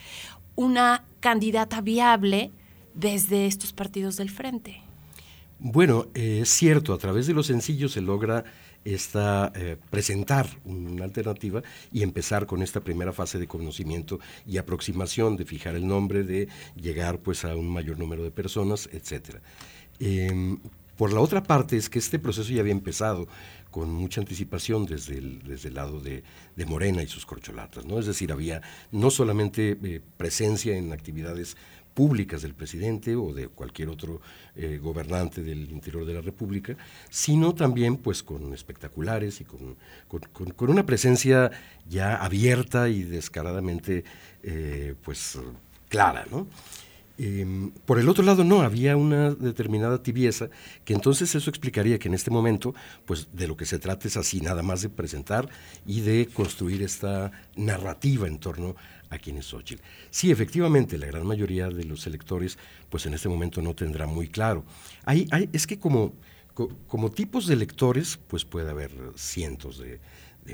una 0.56 1.04
candidata 1.20 1.82
viable 1.82 2.54
desde 2.94 3.48
estos 3.48 3.74
partidos 3.74 4.16
del 4.16 4.30
frente? 4.30 4.82
Bueno, 5.60 6.08
eh, 6.16 6.40
es 6.44 6.50
cierto, 6.50 6.94
a 6.94 6.98
través 6.98 7.28
de 7.28 7.34
lo 7.34 7.44
sencillo 7.44 7.90
se 7.90 8.00
logra 8.00 8.46
esta, 8.86 9.52
eh, 9.56 9.78
presentar 9.90 10.48
una 10.66 11.04
alternativa 11.04 11.62
y 11.92 12.04
empezar 12.04 12.46
con 12.46 12.62
esta 12.62 12.82
primera 12.82 13.14
fase 13.14 13.40
de 13.40 13.48
conocimiento 13.48 14.20
y 14.46 14.58
aproximación, 14.58 15.38
de 15.38 15.46
fijar 15.46 15.76
el 15.76 15.88
nombre, 15.88 16.24
de 16.24 16.48
llegar 16.76 17.20
pues 17.20 17.46
a 17.46 17.56
un 17.56 17.70
mayor 17.70 18.00
número 18.00 18.24
de 18.24 18.32
personas, 18.32 18.90
etc. 18.92 19.38
Eh, 20.00 20.58
por 21.00 21.14
la 21.14 21.22
otra 21.22 21.42
parte 21.44 21.78
es 21.78 21.90
que 21.90 21.98
este 21.98 22.20
proceso 22.20 22.52
ya 22.52 22.60
había 22.60 22.74
empezado 22.74 23.26
con 23.72 23.90
mucha 23.90 24.20
anticipación 24.20 24.86
desde 24.86 25.18
el, 25.18 25.42
desde 25.44 25.70
el 25.70 25.76
lado 25.76 26.02
de, 26.02 26.24
de, 26.58 26.66
Morena 26.66 27.02
y 27.02 27.08
sus 27.08 27.26
corcholatas, 27.26 27.86
¿no? 27.86 28.00
Es 28.00 28.06
decir, 28.06 28.34
había 28.34 28.62
no 28.92 29.10
solamente 29.10 29.78
eh, 29.82 30.02
presencia 30.18 30.76
en 30.76 30.92
actividades 30.92 31.56
públicas 32.00 32.42
del 32.44 32.54
presidente 32.54 33.18
o 33.18 33.34
de 33.34 33.50
cualquier 33.50 33.90
otro 33.90 34.22
eh, 34.56 34.80
gobernante 34.82 35.44
del 35.44 35.70
interior 35.70 36.06
de 36.06 36.14
la 36.14 36.22
República, 36.22 36.78
sino 37.10 37.54
también 37.54 37.98
pues 37.98 38.24
con 38.24 38.54
espectaculares 38.54 39.42
y 39.42 39.44
con, 39.44 39.76
con, 40.08 40.70
una 40.70 40.86
presencia 40.86 41.52
ya 41.90 42.16
abierta 42.16 42.88
y 42.88 43.04
descaradamente 43.04 44.06
eh, 44.44 44.96
pues 45.04 45.38
clara, 45.90 46.26
¿no? 46.32 46.48
Eh, 47.22 47.72
por 47.86 48.00
el 48.00 48.08
otro 48.08 48.24
lado, 48.24 48.46
no, 48.46 48.62
había 48.62 48.96
una 48.96 49.32
determinada 49.32 50.02
tibieza, 50.02 50.50
que 50.86 50.94
entonces 50.94 51.36
eso 51.36 51.50
explicaría 51.50 52.00
que 52.00 52.08
en 52.08 52.14
este 52.14 52.32
momento, 52.32 52.74
pues 53.06 53.28
de 53.34 53.46
lo 53.46 53.58
que 53.58 53.66
se 53.66 53.78
trata 53.78 54.08
es 54.08 54.16
así, 54.16 54.40
nada 54.40 54.64
más 54.64 54.82
de 54.82 54.88
presentar 54.88 55.50
y 55.86 56.00
de 56.00 56.30
construir 56.34 56.82
esta 56.82 57.34
narrativa 57.58 58.26
en 58.26 58.40
torno 58.40 58.78
a 59.10 59.18
quién 59.18 59.36
es 59.36 59.48
Xochitl. 59.48 59.84
Sí, 60.10 60.32
efectivamente, 60.32 60.98
la 60.98 61.08
gran 61.08 61.28
mayoría 61.28 61.68
de 61.68 61.84
los 61.84 62.08
electores, 62.08 62.58
pues 62.90 63.06
en 63.06 63.14
este 63.14 63.28
momento 63.28 63.62
no 63.62 63.76
tendrá 63.76 64.08
muy 64.08 64.30
claro. 64.30 64.64
Hay, 65.04 65.28
es 65.52 65.68
que 65.68 65.78
como, 65.78 66.14
como 66.88 67.12
tipos 67.12 67.48
de 67.48 67.56
electores, 67.56 68.18
pues 68.30 68.46
puede 68.46 68.70
haber 68.70 68.92
cientos 69.16 69.78
de 69.78 70.00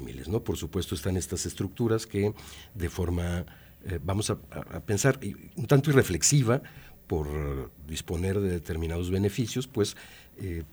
miles, 0.02 0.28
¿no? 0.28 0.44
Por 0.44 0.58
supuesto 0.58 0.96
están 0.96 1.16
estas 1.16 1.46
estructuras 1.46 2.06
que 2.06 2.34
de 2.74 2.90
forma 2.90 3.46
eh, 3.86 4.00
vamos 4.04 4.30
a, 4.30 4.38
a, 4.52 4.80
pensar, 4.82 5.20
un 5.56 5.68
tanto 5.68 5.90
irreflexiva, 5.90 6.62
por 7.08 7.72
disponer 7.88 8.40
de 8.40 8.50
determinados 8.50 9.12
beneficios, 9.12 9.68
pues 9.68 9.96
eh, 10.38 10.64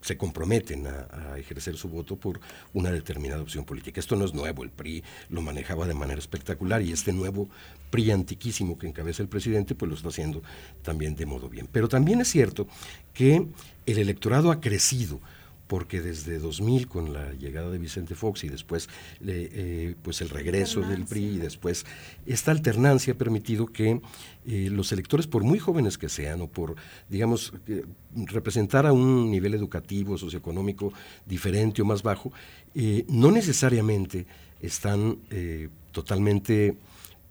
se 0.00 0.16
comprometen 0.16 0.86
a, 0.88 1.38
ejercer 1.38 1.76
su 1.76 1.88
voto 1.88 2.16
por 2.16 2.40
una 2.72 2.90
determinada 2.90 3.40
opción 3.40 3.64
política. 3.64 4.00
Esto 4.00 4.16
no 4.16 4.24
es 4.24 4.34
nuevo, 4.34 4.64
el 4.64 4.70
PRI 4.70 5.04
lo 5.28 5.42
manejaba 5.42 5.86
de 5.86 5.94
manera 5.94 6.18
espectacular 6.18 6.82
y 6.82 6.92
este 6.92 7.12
nuevo 7.12 7.48
PRI 7.90 8.10
antiquísimo 8.10 8.76
que 8.76 8.88
encabeza 8.88 9.22
el 9.22 9.28
presidente, 9.28 9.76
pues 9.76 9.88
lo 9.88 9.96
está 9.96 10.08
haciendo 10.08 10.42
también 10.82 11.14
de 11.14 11.26
modo 11.26 11.48
bien. 11.48 11.68
Pero 11.70 11.88
también 11.88 12.20
es 12.20 12.28
cierto 12.28 12.66
que 13.14 13.46
el 13.86 13.98
electorado 13.98 14.50
ha 14.50 14.60
crecido 14.60 15.20
porque 15.72 16.02
desde 16.02 16.38
2000 16.38 16.86
con 16.86 17.14
la 17.14 17.32
llegada 17.32 17.70
de 17.70 17.78
Vicente 17.78 18.14
Fox 18.14 18.44
y 18.44 18.50
después 18.50 18.90
eh, 19.26 19.94
pues 20.02 20.20
el 20.20 20.28
regreso 20.28 20.82
del 20.82 21.06
PRI 21.06 21.24
y 21.24 21.38
después 21.38 21.86
esta 22.26 22.50
alternancia 22.50 23.14
ha 23.14 23.16
permitido 23.16 23.64
que 23.64 24.02
eh, 24.44 24.68
los 24.70 24.92
electores, 24.92 25.26
por 25.26 25.44
muy 25.44 25.58
jóvenes 25.58 25.96
que 25.96 26.10
sean 26.10 26.42
o 26.42 26.46
por, 26.46 26.76
digamos, 27.08 27.54
representar 28.14 28.84
a 28.84 28.92
un 28.92 29.30
nivel 29.30 29.54
educativo, 29.54 30.18
socioeconómico 30.18 30.92
diferente 31.24 31.80
o 31.80 31.86
más 31.86 32.02
bajo, 32.02 32.32
eh, 32.74 33.06
no 33.08 33.30
necesariamente 33.30 34.26
están 34.60 35.16
totalmente 35.90 36.76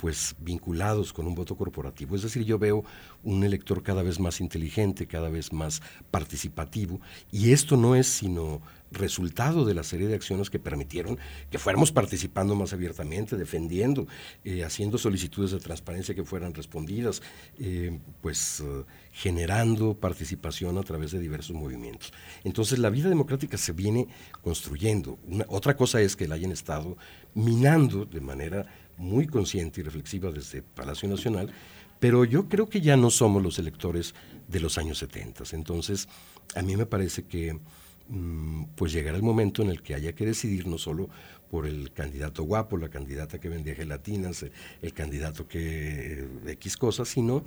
pues 0.01 0.35
vinculados 0.39 1.13
con 1.13 1.27
un 1.27 1.35
voto 1.35 1.55
corporativo. 1.55 2.15
Es 2.15 2.23
decir, 2.23 2.43
yo 2.43 2.57
veo 2.57 2.83
un 3.23 3.43
elector 3.43 3.83
cada 3.83 4.01
vez 4.01 4.19
más 4.19 4.41
inteligente, 4.41 5.05
cada 5.05 5.29
vez 5.29 5.53
más 5.53 5.83
participativo, 6.09 6.99
y 7.31 7.51
esto 7.51 7.77
no 7.77 7.95
es 7.95 8.07
sino 8.07 8.63
resultado 8.91 9.63
de 9.63 9.73
la 9.73 9.83
serie 9.83 10.07
de 10.07 10.15
acciones 10.15 10.49
que 10.49 10.59
permitieron 10.59 11.17
que 11.49 11.59
fuéramos 11.59 11.91
participando 11.91 12.55
más 12.55 12.73
abiertamente, 12.73 13.37
defendiendo, 13.37 14.07
eh, 14.43 14.63
haciendo 14.63 14.97
solicitudes 14.97 15.51
de 15.51 15.59
transparencia 15.59 16.13
que 16.13 16.25
fueran 16.25 16.53
respondidas, 16.53 17.21
eh, 17.57 17.99
pues 18.21 18.59
eh, 18.59 18.83
generando 19.11 19.93
participación 19.93 20.77
a 20.77 20.83
través 20.83 21.11
de 21.11 21.19
diversos 21.19 21.55
movimientos. 21.55 22.11
Entonces 22.43 22.79
la 22.79 22.89
vida 22.89 23.07
democrática 23.07 23.57
se 23.57 23.71
viene 23.71 24.07
construyendo. 24.41 25.19
otra 25.47 25.77
cosa 25.77 26.01
es 26.01 26.15
que 26.15 26.27
la 26.27 26.35
hayan 26.35 26.51
estado 26.51 26.97
minando 27.33 28.05
de 28.05 28.19
manera 28.19 28.65
muy 29.01 29.27
consciente 29.27 29.81
y 29.81 29.83
reflexiva 29.83 30.31
desde 30.31 30.61
Palacio 30.61 31.09
Nacional, 31.09 31.51
pero 31.99 32.23
yo 32.23 32.47
creo 32.47 32.69
que 32.69 32.81
ya 32.81 32.95
no 32.95 33.09
somos 33.09 33.43
los 33.43 33.59
electores 33.59 34.15
de 34.47 34.59
los 34.59 34.77
años 34.77 34.99
70. 34.99 35.43
Entonces, 35.51 36.07
a 36.55 36.61
mí 36.61 36.75
me 36.75 36.85
parece 36.85 37.23
que 37.23 37.59
mm, 38.07 38.63
pues 38.75 38.91
llegará 38.91 39.17
el 39.17 39.23
momento 39.23 39.61
en 39.61 39.69
el 39.69 39.81
que 39.81 39.95
haya 39.95 40.13
que 40.13 40.25
decidir 40.25 40.67
no 40.67 40.77
solo 40.77 41.09
por 41.49 41.67
el 41.67 41.91
candidato 41.91 42.43
guapo, 42.43 42.77
la 42.77 42.89
candidata 42.89 43.39
que 43.39 43.49
vendía 43.49 43.75
gelatinas, 43.75 44.45
el 44.81 44.93
candidato 44.93 45.47
que 45.47 46.27
X 46.47 46.77
cosas, 46.77 47.09
sino 47.09 47.43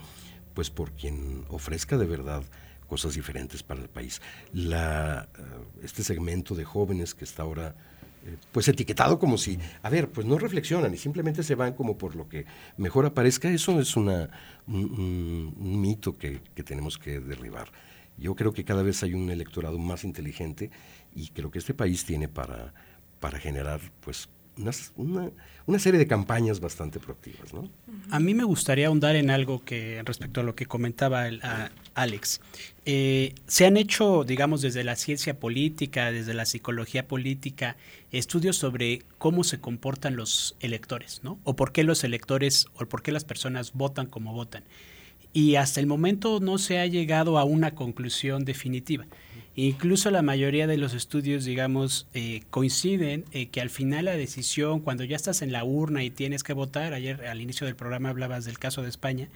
pues 0.53 0.71
por 0.71 0.93
quien 0.93 1.45
ofrezca 1.49 1.97
de 1.97 2.07
verdad 2.07 2.45
cosas 2.87 3.15
diferentes 3.15 3.63
para 3.63 3.81
el 3.81 3.89
país. 3.89 4.21
Eh, 4.55 5.21
este 5.83 6.05
segmento 6.05 6.55
de 6.55 6.65
jóvenes 6.65 7.15
que 7.15 7.25
está 7.25 7.43
ahora 7.43 7.75
pues 8.53 8.69
etiquetado 8.69 9.19
como 9.19 9.39
si, 9.39 9.59
a 9.83 9.91
ver, 9.91 10.11
pues 10.11 10.27
no 10.27 10.39
reflexionan 10.39 10.93
y 10.95 10.97
simplemente 10.97 11.43
se 11.43 11.55
van 11.55 11.75
como 11.75 11.99
por 11.99 12.17
lo 12.17 12.29
que 12.29 12.47
mejor 12.77 13.07
aparezca, 13.07 13.49
eso 13.49 13.81
es 13.81 13.97
una, 13.97 14.31
un, 14.67 15.81
mito 15.81 16.17
que, 16.17 16.41
tenemos 16.65 16.99
que 16.99 17.21
derribar. 17.21 17.71
Yo 18.17 18.35
creo 18.35 18.53
que 18.53 18.65
cada 18.65 18.83
vez 18.83 19.03
hay 19.03 19.15
un 19.15 19.31
electorado 19.31 19.79
más 19.79 20.05
inteligente 20.05 20.71
y 21.15 21.29
creo 21.29 21.51
que 21.51 21.59
este 21.59 21.75
país 21.75 22.05
tiene 22.05 22.29
para, 22.29 22.73
para 23.21 23.39
generar 23.39 23.81
pues 24.01 24.29
una, 24.97 25.31
una, 25.67 25.79
serie 25.79 25.99
de 25.99 26.07
campañas 26.07 26.61
bastante 26.61 27.01
proactivas. 27.01 27.53
¿no? 27.53 27.69
A 28.11 28.21
mí 28.21 28.35
me 28.35 28.45
gustaría 28.45 28.87
ahondar 28.87 29.17
en 29.17 29.31
algo 29.31 29.65
que 29.65 30.03
respecto 30.05 30.41
a 30.41 30.45
lo 30.45 30.55
que 30.55 30.67
comentaba 30.67 31.27
Alex. 31.95 32.41
Eh, 32.85 33.35
se 33.47 33.67
han 33.67 33.77
hecho, 33.77 34.25
digamos, 34.25 34.63
desde 34.63 34.85
la 34.85 34.97
ciencia 34.97 35.39
política, 35.39 36.13
desde 36.13 36.35
la 36.35 36.45
psicología 36.45 37.09
política, 37.09 37.77
estudios 38.13 38.57
sobre 38.57 39.03
cómo 39.19 39.43
se 39.45 39.61
comportan 39.61 40.17
los 40.17 40.57
electores, 40.61 41.21
¿no? 41.23 41.39
O 41.45 41.57
por 41.57 41.73
qué 41.73 41.83
los 41.83 42.05
electores, 42.05 42.67
o 42.75 42.87
por 42.87 43.03
qué 43.03 43.13
las 43.13 43.25
personas 43.25 43.73
votan 43.73 44.07
como 44.07 44.33
votan. 44.33 44.65
Y 45.33 45.57
hasta 45.57 45.81
el 45.81 45.87
momento 45.87 46.39
no 46.41 46.59
se 46.59 46.79
ha 46.79 46.87
llegado 46.87 47.39
a 47.39 47.45
una 47.45 47.75
conclusión 47.75 48.45
definitiva. 48.45 49.07
Incluso 49.57 50.11
la 50.11 50.23
mayoría 50.23 50.67
de 50.67 50.77
los 50.77 50.95
estudios, 50.95 51.45
digamos, 51.45 52.09
eh, 52.13 52.43
coinciden 52.51 53.25
eh, 53.31 53.47
que 53.47 53.61
al 53.61 53.71
final 53.71 54.07
la 54.07 54.17
decisión, 54.17 54.81
cuando 54.81 55.05
ya 55.05 55.15
estás 55.15 55.43
en 55.43 55.53
la 55.53 55.63
urna 55.63 56.03
y 56.03 56.11
tienes 56.11 56.43
que 56.43 56.53
votar, 56.53 56.93
ayer 56.93 57.25
al 57.27 57.41
inicio 57.41 57.65
del 57.65 57.77
programa 57.77 58.09
hablabas 58.09 58.45
del 58.45 58.59
caso 58.59 58.83
de 58.83 58.89
España, 58.89 59.29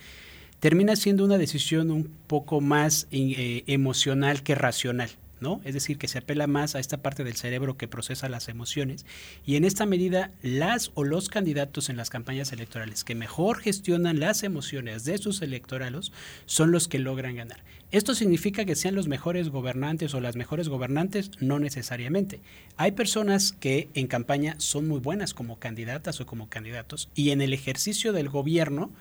termina 0.59 0.97
siendo 0.97 1.25
una 1.25 1.39
decisión 1.39 1.93
un 1.93 2.11
poco 2.27 2.61
más 2.61 3.07
eh, 3.13 3.63
emocional 3.69 4.43
que 4.43 4.57
racional. 4.57 5.11
¿No? 5.41 5.61
Es 5.65 5.75
decir, 5.75 5.99
que 5.99 6.09
se 6.09 6.19
apela 6.19 6.47
más 6.47 6.75
a 6.75 6.81
esta 6.81 6.99
parte 6.99 7.25
del 7.25 7.37
cerebro 7.37 7.77
que 7.77 7.89
procesa 7.89 8.29
las 8.29 8.49
emociones 8.49 9.07
y 9.45 9.57
en 9.57 9.65
esta 9.65 9.87
medida 9.87 10.33
las 10.43 10.91
o 10.95 11.05
los 11.05 11.29
candidatos 11.29 11.89
en 11.89 11.97
las 11.97 12.11
campañas 12.11 12.53
electorales 12.53 13.05
que 13.05 13.15
mejor 13.15 13.59
gestionan 13.59 14.21
las 14.21 14.43
emociones 14.43 15.05
de 15.05 15.19
sus 15.19 15.43
electoralos 15.43 16.13
son 16.47 16.73
los 16.73 16.89
que 16.89 16.99
logran 16.99 17.37
ganar. 17.37 17.63
¿Esto 17.91 18.15
significa 18.15 18.67
que 18.67 18.77
sean 18.77 18.95
los 18.95 19.09
mejores 19.09 19.49
gobernantes 19.49 20.13
o 20.13 20.21
las 20.21 20.37
mejores 20.37 20.69
gobernantes? 20.69 21.31
No 21.41 21.59
necesariamente. 21.59 22.41
Hay 22.77 22.93
personas 22.93 23.53
que 23.53 23.89
en 23.95 24.09
campaña 24.09 24.57
son 24.59 24.87
muy 24.87 25.01
buenas 25.01 25.33
como 25.33 25.59
candidatas 25.59 26.21
o 26.21 26.27
como 26.27 26.51
candidatos 26.51 27.09
y 27.15 27.31
en 27.31 27.41
el 27.41 27.55
ejercicio 27.55 28.13
del 28.13 28.29
gobierno 28.29 28.93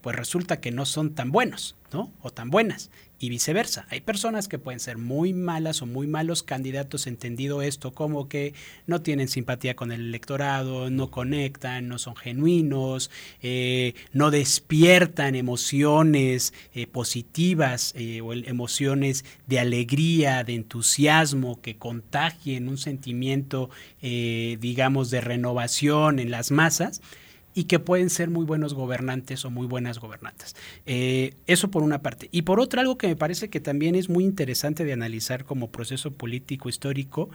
pues 0.00 0.16
resulta 0.16 0.60
que 0.60 0.70
no 0.70 0.86
son 0.86 1.14
tan 1.14 1.30
buenos, 1.30 1.76
¿no? 1.92 2.12
O 2.22 2.30
tan 2.30 2.50
buenas. 2.50 2.90
Y 3.22 3.28
viceversa. 3.28 3.86
Hay 3.90 4.00
personas 4.00 4.48
que 4.48 4.58
pueden 4.58 4.80
ser 4.80 4.96
muy 4.96 5.34
malas 5.34 5.82
o 5.82 5.86
muy 5.86 6.06
malos 6.06 6.42
candidatos, 6.42 7.06
entendido 7.06 7.60
esto 7.60 7.92
como 7.92 8.30
que 8.30 8.54
no 8.86 9.02
tienen 9.02 9.28
simpatía 9.28 9.76
con 9.76 9.92
el 9.92 10.00
electorado, 10.00 10.88
no 10.88 11.10
conectan, 11.10 11.86
no 11.88 11.98
son 11.98 12.16
genuinos, 12.16 13.10
eh, 13.42 13.92
no 14.14 14.30
despiertan 14.30 15.34
emociones 15.34 16.54
eh, 16.72 16.86
positivas 16.86 17.92
eh, 17.94 18.22
o 18.22 18.32
emociones 18.32 19.26
de 19.46 19.58
alegría, 19.58 20.42
de 20.42 20.54
entusiasmo, 20.54 21.60
que 21.60 21.76
contagien 21.76 22.68
un 22.68 22.78
sentimiento, 22.78 23.68
digamos, 24.00 25.10
de 25.10 25.20
renovación 25.20 26.20
en 26.20 26.30
las 26.30 26.50
masas 26.50 27.02
y 27.54 27.64
que 27.64 27.78
pueden 27.78 28.10
ser 28.10 28.30
muy 28.30 28.44
buenos 28.44 28.74
gobernantes 28.74 29.44
o 29.44 29.50
muy 29.50 29.66
buenas 29.66 29.98
gobernantes. 29.98 30.54
Eh, 30.86 31.34
eso 31.46 31.70
por 31.70 31.82
una 31.82 32.02
parte. 32.02 32.28
Y 32.32 32.42
por 32.42 32.60
otra, 32.60 32.82
algo 32.82 32.98
que 32.98 33.08
me 33.08 33.16
parece 33.16 33.50
que 33.50 33.60
también 33.60 33.94
es 33.94 34.08
muy 34.08 34.24
interesante 34.24 34.84
de 34.84 34.92
analizar 34.92 35.44
como 35.44 35.70
proceso 35.70 36.12
político 36.12 36.68
histórico, 36.68 37.30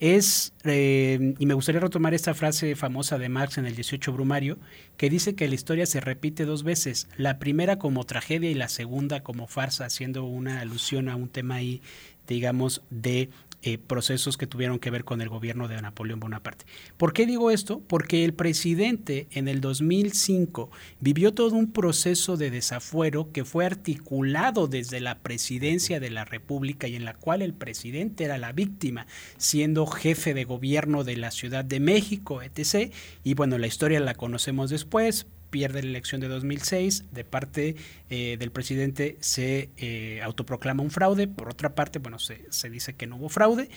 es, 0.00 0.52
eh, 0.64 1.34
y 1.38 1.46
me 1.46 1.54
gustaría 1.54 1.80
retomar 1.80 2.14
esta 2.14 2.34
frase 2.34 2.76
famosa 2.76 3.18
de 3.18 3.28
Marx 3.28 3.58
en 3.58 3.66
el 3.66 3.74
18 3.74 4.12
Brumario, 4.12 4.58
que 4.96 5.10
dice 5.10 5.34
que 5.34 5.48
la 5.48 5.54
historia 5.54 5.86
se 5.86 6.00
repite 6.00 6.44
dos 6.44 6.62
veces, 6.62 7.08
la 7.16 7.38
primera 7.38 7.78
como 7.78 8.04
tragedia 8.04 8.50
y 8.50 8.54
la 8.54 8.68
segunda 8.68 9.22
como 9.22 9.48
farsa, 9.48 9.86
haciendo 9.86 10.24
una 10.24 10.60
alusión 10.60 11.08
a 11.08 11.16
un 11.16 11.28
tema 11.28 11.56
ahí, 11.56 11.82
digamos, 12.28 12.82
de 12.90 13.30
eh, 13.62 13.76
procesos 13.76 14.36
que 14.36 14.46
tuvieron 14.46 14.78
que 14.78 14.90
ver 14.90 15.04
con 15.04 15.20
el 15.20 15.28
gobierno 15.28 15.66
de 15.66 15.82
Napoleón 15.82 16.20
Bonaparte. 16.20 16.64
¿Por 16.96 17.12
qué 17.12 17.26
digo 17.26 17.50
esto? 17.50 17.80
Porque 17.80 18.24
el 18.24 18.32
presidente 18.32 19.26
en 19.32 19.48
el 19.48 19.60
2005 19.60 20.70
vivió 21.00 21.34
todo 21.34 21.56
un 21.56 21.72
proceso 21.72 22.36
de 22.36 22.50
desafuero 22.50 23.32
que 23.32 23.44
fue 23.44 23.66
articulado 23.66 24.68
desde 24.68 25.00
la 25.00 25.18
presidencia 25.18 25.98
de 25.98 26.10
la 26.10 26.24
República 26.24 26.86
y 26.86 26.94
en 26.94 27.04
la 27.04 27.14
cual 27.14 27.42
el 27.42 27.52
presidente 27.52 28.24
era 28.24 28.38
la 28.38 28.52
víctima, 28.52 29.06
siendo 29.38 29.86
jefe 29.86 30.34
de 30.34 30.44
gobierno 30.44 31.02
de 31.02 31.16
la 31.16 31.30
Ciudad 31.32 31.64
de 31.64 31.80
México, 31.80 32.42
etc. 32.42 32.92
Y 33.24 33.34
bueno, 33.34 33.58
la 33.58 33.66
historia 33.66 33.98
la 33.98 34.14
conocemos 34.14 34.70
después, 34.70 35.26
pierde 35.50 35.82
la 35.82 35.88
elección 35.88 36.20
de 36.20 36.28
2006, 36.28 37.04
de 37.12 37.24
parte 37.24 37.76
eh, 38.10 38.36
del 38.38 38.50
presidente 38.50 39.16
se 39.20 39.70
eh, 39.76 40.20
autoproclama 40.22 40.82
un 40.82 40.90
fraude, 40.90 41.28
por 41.28 41.48
otra 41.48 41.74
parte, 41.74 41.98
bueno, 41.98 42.18
se, 42.18 42.44
se, 42.50 42.70
dice 42.70 42.94
que 42.94 43.06
no 43.06 43.16
hubo 43.16 43.28
fraude, 43.28 43.68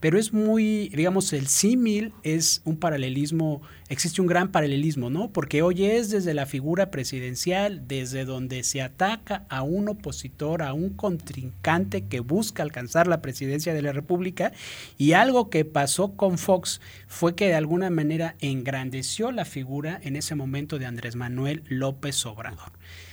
pero 0.00 0.18
es 0.18 0.32
muy, 0.32 0.88
digamos, 0.90 1.32
el 1.32 1.46
símil 1.46 2.12
es 2.22 2.62
un 2.64 2.78
paralelismo, 2.78 3.60
existe 3.88 4.20
un 4.20 4.26
gran 4.26 4.50
paralelismo, 4.50 5.10
¿no? 5.10 5.30
Porque 5.30 5.62
hoy 5.62 5.84
es 5.84 6.10
desde 6.10 6.32
la 6.32 6.46
figura 6.46 6.90
presidencial, 6.90 7.86
desde 7.86 8.24
donde 8.24 8.62
se 8.62 8.80
ataca 8.80 9.44
a 9.50 9.62
un 9.62 9.88
opositor, 9.88 10.62
a 10.62 10.72
un 10.72 10.90
contrincante 10.90 12.06
que 12.06 12.20
busca 12.20 12.62
alcanzar 12.62 13.08
la 13.08 13.20
presidencia 13.20 13.74
de 13.74 13.82
la 13.82 13.92
República, 13.92 14.52
y 14.96 15.12
algo 15.12 15.50
que 15.50 15.64
pasó 15.64 16.16
con 16.16 16.38
Fox 16.38 16.80
fue 17.06 17.34
que 17.34 17.48
de 17.48 17.54
alguna 17.54 17.90
manera 17.90 18.36
engrandeció 18.40 19.32
la 19.32 19.44
figura 19.44 20.00
en 20.02 20.16
ese 20.16 20.34
momento 20.34 20.78
de 20.78 20.86
Andrés 20.86 21.16
Manuel 21.20 21.62
López 21.68 22.24
Obrador. 22.24 22.72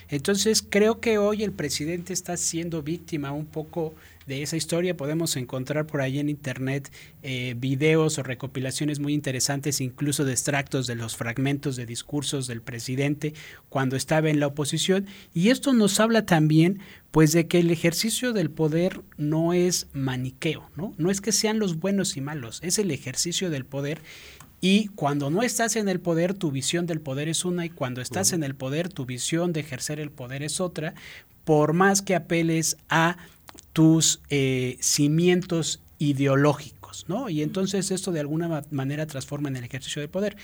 Entonces 0.10 0.64
creo 0.68 1.02
que 1.02 1.18
hoy 1.18 1.44
el 1.44 1.52
presidente 1.52 2.14
está 2.14 2.38
siendo 2.38 2.82
víctima 2.82 3.34
un 3.34 3.46
poco 3.46 3.94
de 4.26 4.42
esa 4.42 4.56
historia. 4.56 4.96
Podemos 4.96 5.36
encontrar 5.36 5.86
por 5.86 6.00
ahí 6.00 6.20
en 6.20 6.30
internet 6.30 6.90
eh, 7.24 7.56
videos 7.58 8.18
o 8.18 8.24
recopilaciones 8.24 9.00
muy 9.00 9.14
interesantes, 9.14 9.82
incluso 9.82 10.24
de 10.24 10.32
extractos 10.32 10.88
de 10.88 10.96
los 10.96 11.18
fragmentos 11.18 11.76
de 11.76 11.86
discursos 11.86 12.48
del 12.48 12.62
presidente 12.62 13.34
cuando 13.68 13.98
estaba 13.98 14.30
en 14.30 14.40
la 14.40 14.48
oposición. 14.48 15.08
Y 15.34 15.50
esto 15.50 15.74
nos 15.74 16.00
habla 16.00 16.26
también 16.26 16.80
pues 17.12 17.32
de 17.34 17.48
que 17.48 17.60
el 17.60 17.72
ejercicio 17.72 18.32
del 18.32 18.50
poder 18.50 19.02
no 19.18 19.54
es 19.54 19.88
maniqueo, 19.94 20.70
¿no? 20.76 20.94
No 20.98 21.10
es 21.10 21.20
que 21.20 21.32
sean 21.32 21.58
los 21.58 21.80
buenos 21.80 22.16
y 22.16 22.22
malos, 22.22 22.60
es 22.64 22.80
el 22.80 22.92
ejercicio 22.92 23.50
del 23.50 23.66
poder 23.66 24.02
y 24.60 24.88
cuando 24.90 25.30
no 25.30 25.44
estás 25.44 25.76
en 25.76 25.88
el 25.88 26.00
poder, 26.00 26.34
tu 26.34 26.52
visión 26.52 26.88
del 26.88 27.00
poder 27.00 27.30
es 27.30 27.46
una 27.46 27.66
y 27.66 27.70
cuando 27.70 28.02
estás 28.02 28.34
en 28.34 28.44
el 28.44 28.56
poder, 28.56 28.90
tu 28.90 29.06
visión 29.06 29.54
de 29.54 29.60
ejercer 29.60 30.00
el 30.00 30.10
poder 30.10 30.42
es 30.42 30.60
otra, 30.60 30.96
por 31.46 31.74
más 31.74 32.02
que 32.02 32.16
apeles 32.16 32.78
a 32.90 33.18
tus 33.74 34.20
eh, 34.30 34.78
cimientos 34.82 35.82
ideológicos, 36.00 37.06
¿no? 37.08 37.30
Y 37.30 37.44
entonces 37.44 37.92
esto 37.92 38.12
de 38.12 38.20
alguna 38.20 38.64
manera 38.72 39.06
transforma 39.06 39.50
en 39.50 39.58
el 39.58 39.64
ejercicio 39.64 40.02
del 40.02 40.10
poder. 40.10 40.38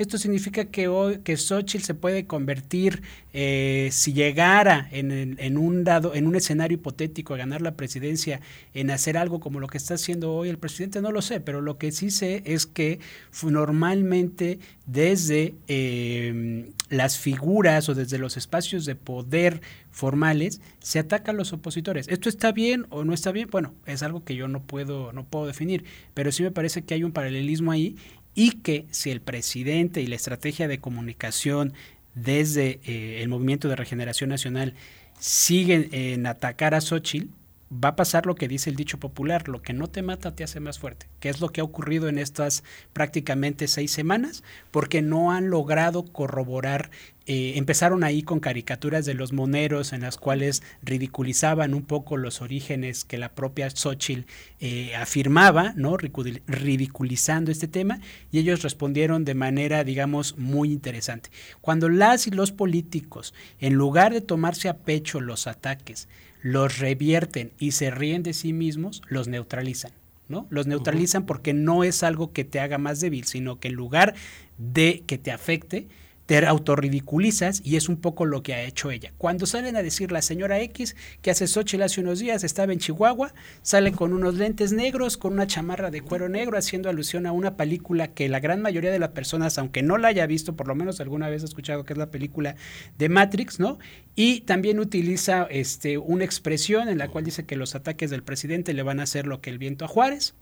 Esto 0.00 0.16
significa 0.16 0.64
que 0.64 0.88
hoy 0.88 1.18
que 1.18 1.36
Xochitl 1.36 1.84
se 1.84 1.92
puede 1.92 2.24
convertir, 2.24 3.02
eh, 3.34 3.90
si 3.92 4.14
llegara 4.14 4.88
en, 4.92 5.58
un 5.58 5.84
dado, 5.84 6.14
en 6.14 6.26
un 6.26 6.36
escenario 6.36 6.76
hipotético 6.78 7.34
a 7.34 7.36
ganar 7.36 7.60
la 7.60 7.76
presidencia, 7.76 8.40
en 8.72 8.90
hacer 8.90 9.18
algo 9.18 9.40
como 9.40 9.60
lo 9.60 9.66
que 9.66 9.76
está 9.76 9.92
haciendo 9.92 10.32
hoy 10.32 10.48
el 10.48 10.56
presidente, 10.56 11.02
no 11.02 11.12
lo 11.12 11.20
sé, 11.20 11.40
pero 11.40 11.60
lo 11.60 11.76
que 11.76 11.92
sí 11.92 12.10
sé 12.10 12.42
es 12.46 12.64
que 12.64 12.98
normalmente 13.42 14.58
desde 14.86 15.54
eh, 15.68 16.72
las 16.88 17.18
figuras 17.18 17.90
o 17.90 17.94
desde 17.94 18.16
los 18.16 18.38
espacios 18.38 18.86
de 18.86 18.94
poder 18.94 19.60
formales 19.90 20.62
se 20.78 20.98
atacan 20.98 21.36
los 21.36 21.52
opositores. 21.52 22.08
¿Esto 22.08 22.30
está 22.30 22.52
bien 22.52 22.86
o 22.88 23.04
no 23.04 23.12
está 23.12 23.32
bien? 23.32 23.48
Bueno, 23.50 23.74
es 23.84 24.02
algo 24.02 24.24
que 24.24 24.34
yo 24.34 24.48
no 24.48 24.62
puedo, 24.62 25.12
no 25.12 25.26
puedo 25.26 25.46
definir, 25.46 25.84
pero 26.14 26.32
sí 26.32 26.42
me 26.42 26.50
parece 26.50 26.82
que 26.82 26.94
hay 26.94 27.04
un 27.04 27.12
paralelismo 27.12 27.70
ahí 27.70 27.96
y 28.34 28.52
que 28.52 28.86
si 28.90 29.10
el 29.10 29.20
presidente 29.20 30.00
y 30.00 30.06
la 30.06 30.16
estrategia 30.16 30.68
de 30.68 30.78
comunicación 30.78 31.72
desde 32.14 32.80
eh, 32.84 33.22
el 33.22 33.28
Movimiento 33.28 33.68
de 33.68 33.76
Regeneración 33.76 34.30
Nacional 34.30 34.74
siguen 35.18 35.88
en 35.92 36.26
atacar 36.26 36.74
a 36.74 36.80
Xochitl, 36.80 37.28
va 37.72 37.90
a 37.90 37.96
pasar 37.96 38.26
lo 38.26 38.34
que 38.34 38.48
dice 38.48 38.68
el 38.68 38.76
dicho 38.76 38.98
popular, 38.98 39.48
lo 39.48 39.62
que 39.62 39.72
no 39.72 39.86
te 39.86 40.02
mata 40.02 40.34
te 40.34 40.42
hace 40.42 40.58
más 40.58 40.78
fuerte, 40.78 41.06
que 41.20 41.28
es 41.28 41.40
lo 41.40 41.50
que 41.50 41.60
ha 41.60 41.64
ocurrido 41.64 42.08
en 42.08 42.18
estas 42.18 42.64
prácticamente 42.92 43.68
seis 43.68 43.92
semanas, 43.92 44.42
porque 44.72 45.02
no 45.02 45.30
han 45.30 45.50
logrado 45.50 46.04
corroborar, 46.04 46.90
eh, 47.26 47.52
empezaron 47.56 48.02
ahí 48.02 48.22
con 48.22 48.40
caricaturas 48.40 49.04
de 49.04 49.14
los 49.14 49.32
moneros 49.32 49.92
en 49.92 50.00
las 50.00 50.16
cuales 50.16 50.64
ridiculizaban 50.82 51.74
un 51.74 51.82
poco 51.82 52.16
los 52.16 52.42
orígenes 52.42 53.04
que 53.04 53.18
la 53.18 53.34
propia 53.34 53.70
Xochitl 53.70 54.26
eh, 54.58 54.96
afirmaba, 54.96 55.72
¿no? 55.76 55.96
ridiculizando 55.96 57.52
este 57.52 57.68
tema, 57.68 58.00
y 58.32 58.40
ellos 58.40 58.62
respondieron 58.62 59.24
de 59.24 59.34
manera, 59.34 59.84
digamos, 59.84 60.36
muy 60.38 60.72
interesante. 60.72 61.30
Cuando 61.60 61.88
las 61.88 62.26
y 62.26 62.32
los 62.32 62.50
políticos, 62.50 63.32
en 63.60 63.74
lugar 63.74 64.12
de 64.12 64.22
tomarse 64.22 64.68
a 64.68 64.78
pecho 64.78 65.20
los 65.20 65.46
ataques, 65.46 66.08
los 66.42 66.78
revierten 66.78 67.52
y 67.58 67.72
se 67.72 67.90
ríen 67.90 68.22
de 68.22 68.32
sí 68.32 68.52
mismos, 68.52 69.02
los 69.08 69.28
neutralizan. 69.28 69.92
¿no? 70.28 70.46
Los 70.48 70.68
neutralizan 70.68 71.26
porque 71.26 71.52
no 71.52 71.82
es 71.82 72.04
algo 72.04 72.32
que 72.32 72.44
te 72.44 72.60
haga 72.60 72.78
más 72.78 73.00
débil, 73.00 73.24
sino 73.24 73.58
que 73.58 73.68
en 73.68 73.74
lugar 73.74 74.14
de 74.58 75.02
que 75.06 75.18
te 75.18 75.32
afecte, 75.32 75.88
te 76.30 76.46
autorridiculizas 76.46 77.60
y 77.64 77.74
es 77.74 77.88
un 77.88 77.96
poco 77.96 78.24
lo 78.24 78.44
que 78.44 78.54
ha 78.54 78.62
hecho 78.62 78.92
ella. 78.92 79.12
Cuando 79.18 79.46
salen 79.46 79.74
a 79.74 79.82
decir 79.82 80.12
la 80.12 80.22
señora 80.22 80.60
X, 80.60 80.94
que 81.22 81.32
hace 81.32 81.48
Xochitl 81.48 81.82
hace 81.82 82.00
unos 82.00 82.20
días 82.20 82.44
estaba 82.44 82.72
en 82.72 82.78
Chihuahua, 82.78 83.34
sale 83.62 83.90
con 83.90 84.12
unos 84.12 84.36
lentes 84.36 84.70
negros, 84.70 85.16
con 85.16 85.32
una 85.32 85.48
chamarra 85.48 85.90
de 85.90 86.02
cuero 86.02 86.28
negro, 86.28 86.56
haciendo 86.56 86.88
alusión 86.88 87.26
a 87.26 87.32
una 87.32 87.56
película 87.56 88.14
que 88.14 88.28
la 88.28 88.38
gran 88.38 88.62
mayoría 88.62 88.92
de 88.92 89.00
las 89.00 89.08
personas, 89.08 89.58
aunque 89.58 89.82
no 89.82 89.98
la 89.98 90.06
haya 90.06 90.24
visto, 90.28 90.54
por 90.54 90.68
lo 90.68 90.76
menos 90.76 91.00
alguna 91.00 91.28
vez 91.28 91.42
ha 91.42 91.46
escuchado 91.46 91.84
que 91.84 91.94
es 91.94 91.98
la 91.98 92.12
película 92.12 92.54
de 92.96 93.08
Matrix, 93.08 93.58
¿no? 93.58 93.80
Y 94.14 94.42
también 94.42 94.78
utiliza 94.78 95.48
este, 95.50 95.98
una 95.98 96.22
expresión 96.22 96.88
en 96.88 96.98
la 96.98 97.08
cual 97.08 97.24
dice 97.24 97.44
que 97.44 97.56
los 97.56 97.74
ataques 97.74 98.08
del 98.08 98.22
presidente 98.22 98.72
le 98.72 98.84
van 98.84 99.00
a 99.00 99.02
hacer 99.02 99.26
lo 99.26 99.40
que 99.40 99.50
el 99.50 99.58
viento 99.58 99.84
a 99.84 99.88
Juárez. 99.88 100.34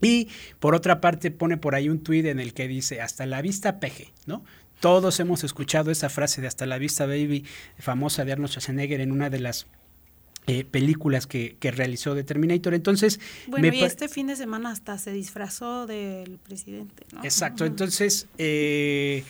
Y 0.00 0.28
por 0.60 0.76
otra 0.76 1.00
parte 1.00 1.30
pone 1.32 1.56
por 1.56 1.74
ahí 1.74 1.88
un 1.88 2.00
tuit 2.00 2.26
en 2.26 2.38
el 2.38 2.54
que 2.54 2.68
dice, 2.68 3.00
hasta 3.00 3.26
la 3.26 3.42
vista 3.42 3.80
peje, 3.80 4.12
¿no? 4.26 4.44
Todos 4.80 5.20
hemos 5.20 5.44
escuchado 5.44 5.90
esa 5.90 6.08
frase 6.08 6.40
de 6.40 6.46
hasta 6.46 6.66
la 6.66 6.78
vista 6.78 7.06
baby, 7.06 7.44
famosa 7.78 8.24
de 8.24 8.32
Arnold 8.32 8.50
Schwarzenegger 8.50 9.00
en 9.00 9.12
una 9.12 9.30
de 9.30 9.40
las 9.40 9.66
eh, 10.48 10.64
películas 10.64 11.26
que, 11.26 11.56
que, 11.58 11.72
realizó 11.72 12.14
de 12.14 12.22
Terminator. 12.22 12.72
Entonces, 12.74 13.18
bueno, 13.48 13.66
y 13.66 13.82
este 13.82 14.08
fin 14.08 14.28
de 14.28 14.36
semana 14.36 14.70
hasta 14.70 14.96
se 14.96 15.10
disfrazó 15.12 15.86
del 15.86 16.38
presidente. 16.38 17.04
¿no? 17.12 17.24
Exacto. 17.24 17.64
Entonces, 17.64 18.28
eh, 18.38 19.24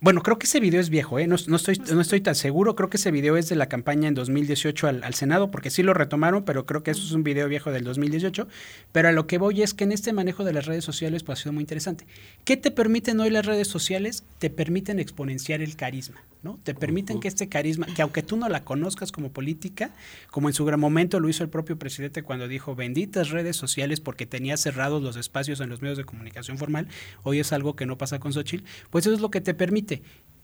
bueno, 0.00 0.22
creo 0.22 0.38
que 0.38 0.46
ese 0.46 0.60
video 0.60 0.80
es 0.80 0.90
viejo, 0.90 1.18
¿eh? 1.18 1.26
no, 1.26 1.34
estoy, 1.34 1.80
no 1.92 2.00
estoy 2.00 2.20
tan 2.20 2.36
seguro. 2.36 2.76
Creo 2.76 2.88
que 2.88 2.98
ese 2.98 3.10
video 3.10 3.36
es 3.36 3.48
de 3.48 3.56
la 3.56 3.68
campaña 3.68 4.06
en 4.06 4.14
2018 4.14 4.86
al, 4.86 5.02
al, 5.02 5.14
Senado, 5.14 5.50
porque 5.50 5.70
sí 5.70 5.82
lo 5.82 5.92
retomaron, 5.92 6.44
pero 6.44 6.66
creo 6.66 6.84
que 6.84 6.92
eso 6.92 7.04
es 7.04 7.10
un 7.12 7.24
video 7.24 7.48
viejo 7.48 7.72
del 7.72 7.82
2018. 7.82 8.46
Pero 8.92 9.08
a 9.08 9.12
lo 9.12 9.26
que 9.26 9.38
voy 9.38 9.62
es 9.62 9.74
que 9.74 9.84
en 9.84 9.92
este 9.92 10.12
manejo 10.12 10.44
de 10.44 10.52
las 10.52 10.66
redes 10.66 10.84
sociales 10.84 11.24
pues, 11.24 11.40
ha 11.40 11.42
sido 11.42 11.52
muy 11.52 11.62
interesante. 11.62 12.06
¿Qué 12.44 12.56
te 12.56 12.70
permiten 12.70 13.18
hoy 13.18 13.30
las 13.30 13.44
redes 13.44 13.66
sociales? 13.66 14.22
Te 14.38 14.50
permiten 14.50 15.00
exponenciar 15.00 15.62
el 15.62 15.74
carisma. 15.74 16.22
¿no? 16.42 16.58
Te 16.62 16.74
permiten 16.74 17.20
que 17.20 17.28
este 17.28 17.48
carisma, 17.48 17.86
que 17.86 18.02
aunque 18.02 18.22
tú 18.22 18.36
no 18.36 18.48
la 18.48 18.64
conozcas 18.64 19.10
como 19.10 19.32
política, 19.32 19.90
como 20.30 20.48
en 20.48 20.54
su 20.54 20.64
gran 20.64 20.78
momento 20.78 21.18
lo 21.18 21.28
hizo 21.28 21.42
el 21.42 21.50
propio 21.50 21.78
presidente 21.78 22.22
cuando 22.22 22.46
dijo 22.46 22.76
benditas 22.76 23.30
redes 23.30 23.56
sociales 23.56 24.00
porque 24.00 24.26
tenía 24.26 24.56
cerrados 24.56 25.02
los 25.02 25.16
espacios 25.16 25.60
en 25.60 25.68
los 25.68 25.82
medios 25.82 25.98
de 25.98 26.04
comunicación 26.04 26.58
formal, 26.58 26.88
hoy 27.24 27.40
es 27.40 27.52
algo 27.52 27.74
que 27.74 27.86
no 27.86 27.98
pasa 27.98 28.20
con 28.20 28.32
Xochitl, 28.32 28.64
pues 28.90 29.06
eso 29.06 29.14
es 29.14 29.20
lo 29.20 29.30
que 29.30 29.40
te 29.40 29.54
permite. 29.54 29.87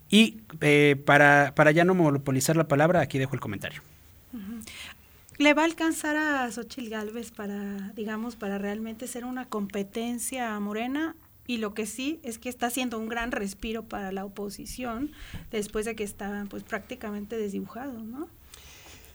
Y 0.08 0.40
eh, 0.60 0.96
para, 1.04 1.54
para 1.54 1.70
ya 1.70 1.84
no 1.84 1.94
monopolizar 1.94 2.56
la 2.56 2.68
palabra, 2.68 3.00
aquí 3.00 3.18
dejo 3.18 3.34
el 3.34 3.40
comentario. 3.40 3.82
¿Le 5.38 5.54
va 5.54 5.62
a 5.62 5.64
alcanzar 5.64 6.16
a 6.16 6.50
Xochitl 6.50 6.88
Galvez 6.88 7.32
para, 7.32 7.92
digamos, 7.96 8.36
para 8.36 8.58
realmente 8.58 9.06
ser 9.06 9.24
una 9.24 9.46
competencia 9.46 10.58
morena 10.60 11.16
y 11.46 11.58
lo 11.58 11.74
que 11.74 11.86
sí 11.86 12.20
es 12.22 12.38
que 12.38 12.48
está 12.48 12.66
haciendo 12.66 12.98
un 12.98 13.08
gran 13.08 13.32
respiro 13.32 13.82
para 13.82 14.12
la 14.12 14.24
oposición 14.24 15.10
después 15.50 15.84
de 15.84 15.94
que 15.94 16.04
estaban 16.04 16.48
pues 16.48 16.62
prácticamente 16.62 17.36
desdibujados, 17.36 18.02
¿no? 18.02 18.28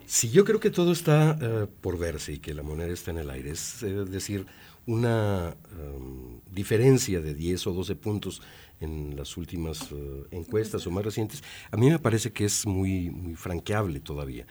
Sí, 0.05 0.29
yo 0.31 0.43
creo 0.43 0.59
que 0.59 0.71
todo 0.71 0.91
está 0.91 1.37
eh, 1.39 1.67
por 1.81 1.97
verse 1.97 2.33
y 2.33 2.39
que 2.39 2.53
la 2.53 2.63
moneda 2.63 2.91
está 2.91 3.11
en 3.11 3.19
el 3.19 3.29
aire. 3.29 3.51
Es 3.51 3.81
decir, 4.09 4.47
una 4.87 5.55
em, 5.71 6.39
diferencia 6.51 7.21
de 7.21 7.35
10 7.35 7.67
o 7.67 7.73
12 7.73 7.95
puntos 7.95 8.41
en 8.79 9.15
las 9.15 9.37
últimas 9.37 9.91
eh, 9.91 10.23
encuestas 10.31 10.85
o 10.87 10.91
más 10.91 11.03
recientes, 11.03 11.43
a 11.71 11.77
mí 11.77 11.89
me 11.89 11.99
parece 11.99 12.31
que 12.31 12.45
es 12.45 12.65
muy, 12.65 13.09
muy 13.09 13.35
franqueable 13.35 13.99
todavía. 13.99 14.45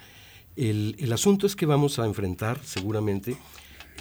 El, 0.56 0.96
el 0.98 1.12
asunto 1.12 1.46
es 1.46 1.54
que 1.54 1.66
vamos 1.66 1.98
a 1.98 2.06
enfrentar 2.06 2.58
seguramente 2.64 3.36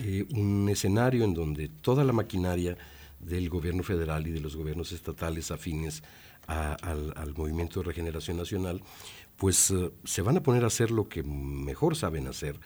eh, 0.03 0.25
un 0.35 0.69
escenario 0.69 1.23
en 1.23 1.33
donde 1.33 1.69
toda 1.69 2.03
la 2.03 2.13
maquinaria 2.13 2.77
del 3.19 3.49
gobierno 3.49 3.81
federal 3.81 4.27
y 4.27 4.31
de 4.31 4.39
los 4.39 4.55
gobiernos 4.55 4.91
estatales 4.91 5.49
afines 5.49 6.03
al, 6.45 7.33
movimiento 7.35 7.79
de 7.79 7.87
regeneración 7.87 8.37
nacional, 8.37 8.81
pues 9.37 9.71
eh, 9.71 9.91
se 10.03 10.21
van 10.21 10.37
a 10.37 10.43
poner 10.43 10.63
a 10.63 10.67
hacer 10.67 10.91
lo 10.91 11.09
que 11.09 11.23
mejor 11.23 11.95
saben 11.95 12.27
hacer, 12.27 12.59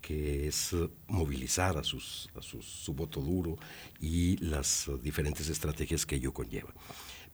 que 0.00 0.46
es 0.46 0.76
movilizar 1.08 1.76
a, 1.76 1.82
sus, 1.82 2.30
a 2.36 2.42
su 2.42 2.94
voto 2.94 3.20
duro 3.20 3.56
y 4.00 4.36
las 4.36 4.88
diferentes 5.02 5.48
estrategias 5.48 6.06
que 6.06 6.16
ello 6.16 6.32
conlleva. 6.32 6.72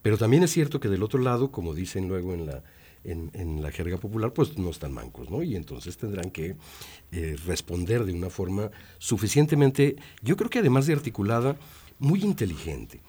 Pero 0.03 0.19
también 0.19 0.43
es 0.43 0.51
cierto 0.51 0.81
que 0.81 0.89
del 0.89 1.03
otro 1.03 1.21
lado, 1.21 1.51
como 1.51 1.75
dicen 1.75 2.09
luego 2.09 2.35
en 2.35 2.47
la, 2.47 2.63
en, 3.05 3.63
la 3.63 3.71
jerga 3.71 3.97
popular, 3.97 4.33
pues 4.33 4.59
no 4.59 4.71
están 4.71 4.93
mancos, 4.93 5.31
¿no? 5.31 5.43
Y 5.43 5.57
entonces 5.57 5.97
tendrán 5.97 6.31
que 6.31 6.57
responder 7.47 8.05
de 8.05 8.13
una 8.13 8.31
forma 8.31 8.71
suficientemente, 8.99 9.97
yo 10.23 10.37
creo 10.37 10.51
que 10.51 10.59
además 10.59 10.87
de 10.87 10.95
articulada, 10.95 11.57
muy 11.99 12.23
inteligente. 12.23 13.01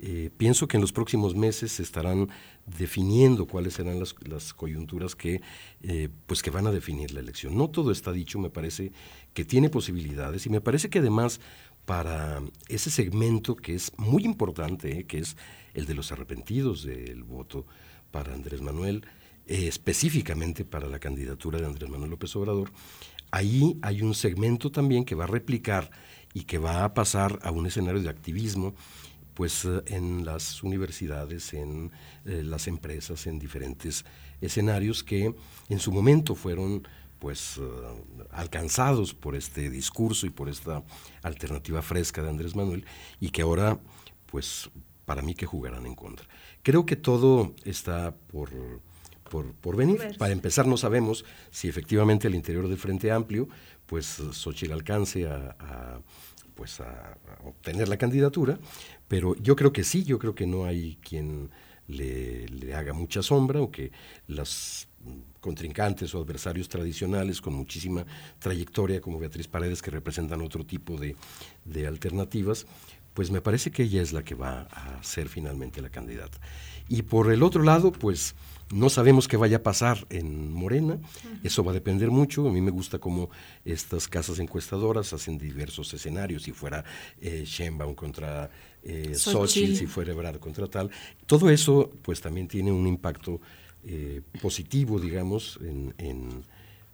Eh, 0.00 0.30
pienso 0.36 0.68
que 0.68 0.76
en 0.76 0.80
los 0.80 0.92
próximos 0.92 1.34
meses 1.34 1.72
se 1.72 1.82
estarán 1.82 2.28
definiendo 2.66 3.46
cuáles 3.46 3.74
serán 3.74 3.98
las, 3.98 4.54
coyunturas 4.54 5.16
que, 5.16 5.40
eh, 5.82 6.08
pues 6.26 6.40
que 6.40 6.50
van 6.50 6.68
a 6.68 6.72
definir 6.72 7.10
la 7.10 7.20
elección. 7.20 7.56
No 7.56 7.68
todo 7.68 7.90
está 7.90 8.12
dicho, 8.12 8.38
me 8.38 8.50
parece 8.50 8.92
que 9.34 9.44
tiene 9.44 9.70
posibilidades 9.70 10.46
y 10.46 10.50
me 10.50 10.60
parece 10.60 10.88
que 10.88 11.00
además 11.00 11.40
para 11.84 12.42
ese 12.68 12.90
segmento 12.90 13.56
que 13.56 13.74
es 13.74 13.92
muy 13.96 14.24
importante, 14.24 15.00
eh, 15.00 15.04
que 15.04 15.18
es 15.18 15.36
el 15.78 15.86
de 15.86 15.94
los 15.94 16.10
arrepentidos 16.12 16.82
del 16.82 17.22
voto 17.22 17.64
para 18.10 18.34
Andrés 18.34 18.60
Manuel, 18.60 19.06
específicamente 19.46 20.64
para 20.64 20.88
la 20.88 20.98
candidatura 20.98 21.58
de 21.58 21.66
Andrés 21.66 21.88
Manuel 21.88 22.10
López 22.10 22.34
Obrador, 22.36 22.72
ahí 23.30 23.78
hay 23.82 24.02
un 24.02 24.14
segmento 24.14 24.70
también 24.70 25.04
que 25.04 25.14
va 25.14 25.24
a 25.24 25.28
replicar 25.28 25.90
y 26.34 26.44
que 26.44 26.58
va 26.58 26.84
a 26.84 26.94
pasar 26.94 27.38
a 27.42 27.52
un 27.52 27.66
escenario 27.66 28.02
de 28.02 28.08
activismo 28.08 28.74
pues 29.34 29.64
eh, 29.64 29.82
en 29.86 30.24
las 30.24 30.64
universidades, 30.64 31.54
en 31.54 31.92
eh, 32.24 32.42
las 32.42 32.66
empresas, 32.66 33.26
en 33.28 33.38
diferentes 33.38 34.04
escenarios 34.40 35.04
que 35.04 35.34
en 35.68 35.78
su 35.78 35.92
momento 35.92 36.34
fueron 36.34 36.86
pues 37.18 37.60
alcanzados 38.30 39.12
por 39.12 39.34
este 39.34 39.70
discurso 39.70 40.24
y 40.24 40.30
por 40.30 40.48
esta 40.48 40.84
alternativa 41.22 41.82
fresca 41.82 42.22
de 42.22 42.28
Andrés 42.28 42.54
Manuel 42.54 42.84
y 43.18 43.30
que 43.30 43.42
ahora 43.42 43.80
pues 44.26 44.70
para 45.08 45.22
mí 45.22 45.34
que 45.34 45.46
jugarán 45.46 45.86
en 45.86 45.94
contra. 45.94 46.26
Creo 46.62 46.84
que 46.84 46.94
todo 46.94 47.54
está 47.64 48.14
por, 48.14 48.50
por, 49.30 49.74
venir. 49.74 49.98
Para 50.18 50.34
empezar, 50.34 50.66
no 50.66 50.76
sabemos 50.76 51.24
si 51.50 51.66
efectivamente 51.66 52.26
al 52.26 52.34
interior 52.34 52.68
del 52.68 52.76
Frente 52.76 53.10
Amplio, 53.10 53.48
pues 53.86 54.20
Xochitl 54.32 54.74
alcance 54.74 55.26
a, 55.26 55.98
pues 56.54 56.80
a, 56.80 57.16
obtener 57.42 57.88
la 57.88 57.96
candidatura, 57.96 58.58
pero 59.08 59.34
yo 59.36 59.56
creo 59.56 59.72
que 59.72 59.82
sí, 59.82 60.04
yo 60.04 60.18
creo 60.18 60.34
que 60.34 60.46
no 60.46 60.66
hay 60.66 60.98
quien 61.00 61.48
le, 61.86 62.46
le 62.46 62.74
haga 62.74 62.92
mucha 62.92 63.22
sombra 63.22 63.62
o 63.62 63.70
que 63.70 63.90
las 64.26 64.88
contrincantes 65.40 66.14
o 66.14 66.20
adversarios 66.20 66.68
tradicionales 66.68 67.40
con 67.40 67.54
muchísima 67.54 68.04
trayectoria 68.38 69.00
como 69.00 69.18
Beatriz 69.18 69.48
Paredes 69.48 69.80
que 69.80 69.90
representan 69.90 70.42
otro 70.42 70.66
tipo 70.66 70.98
de, 70.98 71.16
de 71.64 71.86
alternativas, 71.86 72.66
pues 73.18 73.32
me 73.32 73.40
parece 73.40 73.72
que 73.72 73.82
ella 73.82 74.00
es 74.00 74.12
la 74.12 74.22
que 74.22 74.36
va 74.36 74.68
a 74.70 75.02
ser 75.02 75.28
finalmente 75.28 75.82
la 75.82 75.88
candidata. 75.88 76.38
Y 76.88 77.02
por 77.02 77.32
el 77.32 77.42
otro 77.42 77.64
lado, 77.64 77.90
pues 77.90 78.36
no 78.70 78.88
sabemos 78.88 79.26
qué 79.26 79.36
vaya 79.36 79.56
a 79.56 79.62
pasar 79.64 80.06
en 80.08 80.52
Morena, 80.52 81.00
eso 81.42 81.64
va 81.64 81.72
a 81.72 81.74
depender 81.74 82.12
mucho. 82.12 82.48
A 82.48 82.52
mí 82.52 82.60
me 82.60 82.70
gusta 82.70 83.00
cómo 83.00 83.28
estas 83.64 84.06
casas 84.06 84.38
encuestadoras 84.38 85.12
hacen 85.12 85.36
diversos 85.36 85.92
escenarios, 85.94 86.44
si 86.44 86.52
fuera 86.52 86.84
eh, 87.20 87.42
Sheinbaum 87.44 87.96
contra 87.96 88.52
eh, 88.84 89.12
Xochitl, 89.16 89.74
si 89.74 89.86
fuera 89.88 90.12
Ebrard 90.12 90.38
contra 90.38 90.68
tal. 90.68 90.88
Todo 91.26 91.50
eso, 91.50 91.90
pues 92.02 92.20
también 92.20 92.46
tiene 92.46 92.70
un 92.70 92.86
impacto 92.86 93.40
eh, 93.82 94.22
positivo, 94.40 95.00
digamos, 95.00 95.58
en 95.60 96.44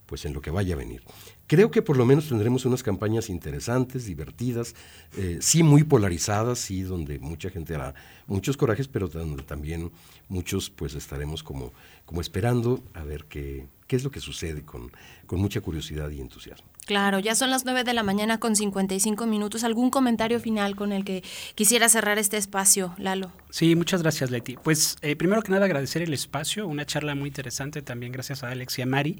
pues 0.06 0.24
en 0.24 0.32
lo 0.32 0.40
que 0.40 0.50
vaya 0.50 0.74
a 0.74 0.78
venir. 0.78 1.02
Creo 1.46 1.70
que 1.70 1.82
por 1.82 1.96
lo 1.96 2.06
menos 2.06 2.28
tendremos 2.28 2.64
unas 2.64 2.82
campañas 2.82 3.28
interesantes, 3.28 4.06
divertidas, 4.06 4.74
eh, 5.16 5.38
sí 5.40 5.62
muy 5.62 5.84
polarizadas, 5.84 6.58
sí 6.58 6.82
donde 6.82 7.18
mucha 7.18 7.50
gente 7.50 7.74
hará 7.74 7.94
muchos 8.26 8.56
corajes, 8.56 8.88
pero 8.88 9.08
donde 9.08 9.42
también 9.42 9.90
muchos 10.28 10.70
pues 10.70 10.94
estaremos 10.94 11.42
como, 11.42 11.72
como 12.06 12.20
esperando 12.22 12.82
a 12.94 13.04
ver 13.04 13.26
qué, 13.26 13.66
qué 13.86 13.96
es 13.96 14.04
lo 14.04 14.10
que 14.10 14.20
sucede 14.20 14.62
con, 14.62 14.90
con 15.26 15.38
mucha 15.38 15.60
curiosidad 15.60 16.08
y 16.10 16.20
entusiasmo. 16.20 16.66
Claro, 16.86 17.18
ya 17.18 17.34
son 17.34 17.50
las 17.50 17.64
9 17.64 17.82
de 17.84 17.94
la 17.94 18.02
mañana 18.02 18.38
con 18.38 18.56
55 18.56 19.26
minutos. 19.26 19.64
¿Algún 19.64 19.90
comentario 19.90 20.38
final 20.38 20.76
con 20.76 20.92
el 20.92 21.04
que 21.04 21.22
quisiera 21.54 21.88
cerrar 21.88 22.18
este 22.18 22.36
espacio, 22.36 22.94
Lalo? 22.98 23.32
Sí, 23.50 23.74
muchas 23.74 24.02
gracias, 24.02 24.30
Leti. 24.30 24.56
Pues 24.62 24.96
eh, 25.00 25.16
primero 25.16 25.42
que 25.42 25.50
nada 25.50 25.64
agradecer 25.64 26.02
el 26.02 26.12
espacio, 26.12 26.66
una 26.66 26.84
charla 26.84 27.14
muy 27.14 27.28
interesante 27.28 27.80
también 27.80 28.12
gracias 28.12 28.44
a 28.44 28.50
Alex 28.50 28.78
y 28.78 28.82
a 28.82 28.86
Mari. 28.86 29.18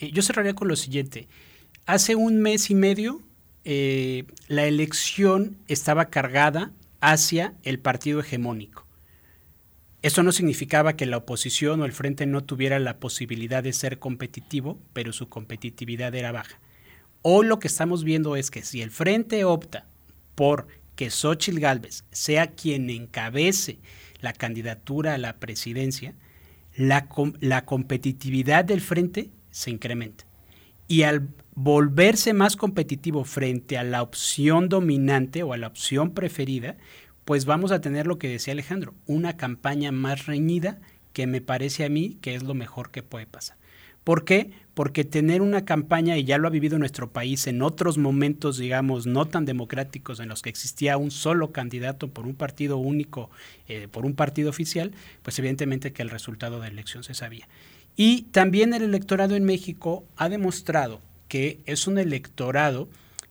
Eh, 0.00 0.10
yo 0.12 0.22
cerraría 0.22 0.54
con 0.54 0.68
lo 0.68 0.76
siguiente. 0.76 1.28
Hace 1.88 2.16
un 2.16 2.42
mes 2.42 2.68
y 2.68 2.74
medio 2.74 3.22
eh, 3.64 4.26
la 4.46 4.66
elección 4.66 5.56
estaba 5.68 6.10
cargada 6.10 6.70
hacia 7.00 7.54
el 7.62 7.78
partido 7.78 8.20
hegemónico. 8.20 8.86
Eso 10.02 10.22
no 10.22 10.32
significaba 10.32 10.96
que 10.96 11.06
la 11.06 11.16
oposición 11.16 11.80
o 11.80 11.86
el 11.86 11.92
frente 11.92 12.26
no 12.26 12.44
tuviera 12.44 12.78
la 12.78 13.00
posibilidad 13.00 13.62
de 13.62 13.72
ser 13.72 13.98
competitivo, 13.98 14.78
pero 14.92 15.14
su 15.14 15.30
competitividad 15.30 16.14
era 16.14 16.30
baja. 16.30 16.60
Hoy 17.22 17.46
lo 17.46 17.58
que 17.58 17.68
estamos 17.68 18.04
viendo 18.04 18.36
es 18.36 18.50
que 18.50 18.64
si 18.64 18.82
el 18.82 18.90
frente 18.90 19.46
opta 19.46 19.86
por 20.34 20.68
que 20.94 21.08
Xochitl 21.08 21.58
Gálvez 21.58 22.04
sea 22.10 22.48
quien 22.48 22.90
encabece 22.90 23.78
la 24.20 24.34
candidatura 24.34 25.14
a 25.14 25.18
la 25.18 25.38
presidencia, 25.38 26.14
la 26.76 27.64
competitividad 27.64 28.66
del 28.66 28.82
frente 28.82 29.30
se 29.50 29.70
incrementa. 29.70 30.27
Y 30.88 31.02
al 31.02 31.28
volverse 31.54 32.32
más 32.32 32.56
competitivo 32.56 33.24
frente 33.24 33.76
a 33.76 33.84
la 33.84 34.02
opción 34.02 34.68
dominante 34.68 35.42
o 35.42 35.52
a 35.52 35.58
la 35.58 35.66
opción 35.66 36.12
preferida, 36.12 36.76
pues 37.24 37.44
vamos 37.44 37.72
a 37.72 37.80
tener 37.80 38.06
lo 38.06 38.18
que 38.18 38.28
decía 38.28 38.52
Alejandro, 38.52 38.94
una 39.06 39.36
campaña 39.36 39.92
más 39.92 40.26
reñida 40.26 40.80
que 41.12 41.26
me 41.26 41.42
parece 41.42 41.84
a 41.84 41.90
mí 41.90 42.16
que 42.22 42.34
es 42.34 42.42
lo 42.42 42.54
mejor 42.54 42.90
que 42.90 43.02
puede 43.02 43.26
pasar. 43.26 43.58
¿Por 44.08 44.24
qué? 44.24 44.52
Porque 44.72 45.04
tener 45.04 45.42
una 45.42 45.66
campaña, 45.66 46.16
y 46.16 46.24
ya 46.24 46.38
lo 46.38 46.48
ha 46.48 46.50
vivido 46.50 46.78
nuestro 46.78 47.10
país 47.10 47.46
en 47.46 47.60
otros 47.60 47.98
momentos, 47.98 48.56
digamos, 48.56 49.06
no 49.06 49.26
tan 49.26 49.44
democráticos, 49.44 50.18
en 50.20 50.30
los 50.30 50.40
que 50.40 50.48
existía 50.48 50.96
un 50.96 51.10
solo 51.10 51.52
candidato 51.52 52.08
por 52.08 52.24
un 52.24 52.34
partido 52.34 52.78
único, 52.78 53.28
eh, 53.66 53.86
por 53.90 54.06
un 54.06 54.14
partido 54.14 54.48
oficial, 54.48 54.92
pues 55.22 55.38
evidentemente 55.38 55.92
que 55.92 56.00
el 56.00 56.08
resultado 56.08 56.54
de 56.60 56.68
la 56.68 56.72
elección 56.72 57.04
se 57.04 57.12
sabía. 57.12 57.46
Y 58.00 58.22
también 58.30 58.74
el 58.74 58.82
electorado 58.84 59.34
en 59.34 59.42
México 59.42 60.04
ha 60.16 60.28
demostrado 60.28 61.00
que 61.26 61.58
es 61.66 61.88
un 61.88 61.98
electorado 61.98 62.88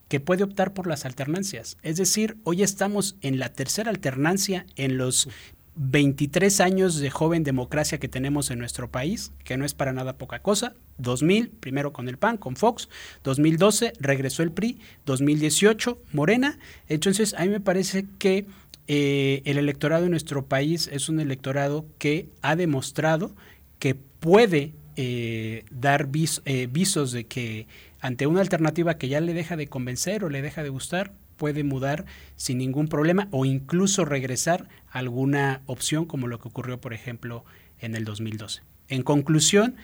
que 0.10 0.20
puede 0.20 0.44
optar 0.44 0.74
por 0.74 0.88
las 0.88 1.06
alternancias. 1.06 1.78
Es 1.84 1.96
decir, 1.96 2.36
hoy 2.44 2.64
estamos 2.64 3.16
en 3.22 3.40
la 3.40 3.48
tercera 3.48 3.90
alternancia 3.90 4.66
en 4.76 4.98
los 4.98 5.30
23 5.76 6.60
años 6.60 6.98
de 6.98 7.10
joven 7.10 7.46
democracia 7.46 7.98
que 7.98 8.10
tenemos 8.10 8.52
en 8.52 8.60
nuestro 8.60 8.92
país, 8.92 9.32
que 9.46 9.56
no 9.56 9.64
es 9.64 9.74
para 9.74 9.94
nada 9.94 10.18
poca 10.18 10.42
cosa. 10.42 10.76
2000, 10.98 11.48
primero 11.48 11.94
con 11.94 12.10
el 12.10 12.18
PAN, 12.18 12.36
con 12.36 12.58
Fox. 12.58 12.90
2012, 13.24 13.94
regresó 14.02 14.44
el 14.44 14.52
PRI. 14.52 14.82
2018, 15.06 16.02
Morena. 16.12 16.60
Entonces, 16.90 17.36
a 17.36 17.44
mí 17.44 17.50
me 17.50 17.62
parece 17.62 18.06
que 18.20 18.46
eh, 18.90 19.44
el 19.46 19.60
electorado 19.60 20.04
en 20.04 20.12
nuestro 20.12 20.46
país 20.46 20.90
es 20.92 21.08
un 21.08 21.22
electorado 21.22 21.86
que 22.00 22.28
ha 22.42 22.58
demostrado 22.58 23.34
que 23.80 23.96
puede 24.20 24.74
eh, 24.96 25.64
dar 25.70 26.10
eh, 26.46 26.68
visos 26.72 27.12
de 27.12 27.26
que 27.26 27.68
ante 28.00 28.28
una 28.28 28.42
alternativa 28.42 28.98
que 28.98 29.10
ya 29.10 29.22
le 29.22 29.34
deja 29.34 29.56
de 29.56 29.68
convencer 29.68 30.24
o 30.24 30.30
le 30.30 30.42
deja 30.42 30.64
de 30.64 30.70
gustar, 30.70 31.14
puede 31.38 31.64
mudar 31.64 32.06
sin 32.36 32.58
ningún 32.58 32.88
problema 32.88 33.28
o 33.32 33.46
incluso 33.46 34.06
regresar 34.06 34.68
a 34.90 35.00
alguna 35.00 35.62
opción 35.66 36.06
como 36.06 36.28
lo 36.28 36.40
que 36.40 36.48
ocurrió, 36.48 36.82
por 36.82 36.94
ejemplo, 36.94 37.46
en 37.80 37.96
el 37.96 38.06
2012. 38.06 38.62
En 38.90 39.04
conclusión, 39.04 39.76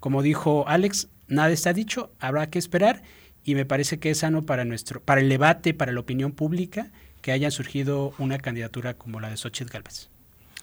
como 0.00 0.22
dijo 0.22 0.68
Alex, 0.68 1.08
nada 1.28 1.50
está 1.50 1.72
dicho, 1.72 2.12
habrá 2.18 2.50
que 2.50 2.58
esperar 2.58 3.02
y 3.44 3.54
me 3.54 3.64
parece 3.64 3.98
que 3.98 4.10
es 4.10 4.18
sano 4.18 4.44
para 4.44 4.64
nuestro 4.64 5.00
para 5.00 5.20
el 5.20 5.28
debate, 5.28 5.72
para 5.72 5.92
la 5.92 6.00
opinión 6.00 6.32
pública 6.32 6.90
que 7.22 7.32
haya 7.32 7.50
surgido 7.50 8.14
una 8.18 8.38
candidatura 8.38 8.94
como 8.94 9.20
la 9.20 9.30
de 9.30 9.36
Xochitl 9.36 9.72
Gálvez. 9.72 10.08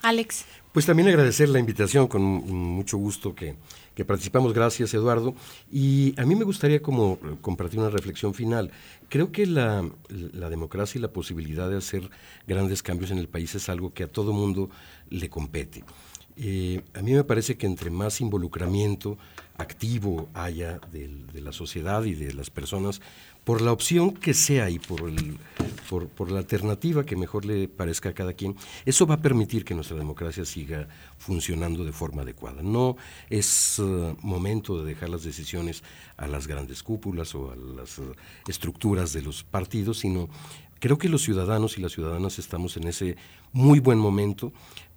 Alex. 0.02 0.46
Pues 0.76 0.86
también 0.86 1.08
agradecer 1.08 1.48
la 1.48 1.60
invitación, 1.60 2.10
con 2.10 2.22
mucho 2.22 2.98
gusto 2.98 3.34
que, 3.34 3.56
participamos. 4.06 4.52
Gracias, 4.52 4.94
Eduardo. 4.94 5.34
Y 5.72 6.14
a 6.20 6.26
mí 6.26 6.36
me 6.36 6.44
gustaría 6.44 6.82
como 6.82 7.18
compartir 7.40 7.80
una 7.80 7.90
reflexión 7.90 8.34
final. 8.34 8.72
Creo 9.08 9.32
que 9.32 9.46
la, 9.46 9.90
democracia 10.50 11.00
y 11.00 11.02
la 11.02 11.14
posibilidad 11.14 11.70
de 11.70 11.78
hacer 11.78 12.10
grandes 12.46 12.84
cambios 12.84 13.12
en 13.12 13.20
el 13.20 13.30
país 13.30 13.56
es 13.56 13.70
algo 13.70 13.94
que 13.94 14.04
a 14.04 14.08
todo 14.08 14.34
mundo 14.34 14.70
le 15.10 15.30
compete. 15.30 15.86
Eh, 16.36 16.82
a 16.94 17.02
mí 17.02 17.14
me 17.14 17.24
parece 17.24 17.56
que 17.56 17.68
entre 17.68 17.90
más 17.90 18.20
involucramiento 18.20 19.18
activo 19.58 20.28
haya 20.34 20.82
de 20.92 21.40
la 21.40 21.54
sociedad 21.54 22.04
y 22.04 22.16
de 22.16 22.34
las 22.34 22.50
personas, 22.50 23.00
por 23.46 23.62
la 23.62 23.72
opción 23.72 24.12
que 24.12 24.34
sea 24.34 24.70
y 24.72 24.80
por, 24.80 25.08
el, 25.08 25.38
por, 25.88 26.32
la 26.32 26.40
alternativa 26.40 27.06
que 27.06 27.16
mejor 27.16 27.46
le 27.46 27.68
parezca 27.68 28.10
a 28.10 28.14
cada 28.14 28.34
quien, 28.34 28.56
eso 28.86 29.06
va 29.06 29.16
a 29.16 29.22
permitir 29.22 29.64
que 29.64 29.76
nuestra 29.76 29.96
democracia 29.96 30.44
siga 30.44 30.90
funcionando 31.20 31.86
de 31.86 31.94
forma 31.94 32.24
adecuada. 32.24 32.64
No 32.64 32.98
es 33.30 33.78
uh, 33.78 34.18
momento 34.22 34.80
de 34.80 34.86
dejar 34.94 35.10
las 35.10 35.24
decisiones 35.24 35.84
a 36.18 36.28
las 36.28 36.48
grandes 36.48 36.82
cúpulas 36.82 37.36
o 37.36 37.52
a 37.52 37.56
las 37.56 38.00
uh, 38.00 38.14
estructuras 38.48 39.14
de 39.14 39.22
los 39.22 39.44
partidos, 39.44 40.00
sino 40.00 40.28
creo 40.80 40.98
que 40.98 41.08
los 41.08 41.22
ciudadanos 41.22 41.78
y 41.78 41.82
las 41.82 41.92
ciudadanas 41.92 42.40
estamos 42.40 42.78
en 42.78 42.88
ese 42.88 43.16
muy 43.54 43.80
buen 43.80 44.00
momento 44.00 44.54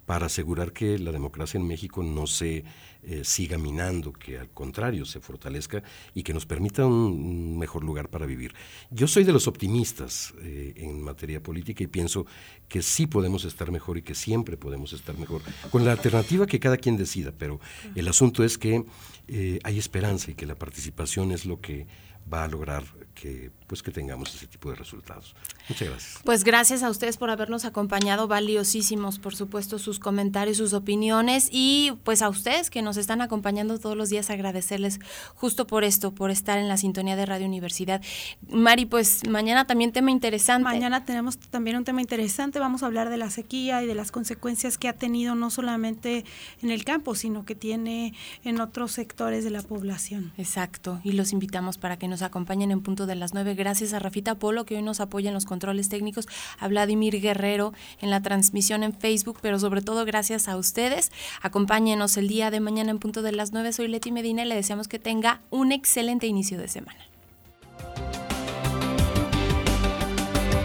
para 0.09 0.25
asegurar 0.25 0.73
que 0.73 0.97
la 0.97 1.11
democracia 1.11 1.59
en 1.59 1.67
México 1.67 2.01
no 2.01 2.25
se 2.25 2.63
eh, 3.03 3.21
siga 3.23 3.59
minando, 3.59 4.11
que 4.11 4.39
al 4.39 4.49
contrario 4.49 5.05
se 5.05 5.19
fortalezca 5.19 5.83
y 6.15 6.23
que 6.23 6.33
nos 6.33 6.47
permita 6.47 6.83
un, 6.83 7.59
mejor 7.59 7.83
lugar 7.83 8.09
para 8.09 8.25
vivir. 8.25 8.55
Yo 8.89 9.07
soy 9.07 9.23
de 9.23 9.31
los 9.31 9.47
optimistas 9.47 10.33
eh, 10.41 10.73
en 10.77 10.99
materia 10.99 11.43
política 11.43 11.83
y 11.83 11.87
pienso 11.87 12.25
que 12.67 12.81
sí 12.81 13.05
podemos 13.05 13.45
estar 13.45 13.69
mejor 13.69 13.99
y 13.99 14.01
que 14.01 14.15
siempre 14.15 14.57
podemos 14.57 14.93
estar 14.93 15.15
mejor, 15.15 15.43
con 15.69 15.85
la 15.85 15.91
alternativa 15.91 16.47
que 16.47 16.59
cada 16.59 16.77
quien 16.77 16.97
decida, 16.97 17.31
pero 17.31 17.59
el 17.93 18.07
asunto 18.07 18.43
es 18.43 18.57
que 18.57 18.83
eh, 19.27 19.59
hay 19.63 19.77
esperanza 19.77 20.31
y 20.31 20.33
que 20.33 20.47
la 20.47 20.55
participación 20.55 21.31
es 21.31 21.45
lo 21.45 21.61
que 21.61 21.85
va 22.33 22.45
a 22.45 22.47
lograr 22.47 22.83
que 23.13 23.51
pues 23.69 23.83
que 23.83 23.91
tengamos 23.91 24.33
ese 24.33 24.47
tipo 24.47 24.71
de 24.71 24.75
resultados. 24.75 25.35
Muchas 25.69 25.87
gracias. 25.87 26.19
Pues 26.25 26.43
gracias 26.43 26.81
a 26.81 26.89
ustedes 26.89 27.17
por 27.17 27.29
habernos 27.29 27.65
acompañado, 27.65 28.27
valiosísimos, 28.27 29.19
por 29.19 29.35
supuesto, 29.35 29.77
sus 29.77 29.99
comentarios, 29.99 30.57
sus 30.57 30.73
opiniones 30.73 31.49
y 31.51 31.93
pues 32.03 32.23
a 32.23 32.29
ustedes 32.29 32.71
que 32.71 32.81
nos 32.81 32.97
están 32.97 33.21
acompañando 33.21 33.77
todos 33.77 33.95
los 33.95 34.09
días, 34.09 34.31
agradecerles 34.31 34.99
justo 35.35 35.67
por 35.67 35.83
esto, 35.83 36.15
por 36.15 36.31
estar 36.31 36.57
en 36.57 36.67
la 36.67 36.77
sintonía 36.77 37.15
de 37.15 37.27
Radio 37.27 37.45
Universidad. 37.45 38.01
Mari, 38.49 38.87
pues 38.87 39.27
mañana 39.29 39.67
también 39.67 39.91
tema 39.91 40.09
interesante. 40.09 40.63
Mañana 40.63 41.05
tenemos 41.05 41.37
también 41.37 41.77
un 41.77 41.83
tema 41.83 42.01
interesante, 42.01 42.57
vamos 42.57 42.81
a 42.81 42.87
hablar 42.87 43.09
de 43.09 43.17
la 43.17 43.29
sequía 43.29 43.83
y 43.83 43.87
de 43.87 43.93
las 43.93 44.11
consecuencias 44.11 44.79
que 44.79 44.87
ha 44.87 44.93
tenido 44.93 45.35
no 45.35 45.51
solamente 45.51 46.25
en 46.63 46.71
el 46.71 46.83
campo, 46.83 47.13
sino 47.13 47.45
que 47.45 47.53
tiene 47.53 48.15
en 48.43 48.61
otros 48.61 48.93
sectores 48.93 49.43
de 49.43 49.51
la 49.51 49.61
población. 49.61 50.33
Exacto, 50.37 50.99
y 51.03 51.11
los 51.11 51.33
invitamos 51.33 51.77
para 51.77 51.99
que 51.99 52.07
nos 52.07 52.23
acompañen 52.23 52.71
en 52.71 52.81
punto 52.81 53.05
de 53.05 53.13
las 53.13 53.35
nueve 53.35 53.58
gracias 53.59 53.93
a 53.93 53.99
Rafita 53.99 54.35
Polo 54.35 54.65
que 54.65 54.77
hoy 54.77 54.81
nos 54.81 54.99
apoya 55.01 55.27
en 55.27 55.35
los 55.35 55.45
controles 55.45 55.89
técnicos, 55.89 56.27
a 56.57 56.67
Vladimir 56.67 57.21
Guerrero 57.21 57.73
en 58.01 58.09
la 58.09 58.21
transmisión 58.21 58.81
en 58.81 58.93
Facebook, 58.93 59.37
pero 59.41 59.59
sobre 59.59 59.81
todo 59.81 60.05
gracias 60.05 60.47
a 60.47 60.57
ustedes. 60.57 61.11
Acompáñenos 61.41 62.17
el 62.17 62.27
día 62.27 62.49
de 62.49 62.61
mañana 62.61 62.89
en 62.89 62.99
punto 62.99 63.21
de 63.21 63.33
las 63.33 63.51
9. 63.51 63.73
Soy 63.73 63.89
Leti 63.89 64.11
Medina 64.11 64.43
y 64.43 64.47
le 64.47 64.55
deseamos 64.55 64.87
que 64.87 64.97
tenga 64.97 65.41
un 65.51 65.71
excelente 65.71 66.25
inicio 66.25 66.57
de 66.57 66.67
semana. 66.67 66.99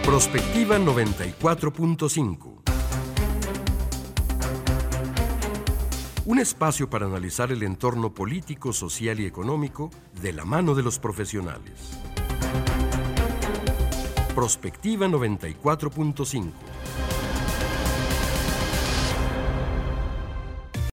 Prospectiva 0.05 0.78
94.5 0.78 2.55
Un 6.26 6.38
espacio 6.38 6.88
para 6.88 7.07
analizar 7.07 7.51
el 7.51 7.62
entorno 7.64 8.14
político, 8.14 8.72
social 8.72 9.18
y 9.18 9.26
económico 9.26 9.90
de 10.22 10.32
la 10.32 10.45
mano 10.45 10.74
de 10.74 10.82
los 10.82 10.99
profesionales. 10.99 11.99
Prospectiva 14.34 15.07
94.5 15.07 17.14